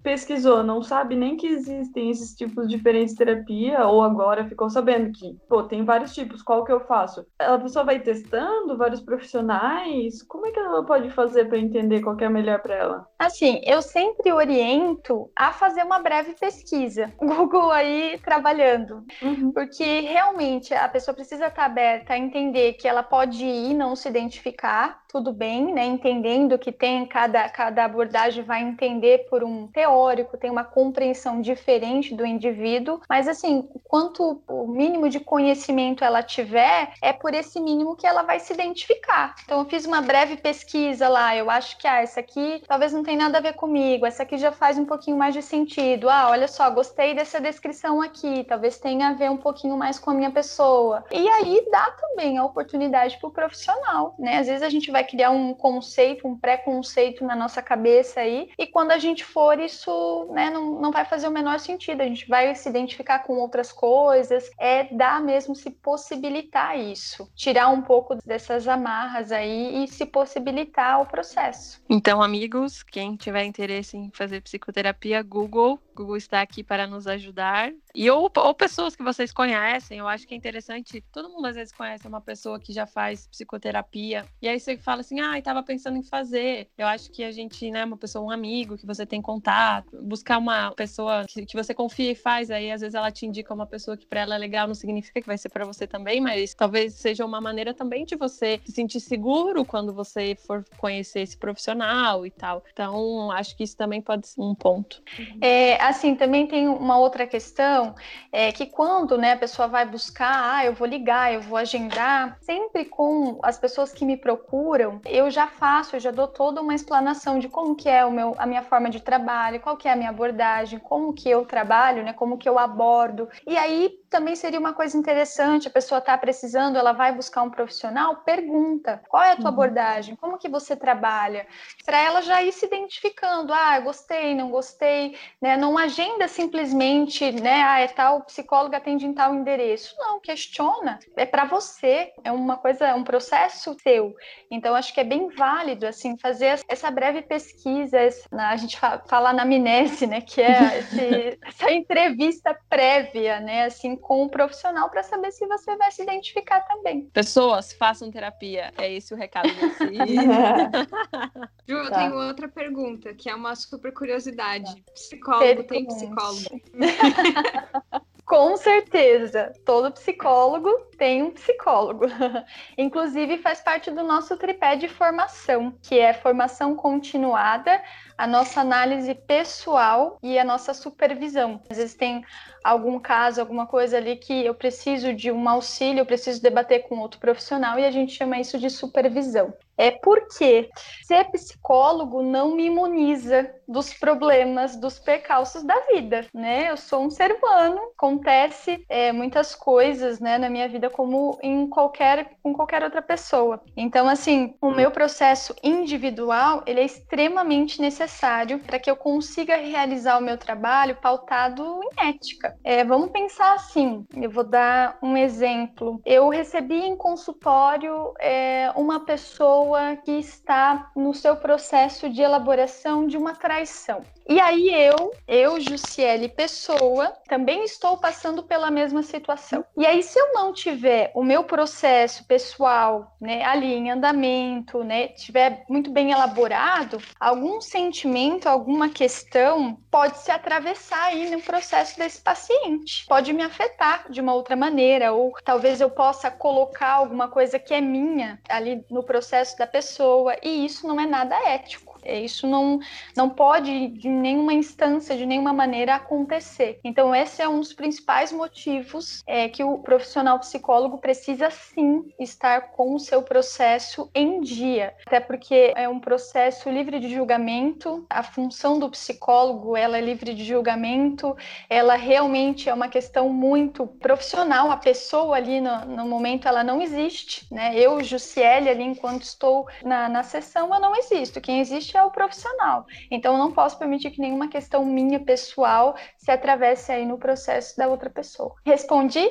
pesquisou, 0.04 0.64
não 0.64 0.82
sabe 0.82 1.16
nem 1.16 1.38
que 1.38 1.48
existem 1.48 2.10
esses 2.10 2.34
tipos 2.34 2.68
diferentes 2.68 3.14
de 3.14 3.20
terapia, 3.20 3.86
ou 3.86 4.04
agora 4.04 4.48
ficou 4.48 4.70
sabendo 4.70 5.12
que, 5.12 5.38
pô, 5.48 5.64
tem 5.64 5.84
vários 5.84 6.14
tipos, 6.14 6.42
qual 6.42 6.64
que 6.64 6.72
eu 6.72 6.80
faço? 6.82 7.26
A 7.40 7.58
pessoa 7.58 7.86
vai 7.86 8.00
testando 8.00 8.78
vários 8.78 9.02
profissionais? 9.02 10.24
Como 10.24 10.48
é 10.48 10.52
que 10.52 10.60
ela 10.60 10.86
pode 10.86 11.10
fazer 11.12 11.46
para 11.46 11.58
entender 11.58 12.02
qual 12.02 12.18
é 12.20 12.30
melhor 12.30 12.62
para 12.62 12.76
ela? 12.76 13.08
Assim, 13.20 13.62
eu 13.66 13.82
sempre 13.86 14.32
oriento 14.32 15.32
a 15.36 15.54
fazer 15.54 15.84
uma 15.84 16.00
breve 16.00 16.34
pesquisa. 16.34 17.14
Google 17.18 17.72
aí 17.72 18.20
trabalhando. 18.24 19.06
Uhum. 19.22 19.52
Porque 19.52 20.02
realmente 20.02 20.74
a 20.74 20.90
pessoa 20.90 21.16
precisa 21.16 21.48
estar 21.48 21.66
aberta 21.66 22.14
a 22.14 22.18
entender 22.18 22.74
que 22.74 22.88
ela 22.88 23.04
pode 23.04 23.46
ir 23.46 23.72
e 23.72 23.74
não 23.74 23.96
se 23.96 24.10
identificar, 24.10 25.02
tudo 25.16 25.32
bem, 25.32 25.74
né? 25.74 25.86
Entendendo 25.86 26.60
que 26.60 26.74
tem 26.74 27.06
cada, 27.06 27.48
cada 27.48 27.86
abordagem 27.86 28.44
vai 28.44 28.62
entender 28.62 29.28
por 29.30 29.46
um 29.46 29.66
teórico, 29.66 30.38
tem 30.38 30.52
uma 30.52 30.66
compreensão 30.66 31.40
diferente 31.40 32.14
do 32.14 32.26
indivíduo, 32.26 33.00
mas 33.08 33.26
assim, 33.26 33.66
quanto 33.86 34.44
o 34.46 34.68
mínimo 34.68 35.08
de 35.08 35.22
conhecimento 35.22 36.04
ela 36.04 36.22
tiver, 36.22 36.92
é 37.02 37.14
por 37.14 37.34
esse 37.34 37.62
mínimo 37.62 37.96
que 37.96 38.06
ela 38.06 38.24
vai 38.24 38.42
se 38.42 38.52
identificar. 38.52 39.36
Então 39.46 39.60
eu 39.60 39.66
fiz 39.70 39.86
uma 39.86 40.02
breve 40.02 40.36
pesquisa 40.36 41.08
lá, 41.08 41.34
eu 41.34 41.50
acho 41.50 41.78
que 41.78 41.88
ah, 41.88 42.02
essa 42.02 42.20
aqui 42.20 42.62
talvez 42.68 42.92
não 42.92 43.02
tem 43.02 43.16
nada 43.16 43.38
a 43.38 43.42
ver 43.42 43.54
comigo, 43.54 44.06
essa 44.06 44.24
aqui 44.24 44.38
já 44.38 44.52
faz 44.52 44.78
um 44.78 44.84
pouquinho 44.84 45.16
mais 45.16 45.34
de 45.34 45.42
sentido. 45.42 46.10
Ah, 46.10 46.28
olha 46.30 46.50
só, 46.50 46.70
gostei 46.70 47.14
dessa 47.16 47.40
descrição 47.40 48.02
aqui, 48.02 48.44
talvez 48.44 48.80
tenha 48.80 49.08
a 49.08 49.14
ver 49.14 49.32
um 49.32 49.38
pouquinho 49.38 49.78
mais 49.78 49.98
com 49.98 50.12
a 50.12 50.14
minha 50.14 50.32
pessoa. 50.32 51.06
E 51.10 51.26
aí 51.30 51.66
dá 51.72 51.90
também 51.92 52.38
a 52.38 52.44
oportunidade 52.44 53.18
para 53.18 53.30
o 53.30 53.32
profissional, 53.32 54.14
né? 54.20 54.40
Às 54.40 54.48
vezes 54.48 54.62
a 54.62 54.70
gente 54.70 54.92
vai 54.92 55.05
criar 55.06 55.32
um 55.32 55.54
conceito, 55.54 56.28
um 56.28 56.38
pré-conceito 56.38 57.24
na 57.24 57.36
nossa 57.36 57.62
cabeça 57.62 58.22
aí, 58.22 58.50
e 58.58 58.68
quando 58.68 58.92
a 58.92 58.98
gente 58.98 59.24
for, 59.24 59.60
isso 59.60 60.28
né, 60.32 60.50
não, 60.50 60.82
não 60.82 60.92
vai 60.92 61.06
fazer 61.06 61.28
o 61.28 61.32
menor 61.32 61.60
sentido. 61.60 62.02
A 62.02 62.06
gente 62.06 62.28
vai 62.28 62.54
se 62.56 62.68
identificar 62.70 63.20
com 63.20 63.34
outras 63.34 63.72
coisas, 63.72 64.50
é 64.60 64.86
dar 64.96 65.22
mesmo 65.22 65.56
se 65.56 65.70
possibilitar 65.70 66.78
isso, 66.78 67.30
tirar 67.36 67.70
um 67.70 67.82
pouco 67.82 68.16
dessas 68.26 68.68
amarras 68.68 69.32
aí 69.32 69.84
e 69.84 69.88
se 69.88 70.06
possibilitar 70.06 71.02
o 71.02 71.06
processo. 71.06 71.82
Então, 71.90 72.22
amigos, 72.22 72.84
quem 72.84 73.16
tiver 73.16 73.44
interesse 73.44 73.98
em 73.98 74.10
fazer 74.12 74.42
psicoterapia, 74.42 75.22
Google, 75.22 75.80
Google 75.96 76.18
está 76.18 76.42
aqui 76.42 76.64
para 76.64 76.86
nos 76.86 77.08
ajudar. 77.08 77.72
E 77.94 78.10
ou, 78.12 78.30
ou 78.36 78.54
pessoas 78.54 78.96
que 78.96 79.04
vocês 79.04 79.32
conhecem, 79.32 80.00
eu 80.00 80.08
acho 80.08 80.28
que 80.28 80.34
é 80.34 80.38
interessante. 80.38 81.04
Todo 81.12 81.30
mundo 81.30 81.46
às 81.46 81.56
vezes 81.56 81.74
conhece 81.74 82.08
uma 82.08 82.22
pessoa 82.22 82.60
que 82.60 82.74
já 82.74 82.86
faz 82.86 83.28
psicoterapia. 83.28 84.26
E 84.42 84.48
aí 84.48 84.60
você 84.60 84.78
fala 84.78 85.02
assim: 85.02 85.20
ah, 85.22 85.38
estava 85.38 85.64
pensando 85.64 85.98
em 85.98 86.04
fazer. 86.04 86.70
Eu 86.78 86.88
acho 86.88 87.10
que 87.12 87.24
a 87.24 87.32
gente, 87.32 87.72
né, 87.72 87.86
uma 87.86 87.98
pessoa, 87.98 88.26
um 88.26 88.30
amigo 88.30 88.78
que 88.78 88.86
você 88.86 89.06
tem 89.06 89.22
contato, 89.22 89.98
buscar 90.04 90.38
uma 90.38 90.72
pessoa 90.72 91.26
que, 91.28 91.46
que 91.46 91.56
você 91.56 91.74
confia 91.74 92.12
e 92.12 92.16
faz, 92.16 92.52
aí 92.52 92.72
às 92.72 92.82
vezes 92.82 92.96
ela 92.96 93.12
te 93.12 93.26
indica 93.26 93.54
uma 93.54 93.66
pessoa 93.66 93.96
que 93.96 94.06
para 94.06 94.22
ela 94.22 94.36
é 94.36 94.38
legal, 94.38 94.68
não 94.68 94.76
significa 94.76 95.22
que 95.22 95.28
vai 95.28 95.38
ser 95.38 95.50
para 95.50 95.66
você 95.66 95.88
também, 95.88 96.20
mas 96.20 96.54
talvez 96.54 96.94
seja 96.96 97.26
uma 97.26 97.40
maneira 97.40 97.74
também 97.74 98.06
de 98.06 98.16
você 98.16 98.60
se 98.66 98.72
sentir 98.72 99.00
seguro 99.00 99.64
quando 99.64 99.94
você 99.94 100.36
for 100.36 100.66
conhecer 100.78 101.22
esse 101.22 101.38
profissional 101.38 102.26
e 102.26 102.32
tal. 102.32 102.64
Então, 102.72 103.32
acho 103.32 103.56
que 103.56 103.64
isso 103.64 103.78
também 103.78 104.02
pode 104.02 104.28
ser 104.28 104.42
um 104.42 104.56
ponto. 104.56 105.02
É, 105.40 105.82
assim, 105.90 106.16
também 106.16 106.48
tem 106.48 106.68
uma 106.68 106.98
outra 106.98 107.26
questão, 107.28 107.96
é 108.32 108.52
que 108.52 108.66
quando 108.66 109.18
né, 109.18 109.34
a 109.34 109.38
pessoa 109.38 109.68
vai 109.68 109.86
buscar, 109.86 110.56
ah, 110.56 110.66
eu 110.66 110.74
vou 110.74 110.88
ligar, 110.88 111.34
eu 111.34 111.42
vou 111.42 111.58
agendar, 111.58 112.38
sempre 112.42 112.86
com 112.86 113.40
as 113.44 113.58
pessoas 113.58 113.92
que 113.92 114.06
me 114.06 114.18
procuram, 114.18 115.02
eu 115.06 115.30
já 115.30 115.48
faço, 115.48 115.96
eu 115.96 116.00
já 116.00 116.12
dou 116.12 116.28
toda 116.28 116.62
uma 116.62 116.74
explanação 116.74 117.40
de 117.40 117.48
como 117.48 117.76
que 117.76 117.90
é 117.90 118.06
o 118.06 118.12
meu, 118.12 118.36
a 118.38 118.46
minha 118.46 118.64
forma 118.64 118.90
de 118.90 119.00
trabalho, 119.00 119.60
qual 119.60 119.78
que 119.78 119.88
é 119.88 119.92
a 119.92 119.96
minha 119.96 120.10
abordagem, 120.10 120.80
como 120.80 121.14
que 121.14 121.30
eu 121.30 121.46
trabalho, 121.46 122.04
né, 122.04 122.14
como 122.14 122.38
que 122.38 122.48
eu 122.48 122.58
abordo. 122.60 123.30
E 123.46 123.58
aí 123.58 123.90
também 124.10 124.36
seria 124.36 124.60
uma 124.60 124.74
coisa 124.74 124.98
interessante, 124.98 125.68
a 125.68 125.72
pessoa 125.72 126.00
está 126.00 126.18
precisando, 126.18 126.78
ela 126.78 126.94
vai 126.94 127.12
buscar 127.12 127.42
um 127.42 127.50
profissional, 127.50 128.18
pergunta, 128.18 129.02
qual 129.10 129.22
é 129.22 129.32
a 129.32 129.36
tua 129.36 129.46
uhum. 129.46 129.50
abordagem, 129.50 130.16
como 130.16 130.38
que 130.38 130.48
você 130.48 130.76
trabalha, 130.76 131.46
para 131.86 132.02
ela 132.02 132.22
já 132.22 132.42
ir 132.42 132.54
se 132.54 132.66
identificando, 132.66 133.54
ah, 133.54 133.78
gostei, 133.80 134.34
não 134.34 134.50
gostei, 134.50 135.18
né, 135.42 135.58
não 135.58 135.75
agenda 135.84 136.28
simplesmente, 136.28 137.32
né, 137.32 137.64
ah, 137.64 137.80
é 137.80 137.88
tal 137.88 138.22
psicóloga 138.24 138.78
atende 138.78 139.06
em 139.06 139.14
tal 139.14 139.34
endereço, 139.34 139.96
não, 139.98 140.20
questiona, 140.20 141.00
é 141.16 141.26
para 141.26 141.46
você, 141.46 142.12
é 142.24 142.32
uma 142.32 142.58
coisa, 142.58 142.88
é 142.88 142.94
um 142.94 143.04
processo 143.04 143.76
seu, 143.82 144.16
então 144.50 144.76
acho 144.76 144.94
que 144.94 145.00
é 145.00 145.04
bem 145.04 145.30
válido, 145.30 145.86
assim, 145.86 146.18
fazer 146.18 146.60
essa 146.68 146.90
breve 146.90 147.22
pesquisa, 147.22 147.98
a 148.32 148.56
gente 148.56 148.80
fala 149.08 149.34
na 149.34 149.44
amnese, 149.44 150.08
né, 150.08 150.22
que 150.22 150.42
é 150.42 150.80
esse, 150.80 151.40
essa 151.46 151.72
entrevista 151.72 152.58
prévia, 152.70 153.40
né, 153.40 153.66
assim, 153.66 153.96
com 153.96 154.24
o 154.24 154.30
profissional 154.30 154.90
para 154.90 155.04
saber 155.04 155.32
se 155.32 155.46
você 155.48 155.76
vai 155.78 155.92
se 155.92 156.04
identificar 156.04 156.62
também. 156.62 157.06
Pessoas, 157.14 157.74
façam 157.74 158.12
terapia. 158.12 158.72
É 158.78 158.92
esse 158.92 159.14
o 159.14 159.18
recado 159.18 159.50
desse. 159.54 159.86
Ju, 161.68 161.76
eu 161.78 161.90
tá. 161.90 161.98
tenho 161.98 162.16
outra 162.16 162.48
pergunta, 162.48 163.14
que 163.14 163.30
é 163.30 163.36
uma 163.36 163.56
super 163.56 163.92
curiosidade. 163.94 164.76
Tá. 164.76 164.92
Psicólogo 164.94 165.64
tem 165.66 165.86
psicólogo? 165.86 166.62
Com 168.26 168.58
certeza, 168.58 169.54
todo 169.64 169.92
psicólogo 169.92 170.72
tem 170.98 171.22
um 171.22 171.30
psicólogo. 171.30 172.06
Inclusive, 172.76 173.38
faz 173.38 173.62
parte 173.62 173.92
do 173.92 174.04
nosso 174.04 174.36
tripé 174.36 174.76
de 174.76 174.88
formação, 174.88 175.78
que 175.84 176.00
é 176.00 176.12
formação 176.12 176.76
continuada, 176.76 177.80
a 178.18 178.26
nossa 178.26 178.62
análise 178.62 179.14
pessoal 179.14 180.18
e 180.24 180.40
a 180.40 180.44
nossa 180.44 180.74
supervisão. 180.74 181.62
Às 181.70 181.78
vezes 181.78 181.96
tem 181.96 182.24
algum 182.64 183.00
caso, 183.00 183.40
alguma 183.40 183.68
coisa 183.68 183.98
ali 183.98 184.16
que 184.16 184.46
eu 184.46 184.56
preciso 184.56 185.14
de 185.14 185.32
um 185.32 185.48
auxílio, 185.48 186.02
eu 186.02 186.06
preciso 186.06 186.42
debater 186.42 186.88
com 186.88 186.98
outro 187.00 187.20
profissional 187.20 187.78
e 187.78 187.86
a 187.86 187.92
gente 187.92 188.14
chama 188.14 188.40
isso 188.40 188.58
de 188.58 188.70
supervisão. 188.70 189.54
É 189.78 189.92
porque 189.92 190.70
ser 191.04 191.26
psicólogo 191.26 192.24
não 192.24 192.56
me 192.56 192.66
imuniza 192.66 193.54
dos 193.68 193.94
problemas, 193.94 194.78
dos 194.78 194.98
percalços 194.98 195.64
da 195.64 195.78
vida, 195.92 196.26
né? 196.34 196.72
Eu 196.72 196.78
sou 196.78 197.04
um 197.04 197.10
ser 197.10 197.34
humano, 197.34 197.80
acontece 197.98 198.86
é, 198.88 199.12
muitas 199.12 199.54
coisas, 199.54 200.20
né, 200.20 200.38
na 200.38 200.50
minha 200.50 200.70
vida 200.70 200.90
como 200.90 201.38
em 201.44 201.68
qualquer 201.68 202.38
com 202.42 202.54
qualquer 202.54 202.84
outra 202.84 203.02
pessoa. 203.02 203.62
Então, 203.76 204.08
assim, 204.08 204.56
o 204.62 204.72
meu 204.72 204.92
processo 204.92 205.54
individual 205.62 206.64
ele 206.66 206.80
é 206.80 206.86
extremamente 206.86 207.82
necessário 207.82 208.05
necessário 208.06 208.60
para 208.60 208.80
que 208.80 208.90
eu 208.90 208.96
consiga 208.96 209.58
realizar 209.58 210.18
o 210.18 210.22
meu 210.22 210.38
trabalho 210.38 210.96
pautado 210.96 211.82
em 211.84 212.10
ética. 212.10 212.56
É, 212.64 212.84
vamos 212.84 213.10
pensar 213.10 213.56
assim, 213.56 214.06
eu 214.16 214.30
vou 214.30 214.44
dar 214.44 214.98
um 215.02 215.18
exemplo. 215.18 216.00
Eu 216.06 216.30
recebi 216.30 216.76
em 216.76 216.96
consultório 216.96 218.14
é, 218.20 218.72
uma 218.76 219.00
pessoa 219.00 219.96
que 219.98 220.12
está 220.12 220.92
no 220.96 221.14
seu 221.14 221.36
processo 221.36 222.10
de 222.10 222.22
elaboração 222.22 223.08
de 223.08 223.18
uma 223.18 223.34
traição. 223.34 224.02
E 224.28 224.40
aí 224.40 224.74
eu, 224.74 225.12
eu, 225.28 225.60
Jussiele 225.60 226.28
Pessoa, 226.28 227.14
também 227.28 227.64
estou 227.64 227.98
passando 227.98 228.42
pela 228.44 228.72
mesma 228.72 229.04
situação. 229.04 229.64
E 229.78 229.86
aí 229.86 230.02
se 230.02 230.20
eu 230.20 230.34
não 230.34 230.52
tiver 230.52 231.12
o 231.14 231.24
meu 231.24 231.44
processo 231.44 232.26
pessoal, 232.26 233.16
né, 233.22 233.44
ali 233.44 233.72
em 233.74 233.92
andamento, 233.92 234.84
né, 234.84 235.10
tiver 235.10 235.64
muito 235.70 235.92
bem 235.92 236.12
elaborado, 236.12 236.98
algum 237.20 237.62
sentimento, 237.62 238.48
alguma 238.48 238.90
questão 238.90 239.78
pode 239.92 240.18
se 240.18 240.32
atravessar 240.32 241.04
aí 241.04 241.30
no 241.30 241.42
processo 241.42 241.98
desse 241.98 242.22
paciente. 242.22 243.06
Pode 243.08 243.32
me 243.32 243.44
afetar 243.44 244.10
de 244.12 244.22
uma 244.22 244.34
outra 244.34 244.56
maneira 244.56 245.14
ou 245.14 245.34
talvez 245.44 245.80
eu 245.80 245.90
possa 245.90 246.32
colocar 246.32 246.94
alguma 246.94 247.28
coisa 247.30 247.60
que 247.60 247.74
é 247.74 247.82
minha 247.82 248.40
ali 248.50 248.84
no 248.90 249.04
processo 249.04 249.56
da 249.58 249.68
pessoa 249.68 250.36
e 250.42 250.66
isso 250.66 250.88
não 250.88 251.00
é 251.00 251.06
nada 251.06 251.36
ético. 251.48 251.95
É, 252.06 252.20
isso 252.20 252.48
não, 252.48 252.80
não 253.16 253.30
pode, 253.30 253.88
de 253.90 254.08
nenhuma 254.08 254.54
instância, 254.54 255.18
de 255.18 255.26
nenhuma 255.26 255.52
maneira, 255.52 255.96
acontecer. 255.96 256.80
Então, 256.84 257.14
esse 257.14 257.42
é 257.42 257.50
um 257.50 257.60
dos 257.60 257.74
principais 257.74 258.32
motivos 258.32 259.24
é, 259.26 259.50
que 259.50 259.64
o 259.64 259.80
profissional 259.80 260.40
psicólogo 260.40 261.00
precisa 261.00 261.50
sim 261.50 262.06
estar 262.20 262.72
com 262.72 262.96
o 262.96 263.00
seu 263.00 263.22
processo 263.22 264.10
em 264.14 264.42
dia. 264.42 264.94
Até 265.06 265.20
porque 265.20 265.74
é 265.76 265.90
um 265.90 266.00
processo 266.00 266.70
livre 266.70 267.00
de 267.00 267.14
julgamento, 267.14 268.06
a 268.10 268.24
função 268.24 268.78
do 268.80 268.90
psicólogo 268.90 269.76
ela 269.76 269.98
é 269.98 270.02
livre 270.02 270.34
de 270.34 270.44
julgamento, 270.44 271.36
ela 271.70 271.96
realmente 271.96 272.70
é 272.70 272.74
uma 272.74 272.88
questão 272.88 273.30
muito 273.30 273.88
profissional. 273.88 274.72
A 274.72 274.78
pessoa 274.78 275.36
ali 275.36 275.60
no, 275.60 275.86
no 275.86 276.06
momento 276.06 276.48
ela 276.48 276.64
não 276.64 276.82
existe, 276.82 277.48
né? 277.52 277.74
Eu, 277.76 278.04
Jussiele, 278.04 278.70
ali 278.70 278.84
enquanto 278.84 279.24
estou 279.24 279.68
na, 279.84 280.08
na 280.08 280.24
sessão, 280.24 280.74
eu 280.74 280.80
não 280.80 280.96
existo. 280.96 281.42
Quem 281.42 281.60
existe 281.60 281.95
é 281.98 282.04
o 282.04 282.12
profissional. 282.12 282.86
Então, 283.10 283.34
eu 283.34 283.40
não 283.40 283.52
posso 283.52 283.78
permitir 283.78 284.12
que 284.12 284.22
nenhuma 284.22 284.48
questão 284.48 284.86
minha 284.86 285.20
pessoal 285.20 285.96
se 286.18 286.32
atravesse 286.32 286.92
aí 286.92 287.06
no 287.06 287.18
processo 287.18 287.78
da 287.78 287.88
outra 287.88 288.10
pessoa. 288.10 288.56
Respondi? 288.66 289.30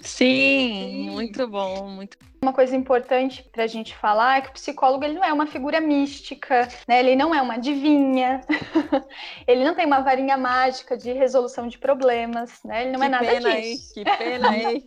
Sim, 0.00 1.10
muito 1.10 1.46
bom, 1.48 1.88
muito 1.88 2.16
uma 2.40 2.52
coisa 2.52 2.76
importante 2.76 3.42
para 3.52 3.64
a 3.64 3.66
gente 3.66 3.94
falar 3.96 4.38
é 4.38 4.40
que 4.42 4.50
o 4.50 4.52
psicólogo 4.52 5.04
ele 5.04 5.14
não 5.14 5.24
é 5.24 5.32
uma 5.32 5.46
figura 5.46 5.80
mística, 5.80 6.68
né? 6.86 7.00
Ele 7.00 7.16
não 7.16 7.34
é 7.34 7.42
uma 7.42 7.54
adivinha, 7.54 8.40
ele 9.46 9.64
não 9.64 9.74
tem 9.74 9.84
uma 9.84 10.00
varinha 10.00 10.36
mágica 10.36 10.96
de 10.96 11.12
resolução 11.12 11.66
de 11.66 11.78
problemas, 11.78 12.60
né? 12.64 12.82
Ele 12.82 12.92
não 12.92 13.00
que 13.00 13.06
é 13.06 13.08
nada 13.08 13.26
pena, 13.26 13.60
disso. 13.60 13.92
Hein? 13.98 14.04
Que 14.04 14.16
pena, 14.16 14.56
hein? 14.56 14.84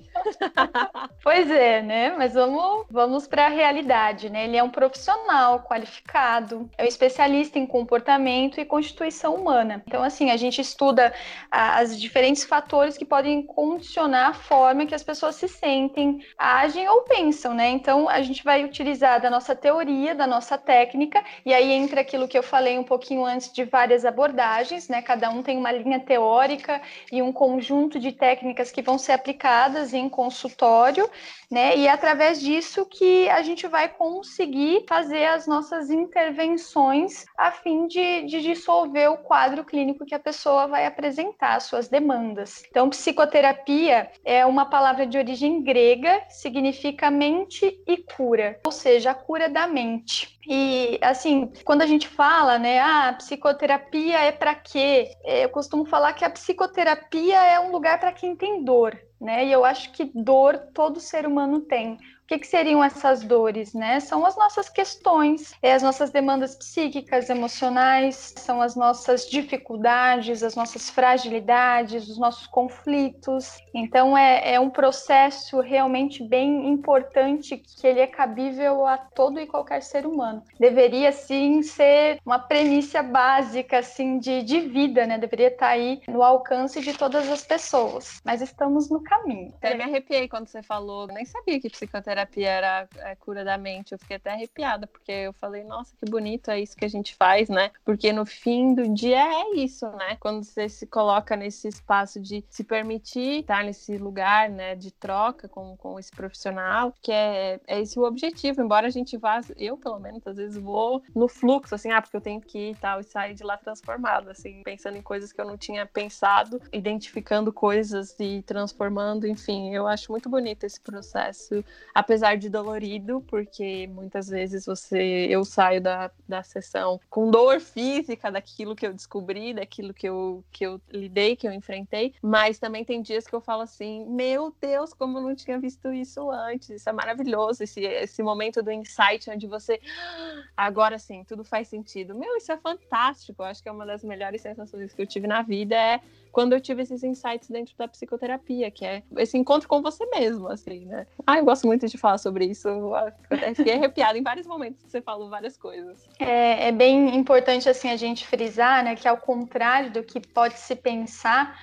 pois 1.21 1.51
é, 1.51 1.81
né? 1.81 2.15
Mas 2.17 2.33
vamos, 2.33 2.85
vamos 2.89 3.27
para 3.27 3.47
a 3.47 3.49
realidade, 3.49 4.29
né? 4.29 4.45
Ele 4.45 4.55
é 4.55 4.63
um 4.63 4.69
profissional 4.69 5.59
qualificado, 5.61 6.69
é 6.77 6.83
um 6.83 6.87
especialista 6.87 7.59
em 7.59 7.65
comportamento 7.65 8.59
e 8.59 8.65
constituição 8.65 9.35
humana. 9.35 9.83
Então, 9.85 10.03
assim, 10.03 10.31
a 10.31 10.37
gente 10.37 10.61
estuda 10.61 11.13
as 11.49 11.99
diferentes 11.99 12.45
fatores 12.45 12.97
que 12.97 13.05
podem 13.05 13.41
condicionar 13.41 14.29
a 14.29 14.33
forma 14.33 14.85
que 14.85 14.95
as 14.95 15.03
pessoas 15.03 15.35
se 15.35 15.47
sentem, 15.47 16.25
agem 16.37 16.87
ou 16.87 17.01
pensam 17.01 17.40
né? 17.49 17.69
Então 17.69 18.07
a 18.07 18.21
gente 18.21 18.43
vai 18.43 18.63
utilizar 18.63 19.21
da 19.21 19.29
nossa 19.29 19.55
teoria, 19.55 20.15
da 20.15 20.27
nossa 20.27 20.57
técnica, 20.57 21.23
e 21.45 21.53
aí 21.53 21.71
entra 21.71 22.01
aquilo 22.01 22.27
que 22.27 22.37
eu 22.37 22.43
falei 22.43 22.77
um 22.77 22.83
pouquinho 22.83 23.25
antes 23.25 23.51
de 23.51 23.63
várias 23.63 24.05
abordagens, 24.05 24.87
né? 24.87 25.01
Cada 25.01 25.29
um 25.29 25.41
tem 25.41 25.57
uma 25.57 25.71
linha 25.71 25.99
teórica 25.99 26.81
e 27.11 27.21
um 27.21 27.31
conjunto 27.31 27.99
de 27.99 28.11
técnicas 28.11 28.71
que 28.71 28.81
vão 28.81 28.97
ser 28.97 29.13
aplicadas 29.13 29.93
em 29.93 30.07
consultório, 30.07 31.09
né? 31.49 31.75
E 31.77 31.87
é 31.87 31.91
através 31.91 32.39
disso 32.39 32.85
que 32.85 33.29
a 33.29 33.41
gente 33.41 33.67
vai 33.67 33.89
conseguir 33.89 34.85
fazer 34.87 35.25
as 35.25 35.47
nossas 35.47 35.89
intervenções 35.89 37.25
a 37.37 37.51
fim 37.51 37.87
de, 37.87 38.23
de 38.23 38.41
dissolver 38.41 39.11
o 39.11 39.17
quadro 39.17 39.63
clínico 39.63 40.05
que 40.05 40.15
a 40.15 40.19
pessoa 40.19 40.67
vai 40.67 40.85
apresentar, 40.85 41.59
suas 41.59 41.87
demandas. 41.87 42.63
Então, 42.69 42.89
psicoterapia 42.89 44.09
é 44.23 44.45
uma 44.45 44.65
palavra 44.65 45.05
de 45.05 45.17
origem 45.17 45.61
grega, 45.61 46.21
significa 46.29 47.09
mente 47.31 47.81
e 47.87 47.97
cura, 47.97 48.59
ou 48.65 48.71
seja, 48.71 49.11
a 49.11 49.15
cura 49.15 49.49
da 49.49 49.67
mente. 49.67 50.39
E 50.47 50.99
assim, 51.01 51.51
quando 51.63 51.81
a 51.81 51.85
gente 51.85 52.07
fala, 52.07 52.59
né, 52.59 52.79
ah, 52.79 53.13
psicoterapia 53.17 54.19
é 54.19 54.31
para 54.31 54.55
quê? 54.55 55.11
Eu 55.23 55.49
costumo 55.49 55.85
falar 55.85 56.13
que 56.13 56.25
a 56.25 56.29
psicoterapia 56.29 57.41
é 57.43 57.59
um 57.59 57.71
lugar 57.71 57.99
para 57.99 58.11
quem 58.11 58.35
tem 58.35 58.63
dor, 58.63 58.99
né? 59.19 59.45
E 59.45 59.51
eu 59.51 59.63
acho 59.63 59.91
que 59.91 60.11
dor 60.13 60.57
todo 60.73 60.99
ser 60.99 61.25
humano 61.25 61.61
tem 61.61 61.97
que, 62.31 62.39
que 62.39 62.47
seriam 62.47 62.81
essas 62.81 63.23
dores, 63.23 63.73
né? 63.73 63.99
São 63.99 64.25
as 64.25 64.37
nossas 64.37 64.69
questões, 64.69 65.53
é 65.61 65.73
as 65.73 65.83
nossas 65.83 66.11
demandas 66.11 66.55
psíquicas, 66.55 67.29
emocionais, 67.29 68.33
são 68.37 68.61
as 68.61 68.73
nossas 68.73 69.29
dificuldades, 69.29 70.41
as 70.41 70.55
nossas 70.55 70.89
fragilidades, 70.89 72.07
os 72.07 72.17
nossos 72.17 72.47
conflitos. 72.47 73.57
Então 73.73 74.17
é, 74.17 74.53
é 74.53 74.59
um 74.59 74.69
processo 74.69 75.59
realmente 75.59 76.23
bem 76.23 76.69
importante 76.69 77.57
que 77.57 77.85
ele 77.85 77.99
é 77.99 78.07
cabível 78.07 78.87
a 78.87 78.97
todo 78.97 79.39
e 79.39 79.45
qualquer 79.45 79.81
ser 79.81 80.05
humano. 80.05 80.41
Deveria 80.57 81.11
sim 81.11 81.61
ser 81.61 82.19
uma 82.25 82.39
premissa 82.39 83.03
básica 83.03 83.79
assim 83.79 84.19
de, 84.19 84.41
de 84.43 84.61
vida, 84.61 85.05
né? 85.05 85.17
Deveria 85.17 85.47
estar 85.47 85.67
aí 85.67 86.01
no 86.07 86.23
alcance 86.23 86.79
de 86.79 86.93
todas 86.93 87.29
as 87.29 87.43
pessoas. 87.43 88.21
Mas 88.23 88.41
estamos 88.41 88.89
no 88.89 89.03
caminho. 89.03 89.53
Até 89.57 89.75
me 89.75 89.83
arrepiei 89.83 90.29
quando 90.29 90.47
você 90.47 90.63
falou, 90.63 91.07
nem 91.07 91.25
sabia 91.25 91.59
que 91.59 91.69
psicoterapia 91.69 92.20
terapia 92.25 92.49
era 92.49 92.89
a 93.03 93.15
cura 93.15 93.43
da 93.43 93.57
mente, 93.57 93.91
eu 93.91 93.99
fiquei 93.99 94.17
até 94.17 94.31
arrepiada, 94.31 94.87
porque 94.87 95.11
eu 95.11 95.33
falei, 95.33 95.63
nossa, 95.63 95.95
que 95.95 96.09
bonito 96.09 96.49
é 96.51 96.59
isso 96.59 96.75
que 96.75 96.85
a 96.85 96.89
gente 96.89 97.15
faz, 97.15 97.49
né? 97.49 97.71
Porque 97.83 98.11
no 98.13 98.25
fim 98.25 98.73
do 98.73 98.93
dia 98.93 99.21
é 99.21 99.55
isso, 99.55 99.87
né? 99.91 100.17
Quando 100.19 100.43
você 100.43 100.69
se 100.69 100.85
coloca 100.85 101.35
nesse 101.35 101.67
espaço 101.67 102.19
de 102.19 102.43
se 102.49 102.63
permitir 102.63 103.41
estar 103.41 103.63
nesse 103.63 103.97
lugar, 103.97 104.49
né, 104.49 104.75
de 104.75 104.91
troca 104.91 105.47
com, 105.47 105.75
com 105.77 105.99
esse 105.99 106.11
profissional, 106.11 106.93
que 107.01 107.11
é, 107.11 107.59
é 107.67 107.81
esse 107.81 107.99
o 107.99 108.03
objetivo, 108.03 108.61
embora 108.61 108.87
a 108.87 108.91
gente 108.91 109.17
vá, 109.17 109.41
eu 109.57 109.77
pelo 109.77 109.99
menos, 109.99 110.25
às 110.25 110.37
vezes 110.37 110.57
vou 110.57 111.01
no 111.15 111.27
fluxo, 111.27 111.75
assim, 111.75 111.91
ah, 111.91 112.01
porque 112.01 112.17
eu 112.17 112.21
tenho 112.21 112.41
que 112.41 112.57
ir 112.57 112.71
e 112.71 112.75
tal, 112.75 112.99
e 112.99 113.03
sair 113.03 113.33
de 113.33 113.43
lá 113.43 113.57
transformado, 113.57 114.29
assim, 114.29 114.61
pensando 114.63 114.97
em 114.97 115.01
coisas 115.01 115.31
que 115.31 115.41
eu 115.41 115.45
não 115.45 115.57
tinha 115.57 115.85
pensado, 115.85 116.61
identificando 116.71 117.51
coisas 117.51 118.15
e 118.19 118.41
transformando, 118.43 119.27
enfim, 119.27 119.73
eu 119.73 119.87
acho 119.87 120.11
muito 120.11 120.29
bonito 120.29 120.65
esse 120.65 120.79
processo, 120.79 121.63
apesar 122.01 122.35
de 122.35 122.49
dolorido, 122.49 123.21
porque 123.21 123.87
muitas 123.87 124.27
vezes 124.27 124.65
você 124.65 125.27
eu 125.29 125.45
saio 125.45 125.79
da, 125.79 126.11
da 126.27 126.43
sessão 126.43 126.99
com 127.09 127.29
dor 127.29 127.59
física 127.59 128.31
daquilo 128.31 128.75
que 128.75 128.85
eu 128.85 128.93
descobri, 128.93 129.53
daquilo 129.53 129.93
que 129.93 130.09
eu, 130.09 130.43
que 130.51 130.65
eu 130.65 130.81
lidei, 130.91 131.35
que 131.35 131.47
eu 131.47 131.53
enfrentei, 131.53 132.13
mas 132.21 132.59
também 132.59 132.83
tem 132.83 133.01
dias 133.01 133.27
que 133.27 133.35
eu 133.35 133.39
falo 133.39 133.61
assim, 133.61 134.05
meu 134.05 134.53
Deus, 134.59 134.93
como 134.93 135.19
eu 135.19 135.21
não 135.21 135.35
tinha 135.35 135.59
visto 135.59 135.93
isso 135.93 136.29
antes, 136.31 136.69
isso 136.69 136.89
é 136.89 136.91
maravilhoso, 136.91 137.63
esse, 137.63 137.81
esse 137.81 138.23
momento 138.23 138.63
do 138.63 138.71
insight 138.71 139.29
onde 139.29 139.45
você, 139.47 139.79
ah, 139.85 140.43
agora 140.57 140.97
sim, 140.97 141.23
tudo 141.23 141.43
faz 141.43 141.67
sentido. 141.67 142.15
Meu, 142.15 142.35
isso 142.35 142.51
é 142.51 142.57
fantástico, 142.57 143.43
eu 143.43 143.45
acho 143.45 143.61
que 143.61 143.69
é 143.69 143.71
uma 143.71 143.85
das 143.85 144.03
melhores 144.03 144.41
sensações 144.41 144.93
que 144.93 145.01
eu 145.01 145.07
tive 145.07 145.27
na 145.27 145.43
vida, 145.43 145.75
é 145.75 146.01
quando 146.31 146.53
eu 146.53 146.61
tive 146.61 146.81
esses 146.81 147.03
insights 147.03 147.49
dentro 147.49 147.75
da 147.77 147.87
psicoterapia, 147.87 148.71
que 148.71 148.85
é 148.85 149.03
esse 149.17 149.37
encontro 149.37 149.67
com 149.67 149.81
você 149.81 150.05
mesmo, 150.07 150.47
assim, 150.47 150.85
né? 150.85 151.05
Ah, 151.25 151.37
eu 151.37 151.45
gosto 151.45 151.67
muito 151.67 151.87
de 151.87 151.97
falar 151.97 152.17
sobre 152.17 152.45
isso. 152.45 152.67
Eu 152.67 153.55
fiquei 153.55 153.73
arrepiada 153.73 154.17
em 154.17 154.23
vários 154.23 154.47
momentos 154.47 154.81
que 154.83 154.89
você 154.89 155.01
falou 155.01 155.29
várias 155.29 155.57
coisas. 155.57 156.07
É, 156.19 156.67
é 156.67 156.71
bem 156.71 157.15
importante, 157.15 157.69
assim, 157.69 157.89
a 157.89 157.97
gente 157.97 158.25
frisar, 158.25 158.83
né, 158.83 158.95
que 158.95 159.07
ao 159.07 159.17
contrário 159.17 159.91
do 159.91 160.03
que 160.03 160.19
pode 160.19 160.57
se 160.57 160.75
pensar, 160.75 161.57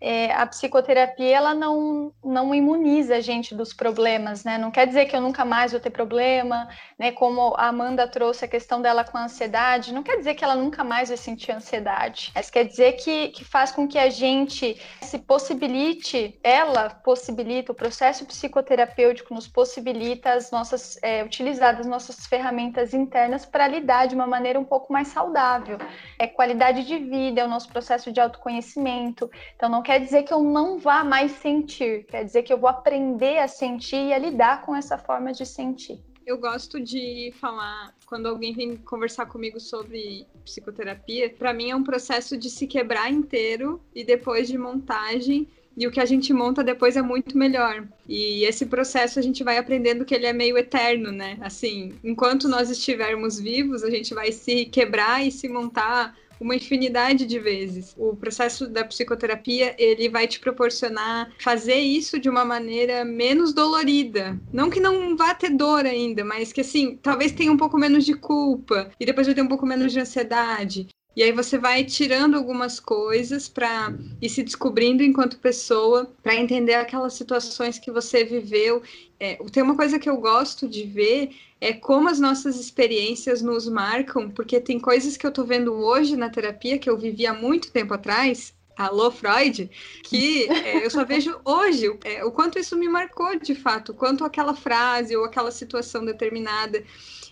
é, 0.00 0.32
a 0.32 0.46
psicoterapia 0.46 1.36
ela 1.36 1.54
não, 1.54 2.12
não 2.24 2.54
imuniza 2.54 3.16
a 3.16 3.20
gente 3.20 3.54
dos 3.54 3.74
problemas, 3.74 4.44
né? 4.44 4.56
Não 4.56 4.70
quer 4.70 4.86
dizer 4.86 5.04
que 5.06 5.14
eu 5.14 5.20
nunca 5.20 5.44
mais 5.44 5.72
vou 5.72 5.80
ter 5.80 5.90
problema, 5.90 6.68
né? 6.98 7.12
Como 7.12 7.54
a 7.56 7.66
Amanda 7.66 8.08
trouxe 8.08 8.44
a 8.44 8.48
questão 8.48 8.80
dela 8.80 9.04
com 9.04 9.18
a 9.18 9.24
ansiedade, 9.24 9.92
não 9.92 10.02
quer 10.02 10.16
dizer 10.16 10.34
que 10.34 10.42
ela 10.42 10.54
nunca 10.54 10.82
mais 10.82 11.08
vai 11.08 11.18
sentir 11.18 11.52
ansiedade, 11.52 12.32
mas 12.34 12.48
quer 12.48 12.64
dizer 12.64 12.92
que, 12.92 13.28
que 13.28 13.44
faz 13.44 13.72
com 13.72 13.86
que 13.86 13.98
a 13.98 14.08
gente 14.08 14.80
se 15.02 15.18
possibilite, 15.18 16.38
ela 16.42 16.88
possibilita, 16.88 17.72
o 17.72 17.74
processo 17.74 18.24
psicoterapêutico 18.24 19.34
nos 19.34 19.46
possibilita 19.46 20.32
as 20.32 20.50
nossas, 20.50 20.98
é, 21.02 21.22
utilizar 21.22 21.78
as 21.78 21.86
nossas 21.86 22.26
ferramentas 22.26 22.94
internas 22.94 23.44
para 23.44 23.68
lidar 23.68 24.06
de 24.06 24.14
uma 24.14 24.26
maneira 24.26 24.58
um 24.58 24.64
pouco 24.64 24.92
mais 24.92 25.08
saudável. 25.08 25.78
É 26.18 26.26
qualidade 26.26 26.84
de 26.84 26.96
vida, 26.98 27.42
é 27.42 27.44
o 27.44 27.48
nosso 27.48 27.68
processo 27.68 28.10
de 28.10 28.20
autoconhecimento. 28.20 29.30
Então, 29.54 29.68
não 29.68 29.82
quer 29.90 29.98
dizer 29.98 30.22
que 30.22 30.32
eu 30.32 30.40
não 30.40 30.78
vá 30.78 31.02
mais 31.02 31.32
sentir, 31.32 32.04
quer 32.04 32.24
dizer 32.24 32.44
que 32.44 32.52
eu 32.52 32.58
vou 32.58 32.70
aprender 32.70 33.38
a 33.38 33.48
sentir 33.48 33.96
e 33.96 34.12
a 34.12 34.18
lidar 34.18 34.64
com 34.64 34.72
essa 34.72 34.96
forma 34.96 35.32
de 35.32 35.44
sentir. 35.44 36.00
Eu 36.24 36.38
gosto 36.38 36.78
de 36.78 37.32
falar, 37.40 37.92
quando 38.06 38.26
alguém 38.26 38.52
vem 38.52 38.76
conversar 38.76 39.26
comigo 39.26 39.58
sobre 39.58 40.28
psicoterapia, 40.44 41.28
para 41.28 41.52
mim 41.52 41.70
é 41.70 41.74
um 41.74 41.82
processo 41.82 42.36
de 42.38 42.48
se 42.48 42.68
quebrar 42.68 43.10
inteiro 43.10 43.82
e 43.92 44.04
depois 44.04 44.46
de 44.46 44.56
montagem 44.56 45.48
e 45.76 45.86
o 45.86 45.90
que 45.90 46.00
a 46.00 46.04
gente 46.04 46.32
monta 46.32 46.62
depois 46.62 46.96
é 46.96 47.02
muito 47.02 47.36
melhor. 47.36 47.86
E 48.08 48.44
esse 48.44 48.66
processo 48.66 49.18
a 49.18 49.22
gente 49.22 49.42
vai 49.44 49.58
aprendendo 49.58 50.04
que 50.04 50.14
ele 50.14 50.26
é 50.26 50.32
meio 50.32 50.58
eterno, 50.58 51.10
né? 51.10 51.38
Assim, 51.40 51.92
enquanto 52.02 52.48
nós 52.48 52.70
estivermos 52.70 53.38
vivos, 53.38 53.82
a 53.82 53.90
gente 53.90 54.14
vai 54.14 54.32
se 54.32 54.66
quebrar 54.66 55.26
e 55.26 55.30
se 55.30 55.48
montar 55.48 56.14
uma 56.40 56.56
infinidade 56.56 57.26
de 57.26 57.38
vezes. 57.38 57.94
O 57.98 58.16
processo 58.16 58.66
da 58.66 58.82
psicoterapia, 58.84 59.74
ele 59.78 60.08
vai 60.08 60.26
te 60.26 60.40
proporcionar 60.40 61.30
fazer 61.38 61.76
isso 61.76 62.18
de 62.18 62.30
uma 62.30 62.44
maneira 62.44 63.04
menos 63.04 63.52
dolorida. 63.52 64.40
Não 64.52 64.70
que 64.70 64.80
não 64.80 65.16
vá 65.16 65.34
ter 65.34 65.50
dor 65.50 65.84
ainda, 65.84 66.24
mas 66.24 66.52
que 66.52 66.62
assim, 66.62 66.98
talvez 67.02 67.32
tenha 67.32 67.52
um 67.52 67.58
pouco 67.58 67.76
menos 67.76 68.06
de 68.06 68.14
culpa 68.14 68.90
e 68.98 69.04
depois 69.04 69.26
vai 69.26 69.34
ter 69.34 69.42
um 69.42 69.48
pouco 69.48 69.66
menos 69.66 69.92
de 69.92 70.00
ansiedade. 70.00 70.88
E 71.16 71.22
aí 71.22 71.32
você 71.32 71.58
vai 71.58 71.84
tirando 71.84 72.36
algumas 72.36 72.78
coisas 72.78 73.48
para 73.48 73.92
ir 74.22 74.28
se 74.28 74.42
descobrindo 74.42 75.02
enquanto 75.02 75.38
pessoa, 75.38 76.10
para 76.22 76.36
entender 76.36 76.74
aquelas 76.74 77.14
situações 77.14 77.78
que 77.78 77.90
você 77.90 78.24
viveu. 78.24 78.82
É, 79.18 79.34
tem 79.50 79.62
uma 79.62 79.76
coisa 79.76 79.98
que 79.98 80.08
eu 80.08 80.16
gosto 80.16 80.68
de 80.68 80.84
ver 80.84 81.30
é 81.60 81.74
como 81.74 82.08
as 82.08 82.18
nossas 82.18 82.58
experiências 82.58 83.42
nos 83.42 83.68
marcam, 83.68 84.30
porque 84.30 84.58
tem 84.58 84.80
coisas 84.80 85.16
que 85.16 85.26
eu 85.26 85.28
estou 85.28 85.44
vendo 85.44 85.74
hoje 85.74 86.16
na 86.16 86.30
terapia 86.30 86.78
que 86.78 86.88
eu 86.88 86.96
vivi 86.96 87.26
há 87.26 87.34
muito 87.34 87.70
tempo 87.70 87.92
atrás. 87.92 88.54
Alô, 88.74 89.10
Freud, 89.10 89.70
que 90.04 90.48
é, 90.50 90.82
eu 90.86 90.90
só 90.90 91.04
vejo 91.04 91.38
hoje 91.44 91.86
é, 92.02 92.24
o 92.24 92.32
quanto 92.32 92.58
isso 92.58 92.78
me 92.78 92.88
marcou 92.88 93.38
de 93.38 93.54
fato, 93.54 93.92
quanto 93.92 94.24
aquela 94.24 94.54
frase 94.54 95.14
ou 95.14 95.26
aquela 95.26 95.50
situação 95.50 96.02
determinada 96.02 96.82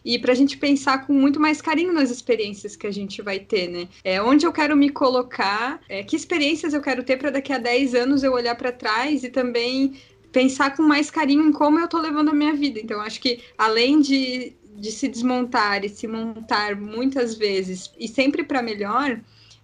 e 0.04 0.18
para 0.18 0.32
a 0.32 0.34
gente 0.34 0.56
pensar 0.56 1.06
com 1.06 1.12
muito 1.12 1.40
mais 1.40 1.60
carinho 1.60 1.92
nas 1.92 2.10
experiências 2.10 2.76
que 2.76 2.86
a 2.86 2.90
gente 2.90 3.22
vai 3.22 3.38
ter, 3.38 3.68
né? 3.68 3.88
É 4.04 4.22
onde 4.22 4.46
eu 4.46 4.52
quero 4.52 4.76
me 4.76 4.90
colocar, 4.90 5.80
é, 5.88 6.02
que 6.02 6.16
experiências 6.16 6.74
eu 6.74 6.80
quero 6.80 7.02
ter 7.02 7.16
para 7.16 7.30
daqui 7.30 7.52
a 7.52 7.58
10 7.58 7.94
anos 7.94 8.22
eu 8.22 8.32
olhar 8.32 8.54
para 8.54 8.72
trás 8.72 9.24
e 9.24 9.30
também 9.30 9.94
pensar 10.32 10.76
com 10.76 10.82
mais 10.82 11.10
carinho 11.10 11.46
em 11.46 11.52
como 11.52 11.78
eu 11.78 11.86
estou 11.86 12.00
levando 12.00 12.30
a 12.30 12.34
minha 12.34 12.54
vida. 12.54 12.78
Então, 12.80 13.00
acho 13.00 13.20
que 13.20 13.40
além 13.56 14.00
de, 14.00 14.52
de 14.76 14.92
se 14.92 15.08
desmontar 15.08 15.84
e 15.84 15.88
se 15.88 16.06
montar 16.06 16.76
muitas 16.76 17.34
vezes 17.34 17.90
e 17.98 18.06
sempre 18.06 18.44
para 18.44 18.62
melhor, 18.62 19.20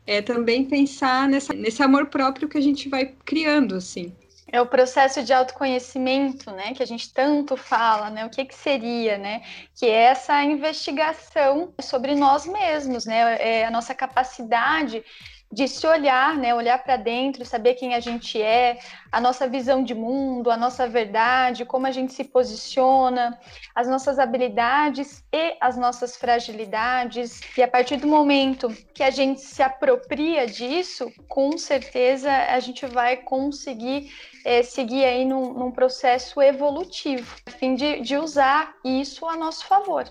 é 0.07 0.21
também 0.21 0.65
pensar 0.65 1.29
nessa, 1.29 1.53
nesse 1.55 1.83
amor 1.83 2.07
próprio 2.07 2.49
que 2.49 2.59
a 2.59 2.61
gente 2.61 2.89
vai 2.89 3.15
criando, 3.25 3.75
assim. 3.75 4.13
É 4.55 4.61
o 4.61 4.67
processo 4.67 5.21
de 5.25 5.33
autoconhecimento, 5.33 6.53
né, 6.53 6.73
que 6.75 6.81
a 6.81 6.87
gente 6.87 7.13
tanto 7.13 7.57
fala, 7.57 8.09
né, 8.09 8.25
o 8.25 8.31
que 8.31 8.45
que 8.45 8.55
seria, 8.55 9.19
né, 9.19 9.43
que 9.75 9.85
é 9.85 10.05
essa 10.05 10.45
investigação 10.45 11.75
sobre 11.83 12.15
nós 12.15 12.47
mesmos, 12.47 13.05
né, 13.05 13.37
é 13.41 13.67
a 13.67 13.71
nossa 13.73 13.93
capacidade 13.97 15.03
de 15.55 15.69
se 15.69 15.87
olhar, 15.87 16.37
né, 16.37 16.53
olhar 16.53 16.83
para 16.83 16.97
dentro, 16.97 17.45
saber 17.45 17.75
quem 17.75 17.95
a 17.95 18.01
gente 18.01 18.43
é, 18.43 18.81
a 19.13 19.21
nossa 19.21 19.49
visão 19.49 19.85
de 19.85 19.95
mundo, 19.95 20.51
a 20.51 20.57
nossa 20.57 20.89
verdade, 20.89 21.65
como 21.65 21.87
a 21.87 21.93
gente 21.93 22.13
se 22.13 22.25
posiciona, 22.25 23.39
as 23.73 23.87
nossas 23.87 24.19
habilidades 24.19 25.25
e 25.33 25.57
as 25.61 25.77
nossas 25.77 26.17
fragilidades. 26.17 27.41
E 27.57 27.63
a 27.63 27.69
partir 27.69 27.99
do 27.99 28.09
momento 28.09 28.69
que 28.93 29.05
a 29.05 29.11
gente 29.11 29.41
se 29.41 29.63
apropria 29.63 30.45
disso, 30.47 31.13
com 31.29 31.57
certeza 31.57 32.31
a 32.31 32.59
gente 32.59 32.85
vai 32.87 33.19
conseguir 33.19 34.11
é, 34.45 34.63
seguir 34.65 35.05
aí 35.05 35.25
num, 35.25 35.55
num, 35.55 35.71
processo 35.71 36.43
evolutivo, 36.43 37.37
a 37.47 37.51
fim 37.53 37.77
de, 37.77 38.01
de 38.01 38.17
usar 38.17 38.75
isso 38.85 39.25
a 39.27 39.37
nosso 39.37 39.65
favor. 39.67 40.05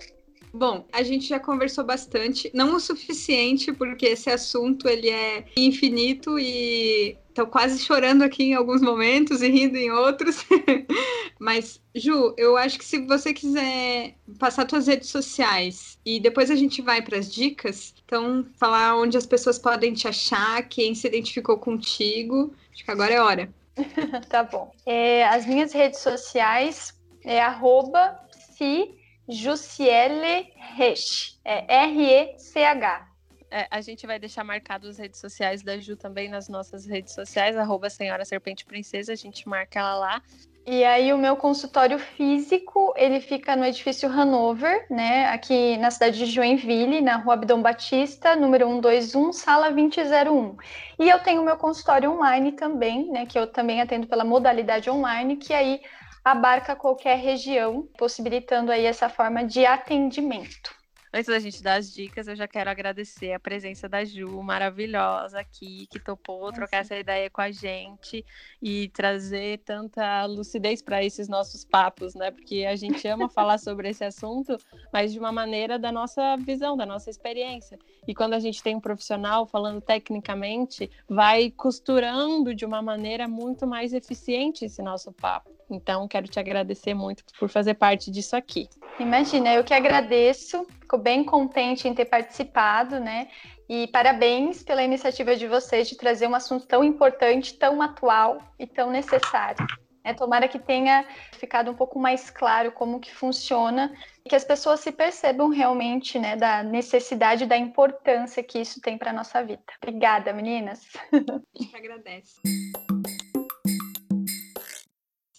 Bom, 0.55 0.85
a 0.93 1.01
gente 1.01 1.27
já 1.27 1.39
conversou 1.39 1.83
bastante, 1.83 2.51
não 2.53 2.75
o 2.75 2.79
suficiente, 2.79 3.73
porque 3.73 4.05
esse 4.05 4.29
assunto 4.29 4.87
ele 4.87 5.09
é 5.09 5.45
infinito 5.57 6.37
e 6.37 7.17
tô 7.33 7.47
quase 7.47 7.79
chorando 7.79 8.21
aqui 8.21 8.43
em 8.43 8.53
alguns 8.53 8.79
momentos 8.79 9.41
e 9.41 9.49
rindo 9.49 9.77
em 9.77 9.89
outros. 9.89 10.45
Mas, 11.39 11.81
Ju, 11.95 12.35
eu 12.37 12.55
acho 12.55 12.77
que 12.77 12.85
se 12.85 13.03
você 13.07 13.33
quiser 13.33 14.13
passar 14.37 14.69
suas 14.69 14.85
redes 14.85 15.09
sociais 15.09 15.97
e 16.05 16.19
depois 16.19 16.51
a 16.51 16.55
gente 16.55 16.83
vai 16.83 17.01
para 17.01 17.17
as 17.17 17.33
dicas, 17.33 17.95
então 18.05 18.45
falar 18.55 18.95
onde 18.95 19.17
as 19.17 19.25
pessoas 19.25 19.57
podem 19.57 19.91
te 19.91 20.07
achar, 20.07 20.61
quem 20.69 20.93
se 20.93 21.07
identificou 21.07 21.57
contigo, 21.57 22.53
acho 22.71 22.85
que 22.85 22.91
agora 22.91 23.11
é 23.11 23.19
hora. 23.19 23.53
tá 24.29 24.43
bom. 24.43 24.71
É, 24.85 25.25
as 25.25 25.47
minhas 25.47 25.73
redes 25.73 25.99
sociais 25.99 26.93
é 27.23 27.41
arroba 27.41 28.19
se 28.55 29.01
Jussiele 29.27 30.51
Rech, 30.75 31.39
é 31.45 31.83
R-E-C-H. 31.85 33.07
É, 33.49 33.67
a 33.69 33.81
gente 33.81 34.07
vai 34.07 34.17
deixar 34.17 34.43
marcado 34.43 34.87
as 34.87 34.97
redes 34.97 35.19
sociais 35.19 35.61
da 35.61 35.77
Ju 35.77 35.95
também 35.95 36.27
nas 36.27 36.49
nossas 36.49 36.87
redes 36.87 37.13
sociais, 37.13 37.55
arroba 37.55 37.89
Senhora 37.89 38.25
Serpente 38.25 38.65
Princesa, 38.65 39.13
a 39.13 39.15
gente 39.15 39.47
marca 39.47 39.79
ela 39.79 39.95
lá. 39.95 40.21
E 40.65 40.83
aí 40.85 41.11
o 41.13 41.17
meu 41.17 41.35
consultório 41.35 41.99
físico, 41.99 42.93
ele 42.95 43.19
fica 43.19 43.53
no 43.55 43.65
edifício 43.65 44.09
Hanover, 44.09 44.87
né, 44.89 45.27
aqui 45.27 45.77
na 45.77 45.91
cidade 45.91 46.17
de 46.17 46.25
Joinville, 46.25 47.01
na 47.01 47.17
rua 47.17 47.33
Abdom 47.33 47.61
Batista, 47.61 48.33
número 48.33 48.65
121, 48.67 49.33
sala 49.33 49.69
2001. 49.69 50.55
E 50.99 51.09
eu 51.09 51.19
tenho 51.19 51.41
o 51.41 51.45
meu 51.45 51.57
consultório 51.57 52.11
online 52.11 52.53
também, 52.53 53.11
né, 53.11 53.25
que 53.25 53.37
eu 53.37 53.45
também 53.45 53.81
atendo 53.81 54.07
pela 54.07 54.23
modalidade 54.23 54.89
online, 54.89 55.35
que 55.35 55.53
aí 55.53 55.81
abarca 56.23 56.75
qualquer 56.75 57.17
região, 57.17 57.87
possibilitando 57.97 58.71
aí 58.71 58.85
essa 58.85 59.09
forma 59.09 59.43
de 59.43 59.65
atendimento. 59.65 60.83
Antes 61.15 61.27
da 61.27 61.37
gente 61.37 61.61
dar 61.61 61.75
as 61.75 61.93
dicas, 61.93 62.27
eu 62.27 62.35
já 62.35 62.47
quero 62.47 62.71
agradecer 62.71 63.33
a 63.33 63.39
presença 63.39 63.87
da 63.87 64.03
Ju, 64.03 64.41
maravilhosa 64.41 65.39
aqui, 65.39 65.85
que 65.91 65.99
topou 65.99 66.51
trocar 66.51 66.77
essa 66.77 66.97
ideia 66.97 67.29
com 67.29 67.39
a 67.39 67.51
gente 67.51 68.25
e 68.59 68.89
trazer 68.89 69.59
tanta 69.59 70.25
lucidez 70.25 70.81
para 70.81 71.03
esses 71.03 71.27
nossos 71.27 71.63
papos, 71.63 72.15
né? 72.15 72.31
Porque 72.31 72.65
a 72.67 72.75
gente 72.75 73.07
ama 73.07 73.29
falar 73.29 73.59
sobre 73.59 73.89
esse 73.89 74.03
assunto, 74.03 74.57
mas 74.91 75.13
de 75.13 75.19
uma 75.19 75.31
maneira 75.31 75.77
da 75.77 75.91
nossa 75.91 76.35
visão, 76.37 76.75
da 76.75 76.85
nossa 76.85 77.11
experiência. 77.11 77.77
E 78.07 78.15
quando 78.15 78.33
a 78.33 78.39
gente 78.39 78.63
tem 78.63 78.75
um 78.75 78.81
profissional 78.81 79.45
falando 79.45 79.81
tecnicamente, 79.81 80.89
vai 81.07 81.51
costurando 81.51 82.55
de 82.55 82.65
uma 82.65 82.81
maneira 82.81 83.27
muito 83.27 83.67
mais 83.67 83.93
eficiente 83.93 84.65
esse 84.65 84.81
nosso 84.81 85.11
papo. 85.11 85.51
Então, 85.69 86.07
quero 86.07 86.27
te 86.27 86.39
agradecer 86.39 86.93
muito 86.93 87.23
por 87.39 87.49
fazer 87.49 87.73
parte 87.75 88.11
disso 88.11 88.35
aqui. 88.35 88.67
Imagina, 88.99 89.53
eu 89.53 89.63
que 89.63 89.73
agradeço, 89.73 90.65
fico 90.81 90.97
bem 90.97 91.23
contente 91.23 91.87
em 91.87 91.93
ter 91.93 92.05
participado, 92.05 92.99
né? 92.99 93.27
E 93.67 93.87
parabéns 93.87 94.61
pela 94.61 94.83
iniciativa 94.83 95.35
de 95.35 95.47
vocês 95.47 95.89
de 95.89 95.97
trazer 95.97 96.27
um 96.27 96.35
assunto 96.35 96.67
tão 96.67 96.83
importante, 96.83 97.57
tão 97.57 97.81
atual 97.81 98.39
e 98.59 98.67
tão 98.67 98.91
necessário. 98.91 99.65
É, 100.03 100.13
tomara 100.13 100.49
que 100.49 100.59
tenha 100.59 101.05
ficado 101.31 101.71
um 101.71 101.73
pouco 101.73 101.97
mais 101.97 102.29
claro 102.29 102.73
como 102.73 102.99
que 102.99 103.13
funciona 103.13 103.93
e 104.25 104.29
que 104.29 104.35
as 104.35 104.43
pessoas 104.43 104.81
se 104.81 104.91
percebam 104.91 105.47
realmente 105.47 106.19
né, 106.19 106.35
da 106.35 106.61
necessidade, 106.61 107.45
da 107.45 107.57
importância 107.57 108.43
que 108.43 108.59
isso 108.59 108.81
tem 108.81 108.97
para 108.97 109.11
a 109.11 109.13
nossa 109.13 109.41
vida. 109.41 109.63
Obrigada, 109.81 110.33
meninas. 110.33 110.81
A 111.13 111.61
gente 111.61 111.75
agradece. 111.75 112.41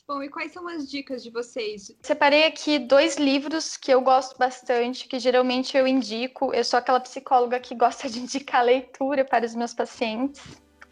Bom, 0.07 0.23
e 0.23 0.29
quais 0.29 0.53
são 0.53 0.69
as 0.69 0.91
dicas 0.91 1.23
de 1.23 1.31
vocês? 1.31 1.91
Separei 2.03 2.45
aqui 2.45 2.79
dois 2.79 3.17
livros 3.17 3.75
que 3.75 3.91
eu 3.91 4.03
gosto 4.03 4.37
bastante, 4.37 5.09
que 5.09 5.19
geralmente 5.19 5.79
eu 5.79 5.87
indico. 5.87 6.53
Eu 6.53 6.63
sou 6.63 6.79
aquela 6.79 7.01
psicóloga 7.01 7.59
que 7.59 7.75
gosta 7.75 8.07
de 8.11 8.21
indicar 8.21 8.63
leitura 8.63 9.25
para 9.25 9.47
os 9.47 9.55
meus 9.55 9.73
pacientes. 9.73 10.43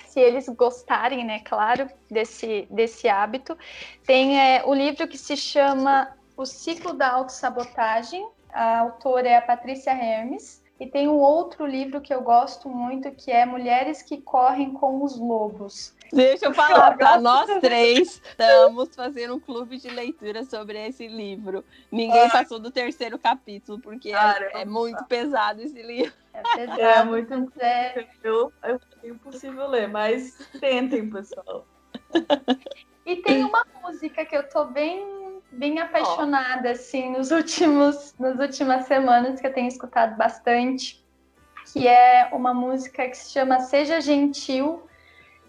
Se 0.06 0.18
eles 0.18 0.48
gostarem, 0.48 1.26
né, 1.26 1.40
claro, 1.40 1.90
desse, 2.10 2.66
desse 2.70 3.06
hábito. 3.06 3.56
Tem 4.06 4.40
é, 4.40 4.64
o 4.64 4.72
livro 4.72 5.06
que 5.06 5.18
se 5.18 5.36
chama 5.36 6.16
O 6.34 6.46
Ciclo 6.46 6.94
da 6.94 7.10
Autossabotagem. 7.10 8.26
A 8.50 8.78
autora 8.80 9.28
é 9.28 9.36
a 9.36 9.42
Patrícia 9.42 9.90
Hermes. 9.90 10.62
E 10.80 10.86
tem 10.86 11.06
um 11.06 11.18
outro 11.18 11.66
livro 11.66 12.00
que 12.00 12.14
eu 12.14 12.22
gosto 12.22 12.66
muito, 12.66 13.10
que 13.10 13.30
é 13.30 13.44
Mulheres 13.44 14.00
que 14.00 14.22
Correm 14.22 14.72
com 14.72 15.04
os 15.04 15.18
Lobos. 15.18 15.94
Deixa 16.12 16.46
eu 16.46 16.54
falar, 16.54 16.96
tá? 16.98 17.18
Nós 17.18 17.48
três 17.60 18.20
estamos 18.22 18.94
fazendo 18.94 19.34
um 19.36 19.40
clube 19.40 19.78
de 19.78 19.88
leitura 19.88 20.44
sobre 20.44 20.78
esse 20.86 21.08
livro. 21.08 21.64
Ninguém 21.90 22.28
passou 22.28 22.58
do 22.58 22.70
terceiro 22.70 23.18
capítulo, 23.18 23.80
porque 23.80 24.12
é, 24.14 24.60
é, 24.60 24.64
muito 24.66 25.02
pesado 25.04 25.62
esse 25.62 25.82
livro. 25.82 26.12
É 26.34 26.42
pesado. 26.42 26.80
É 26.80 27.04
muito. 27.04 27.32
Eu, 28.22 28.52
é 28.62 28.78
impossível 29.08 29.66
ler, 29.68 29.88
mas 29.88 30.36
tentem, 30.60 31.08
pessoal. 31.08 31.66
E 33.04 33.16
tem 33.16 33.44
uma 33.44 33.66
música 33.82 34.24
que 34.24 34.36
eu 34.36 34.48
tô 34.48 34.66
bem, 34.66 35.40
bem 35.50 35.80
apaixonada, 35.80 36.68
oh. 36.68 36.72
assim, 36.72 37.10
nos 37.10 37.30
últimos, 37.30 38.14
nas 38.18 38.38
últimas 38.38 38.86
semanas, 38.86 39.40
que 39.40 39.46
eu 39.46 39.52
tenho 39.52 39.68
escutado 39.68 40.16
bastante, 40.16 41.04
que 41.72 41.88
é 41.88 42.28
uma 42.32 42.54
música 42.54 43.08
que 43.08 43.16
se 43.16 43.32
chama 43.32 43.60
Seja 43.60 44.00
Gentil, 44.00 44.82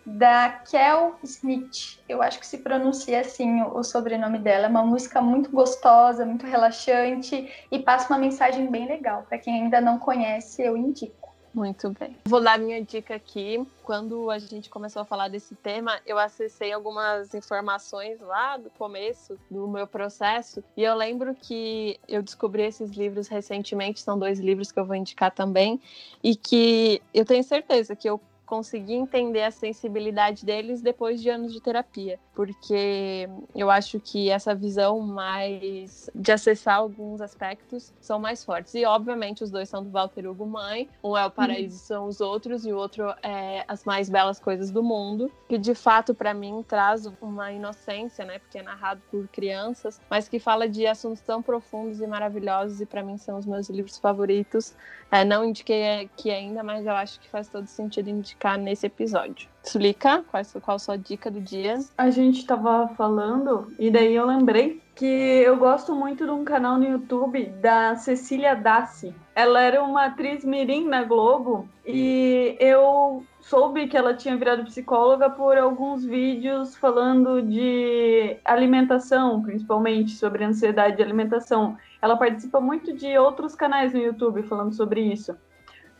da 0.05 0.49
Kel 0.49 1.15
Smith. 1.23 1.99
Eu 2.07 2.21
acho 2.21 2.39
que 2.39 2.47
se 2.47 2.57
pronuncia 2.59 3.21
assim 3.21 3.61
o, 3.61 3.77
o 3.77 3.83
sobrenome 3.83 4.39
dela. 4.39 4.65
É 4.65 4.69
uma 4.69 4.85
música 4.85 5.21
muito 5.21 5.49
gostosa, 5.49 6.25
muito 6.25 6.45
relaxante 6.45 7.51
e 7.71 7.79
passa 7.79 8.13
uma 8.13 8.19
mensagem 8.19 8.69
bem 8.69 8.87
legal. 8.87 9.23
Para 9.23 9.37
quem 9.37 9.63
ainda 9.63 9.79
não 9.79 9.99
conhece, 9.99 10.61
eu 10.61 10.75
indico. 10.75 11.23
Muito 11.53 11.91
bem. 11.91 12.17
Vou 12.25 12.41
dar 12.41 12.57
minha 12.57 12.83
dica 12.83 13.13
aqui. 13.13 13.63
Quando 13.83 14.31
a 14.31 14.39
gente 14.39 14.71
começou 14.71 15.03
a 15.03 15.05
falar 15.05 15.27
desse 15.27 15.53
tema, 15.53 15.99
eu 16.03 16.17
acessei 16.17 16.71
algumas 16.71 17.33
informações 17.35 18.19
lá 18.19 18.57
do 18.57 18.71
começo 18.71 19.37
do 19.51 19.67
meu 19.67 19.85
processo 19.85 20.63
e 20.75 20.81
eu 20.81 20.95
lembro 20.95 21.35
que 21.35 21.99
eu 22.07 22.23
descobri 22.23 22.63
esses 22.63 22.89
livros 22.91 23.27
recentemente, 23.27 24.01
são 24.01 24.17
dois 24.17 24.39
livros 24.39 24.71
que 24.71 24.79
eu 24.79 24.85
vou 24.85 24.95
indicar 24.95 25.29
também, 25.31 25.79
e 26.23 26.35
que 26.35 27.01
eu 27.13 27.23
tenho 27.23 27.43
certeza 27.43 27.95
que 27.95 28.09
eu 28.09 28.19
consegui 28.53 28.93
entender 28.93 29.41
a 29.41 29.49
sensibilidade 29.49 30.45
deles 30.45 30.79
depois 30.79 31.19
de 31.19 31.27
anos 31.27 31.51
de 31.51 31.59
terapia, 31.59 32.19
porque 32.35 33.27
eu 33.55 33.71
acho 33.71 33.99
que 33.99 34.29
essa 34.29 34.53
visão 34.53 34.99
mais 34.99 36.07
de 36.13 36.31
acessar 36.31 36.75
alguns 36.75 37.19
aspectos 37.19 37.91
são 37.99 38.19
mais 38.19 38.45
fortes. 38.45 38.75
E 38.75 38.85
obviamente 38.85 39.43
os 39.43 39.49
dois 39.49 39.67
são 39.67 39.83
do 39.83 39.89
Walter 39.89 40.29
Hugo 40.29 40.45
Mãe, 40.45 40.87
um 41.03 41.17
é 41.17 41.25
o 41.25 41.31
Paraíso 41.31 41.77
uhum. 41.77 41.87
são 41.87 42.05
os 42.05 42.21
outros 42.21 42.63
e 42.63 42.71
o 42.71 42.77
outro 42.77 43.11
é 43.23 43.65
As 43.67 43.85
Mais 43.85 44.07
Belas 44.07 44.39
Coisas 44.39 44.69
do 44.69 44.83
Mundo, 44.83 45.31
que 45.49 45.57
de 45.57 45.73
fato 45.73 46.13
para 46.13 46.31
mim 46.31 46.63
traz 46.67 47.11
uma 47.19 47.51
inocência, 47.51 48.23
né, 48.23 48.37
porque 48.37 48.59
é 48.59 48.61
narrado 48.61 49.01
por 49.09 49.27
crianças, 49.29 49.99
mas 50.07 50.29
que 50.29 50.37
fala 50.37 50.69
de 50.69 50.85
assuntos 50.85 51.21
tão 51.21 51.41
profundos 51.41 52.01
e 52.01 52.05
maravilhosos 52.05 52.79
e 52.81 52.85
para 52.85 53.01
mim 53.01 53.17
são 53.17 53.39
os 53.39 53.47
meus 53.47 53.67
livros 53.67 53.97
favoritos. 53.97 54.75
É, 55.09 55.25
não 55.25 55.43
indiquei 55.43 56.01
aqui 56.01 56.29
ainda, 56.29 56.63
mas 56.63 56.85
eu 56.85 56.93
acho 56.93 57.19
que 57.19 57.29
faz 57.29 57.47
todo 57.47 57.65
sentido 57.65 58.09
indicar 58.09 58.42
nesse 58.57 58.85
episódio. 58.85 59.47
Sulica, 59.63 60.23
qual, 60.29 60.43
qual 60.61 60.75
a 60.75 60.79
sua 60.79 60.97
dica 60.97 61.31
do 61.31 61.39
dia? 61.39 61.79
A 61.97 62.09
gente 62.09 62.39
estava 62.39 62.89
falando 62.89 63.73
e 63.79 63.89
daí 63.89 64.13
eu 64.13 64.25
lembrei 64.25 64.81
que 64.95 65.05
eu 65.05 65.57
gosto 65.57 65.95
muito 65.95 66.25
de 66.25 66.31
um 66.31 66.43
canal 66.43 66.77
no 66.77 66.83
YouTube 66.83 67.45
da 67.61 67.95
Cecília 67.95 68.55
Dassi. 68.55 69.15
Ela 69.33 69.61
era 69.61 69.81
uma 69.81 70.05
atriz 70.05 70.43
mirim 70.43 70.87
na 70.87 71.03
Globo 71.03 71.67
e 71.85 72.55
eu 72.59 73.25
soube 73.39 73.87
que 73.87 73.97
ela 73.97 74.13
tinha 74.13 74.37
virado 74.37 74.65
psicóloga 74.65 75.29
por 75.29 75.57
alguns 75.57 76.05
vídeos 76.05 76.75
falando 76.75 77.41
de 77.41 78.37
alimentação, 78.45 79.41
principalmente 79.41 80.11
sobre 80.11 80.43
ansiedade 80.43 80.97
de 80.97 81.03
alimentação. 81.03 81.77
Ela 82.01 82.15
participa 82.15 82.61
muito 82.61 82.93
de 82.93 83.17
outros 83.17 83.55
canais 83.55 83.93
no 83.93 83.99
YouTube 83.99 84.43
falando 84.43 84.73
sobre 84.73 85.01
isso 85.01 85.35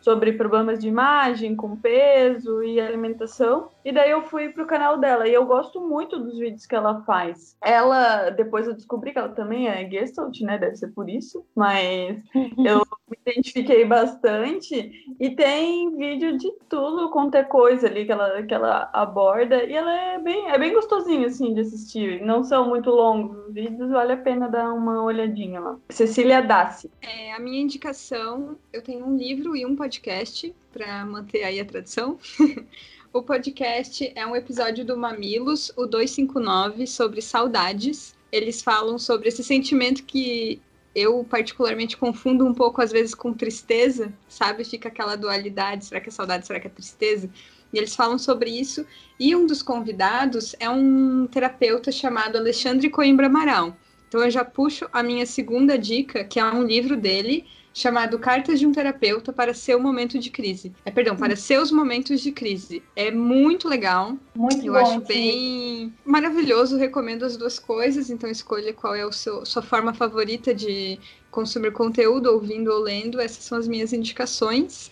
sobre 0.04 0.34
problemas 0.34 0.80
de 0.80 0.88
imagem, 0.88 1.56
com 1.56 1.78
peso 1.78 2.62
e 2.62 2.80
alimentação. 2.80 3.72
E 3.84 3.92
daí 3.92 4.12
eu 4.12 4.24
fui 4.24 4.50
pro 4.50 4.68
canal 4.68 4.98
dela 4.98 5.28
e 5.28 5.34
eu 5.34 5.46
gosto 5.46 5.82
muito 5.82 6.20
dos 6.20 6.38
vídeos 6.38 6.66
que 6.66 6.76
ela 6.76 7.02
faz. 7.04 7.58
Ela, 7.62 8.30
depois 8.30 8.68
eu 8.68 8.74
descobri 8.74 9.12
que 9.12 9.20
ela 9.20 9.30
também 9.30 9.68
é 9.68 9.90
Gestalt, 9.90 10.40
né? 10.42 10.58
Deve 10.58 10.76
ser 10.76 10.90
por 10.90 11.10
isso, 11.10 11.46
mas 11.56 12.18
eu 12.66 12.86
me 13.10 13.18
identifiquei 13.26 13.86
bastante. 13.86 14.92
E 15.20 15.30
tem 15.32 15.96
vídeo 15.96 16.38
de 16.38 16.52
tudo 16.70 17.10
quanto 17.10 17.36
é 17.36 17.44
coisa 17.44 17.88
ali 17.88 18.06
que 18.06 18.12
ela, 18.12 18.44
que 18.44 18.54
ela 18.54 18.90
aborda. 18.94 19.64
E 19.64 19.74
ela 19.74 19.94
é 19.94 20.20
bem, 20.20 20.50
é 20.50 20.58
bem 20.58 20.74
gostosinho, 20.74 21.26
assim, 21.26 21.54
de 21.54 21.62
assistir. 21.62 22.22
Não 22.22 22.44
são 22.44 22.68
muito 22.68 22.90
longos 22.90 23.48
os 23.48 23.54
vídeos, 23.54 23.90
vale 23.90 24.14
a 24.14 24.18
pena 24.18 24.48
dar 24.48 24.74
uma 24.74 25.04
olhadinha 25.04 25.60
lá. 25.60 25.78
Cecília 25.90 26.42
Dassi. 26.42 26.90
É, 27.02 27.34
a 27.34 27.40
minha 27.40 27.62
indicação, 27.62 28.58
eu 28.72 28.82
tenho 28.82 29.06
um 29.06 29.16
livro 29.16 29.56
e 29.56 29.66
um 29.66 29.76
podcast 29.76 29.94
podcast, 29.94 30.56
para 30.72 31.06
manter 31.06 31.44
aí 31.44 31.60
a 31.60 31.66
tradição. 31.66 32.18
o 33.14 33.22
podcast 33.22 34.11
é 34.16 34.26
um 34.26 34.36
episódio 34.36 34.84
do 34.84 34.97
Mamilos, 34.97 35.72
o 35.78 35.86
259, 35.86 36.88
sobre 36.88 37.22
saudades. 37.22 38.16
Eles 38.32 38.64
falam 38.64 38.97
sobre 38.97 39.28
esse 39.28 39.43
sentimento 39.43 40.03
que 40.03 40.59
eu 40.95 41.24
particularmente 41.24 41.95
confundo 41.95 42.43
um 42.43 42.55
pouco 42.55 42.82
às 42.82 42.91
vezes 42.91 43.14
com 43.14 43.32
tristeza, 43.32 44.11
sabe? 44.28 44.66
Fica 44.66 44.89
aquela 44.89 45.16
dualidade, 45.16 45.86
será 45.86 46.01
que 46.01 46.09
é 46.09 46.11
saudade, 46.11 46.47
será 46.47 46.59
que 46.59 46.66
é 46.66 46.72
tristeza? 46.72 47.30
E 47.72 47.78
eles 47.78 47.95
falam 47.95 48.18
sobre 48.18 48.49
isso. 48.49 48.84
E 49.20 49.36
um 49.36 49.45
dos 49.45 49.61
convidados 49.61 50.55
é 50.59 50.68
um 50.68 51.28
terapeuta 51.28 51.91
chamado 51.91 52.36
Alexandre 52.36 52.89
Coimbra 52.89 53.28
Amaral. 53.28 53.78
Então 54.07 54.24
eu 54.24 54.32
já 54.32 54.43
puxo 54.43 54.88
a 54.91 55.03
minha 55.03 55.28
segunda 55.28 55.78
dica, 55.78 56.24
que 56.24 56.39
é 56.39 56.45
um 56.45 56.64
livro 56.64 56.97
dele, 56.97 57.45
chamado 57.74 58.19
Cartas 58.19 58.59
de 58.59 58.67
um 58.67 58.71
Terapeuta 58.71 59.34
para 59.34 59.53
seu 59.53 59.80
momento 59.80 60.19
de 60.19 60.30
crise. 60.30 60.71
É, 60.86 60.91
perdão, 60.91 61.15
para 61.15 61.36
seus 61.36 61.71
momentos 61.71 62.21
de 62.21 62.32
crise. 62.32 62.84
É 62.95 63.09
muito 63.09 63.67
legal. 63.67 64.15
Muito 64.36 64.65
Eu 64.65 64.74
bom, 64.74 64.80
acho 64.80 65.01
bem 65.01 65.93
maravilhoso, 66.05 66.78
recomendo 66.78 67.24
as 67.24 67.36
duas 67.36 67.57
coisas, 67.57 68.09
então 68.09 68.30
escolha 68.30 68.74
qual 68.74 68.93
é 68.93 69.01
a 69.01 69.11
sua 69.11 69.61
forma 69.63 69.93
favorita 69.93 70.53
de 70.53 70.99
consumir 71.32 71.71
conteúdo, 71.71 72.28
ouvindo 72.28 72.71
ou 72.71 72.80
lendo. 72.80 73.19
Essas 73.19 73.43
são 73.43 73.57
as 73.57 73.67
minhas 73.67 73.91
indicações. 73.91 74.91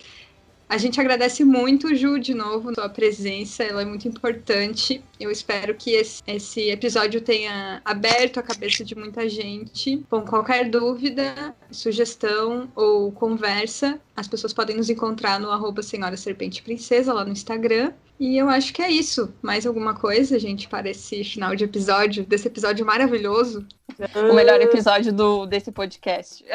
A 0.71 0.77
gente 0.77 1.01
agradece 1.01 1.43
muito, 1.43 1.93
Ju, 1.93 2.17
de 2.17 2.33
novo, 2.33 2.73
sua 2.73 2.87
presença, 2.87 3.61
ela 3.61 3.81
é 3.81 3.85
muito 3.85 4.07
importante. 4.07 5.03
Eu 5.19 5.29
espero 5.29 5.75
que 5.75 5.91
esse, 5.91 6.23
esse 6.25 6.69
episódio 6.69 7.19
tenha 7.19 7.81
aberto 7.83 8.39
a 8.39 8.41
cabeça 8.41 8.81
de 8.81 8.95
muita 8.95 9.27
gente. 9.27 10.01
Bom, 10.09 10.21
qualquer 10.21 10.69
dúvida, 10.69 11.53
sugestão 11.69 12.71
ou 12.73 13.11
conversa, 13.11 13.99
as 14.15 14.29
pessoas 14.29 14.53
podem 14.53 14.77
nos 14.77 14.89
encontrar 14.89 15.41
no 15.41 15.51
arroba 15.51 15.83
Senhora 15.83 16.15
Serpente 16.15 16.63
Princesa, 16.63 17.11
lá 17.11 17.25
no 17.25 17.33
Instagram. 17.33 17.91
E 18.17 18.37
eu 18.37 18.47
acho 18.47 18.73
que 18.73 18.81
é 18.81 18.89
isso. 18.89 19.33
Mais 19.41 19.67
alguma 19.67 19.93
coisa, 19.93 20.39
gente, 20.39 20.69
para 20.69 20.89
esse 20.89 21.21
final 21.25 21.53
de 21.53 21.65
episódio, 21.65 22.25
desse 22.25 22.47
episódio 22.47 22.85
maravilhoso? 22.85 23.67
O 24.15 24.33
melhor 24.33 24.61
episódio 24.61 25.11
do, 25.11 25.45
desse 25.45 25.69
podcast. 25.69 26.45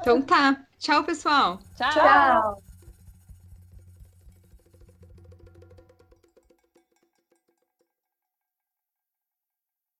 então 0.00 0.20
tá. 0.20 0.60
Tchau, 0.80 1.04
pessoal. 1.04 1.60
Tchau. 1.76 1.92
Tchau. 1.92 2.71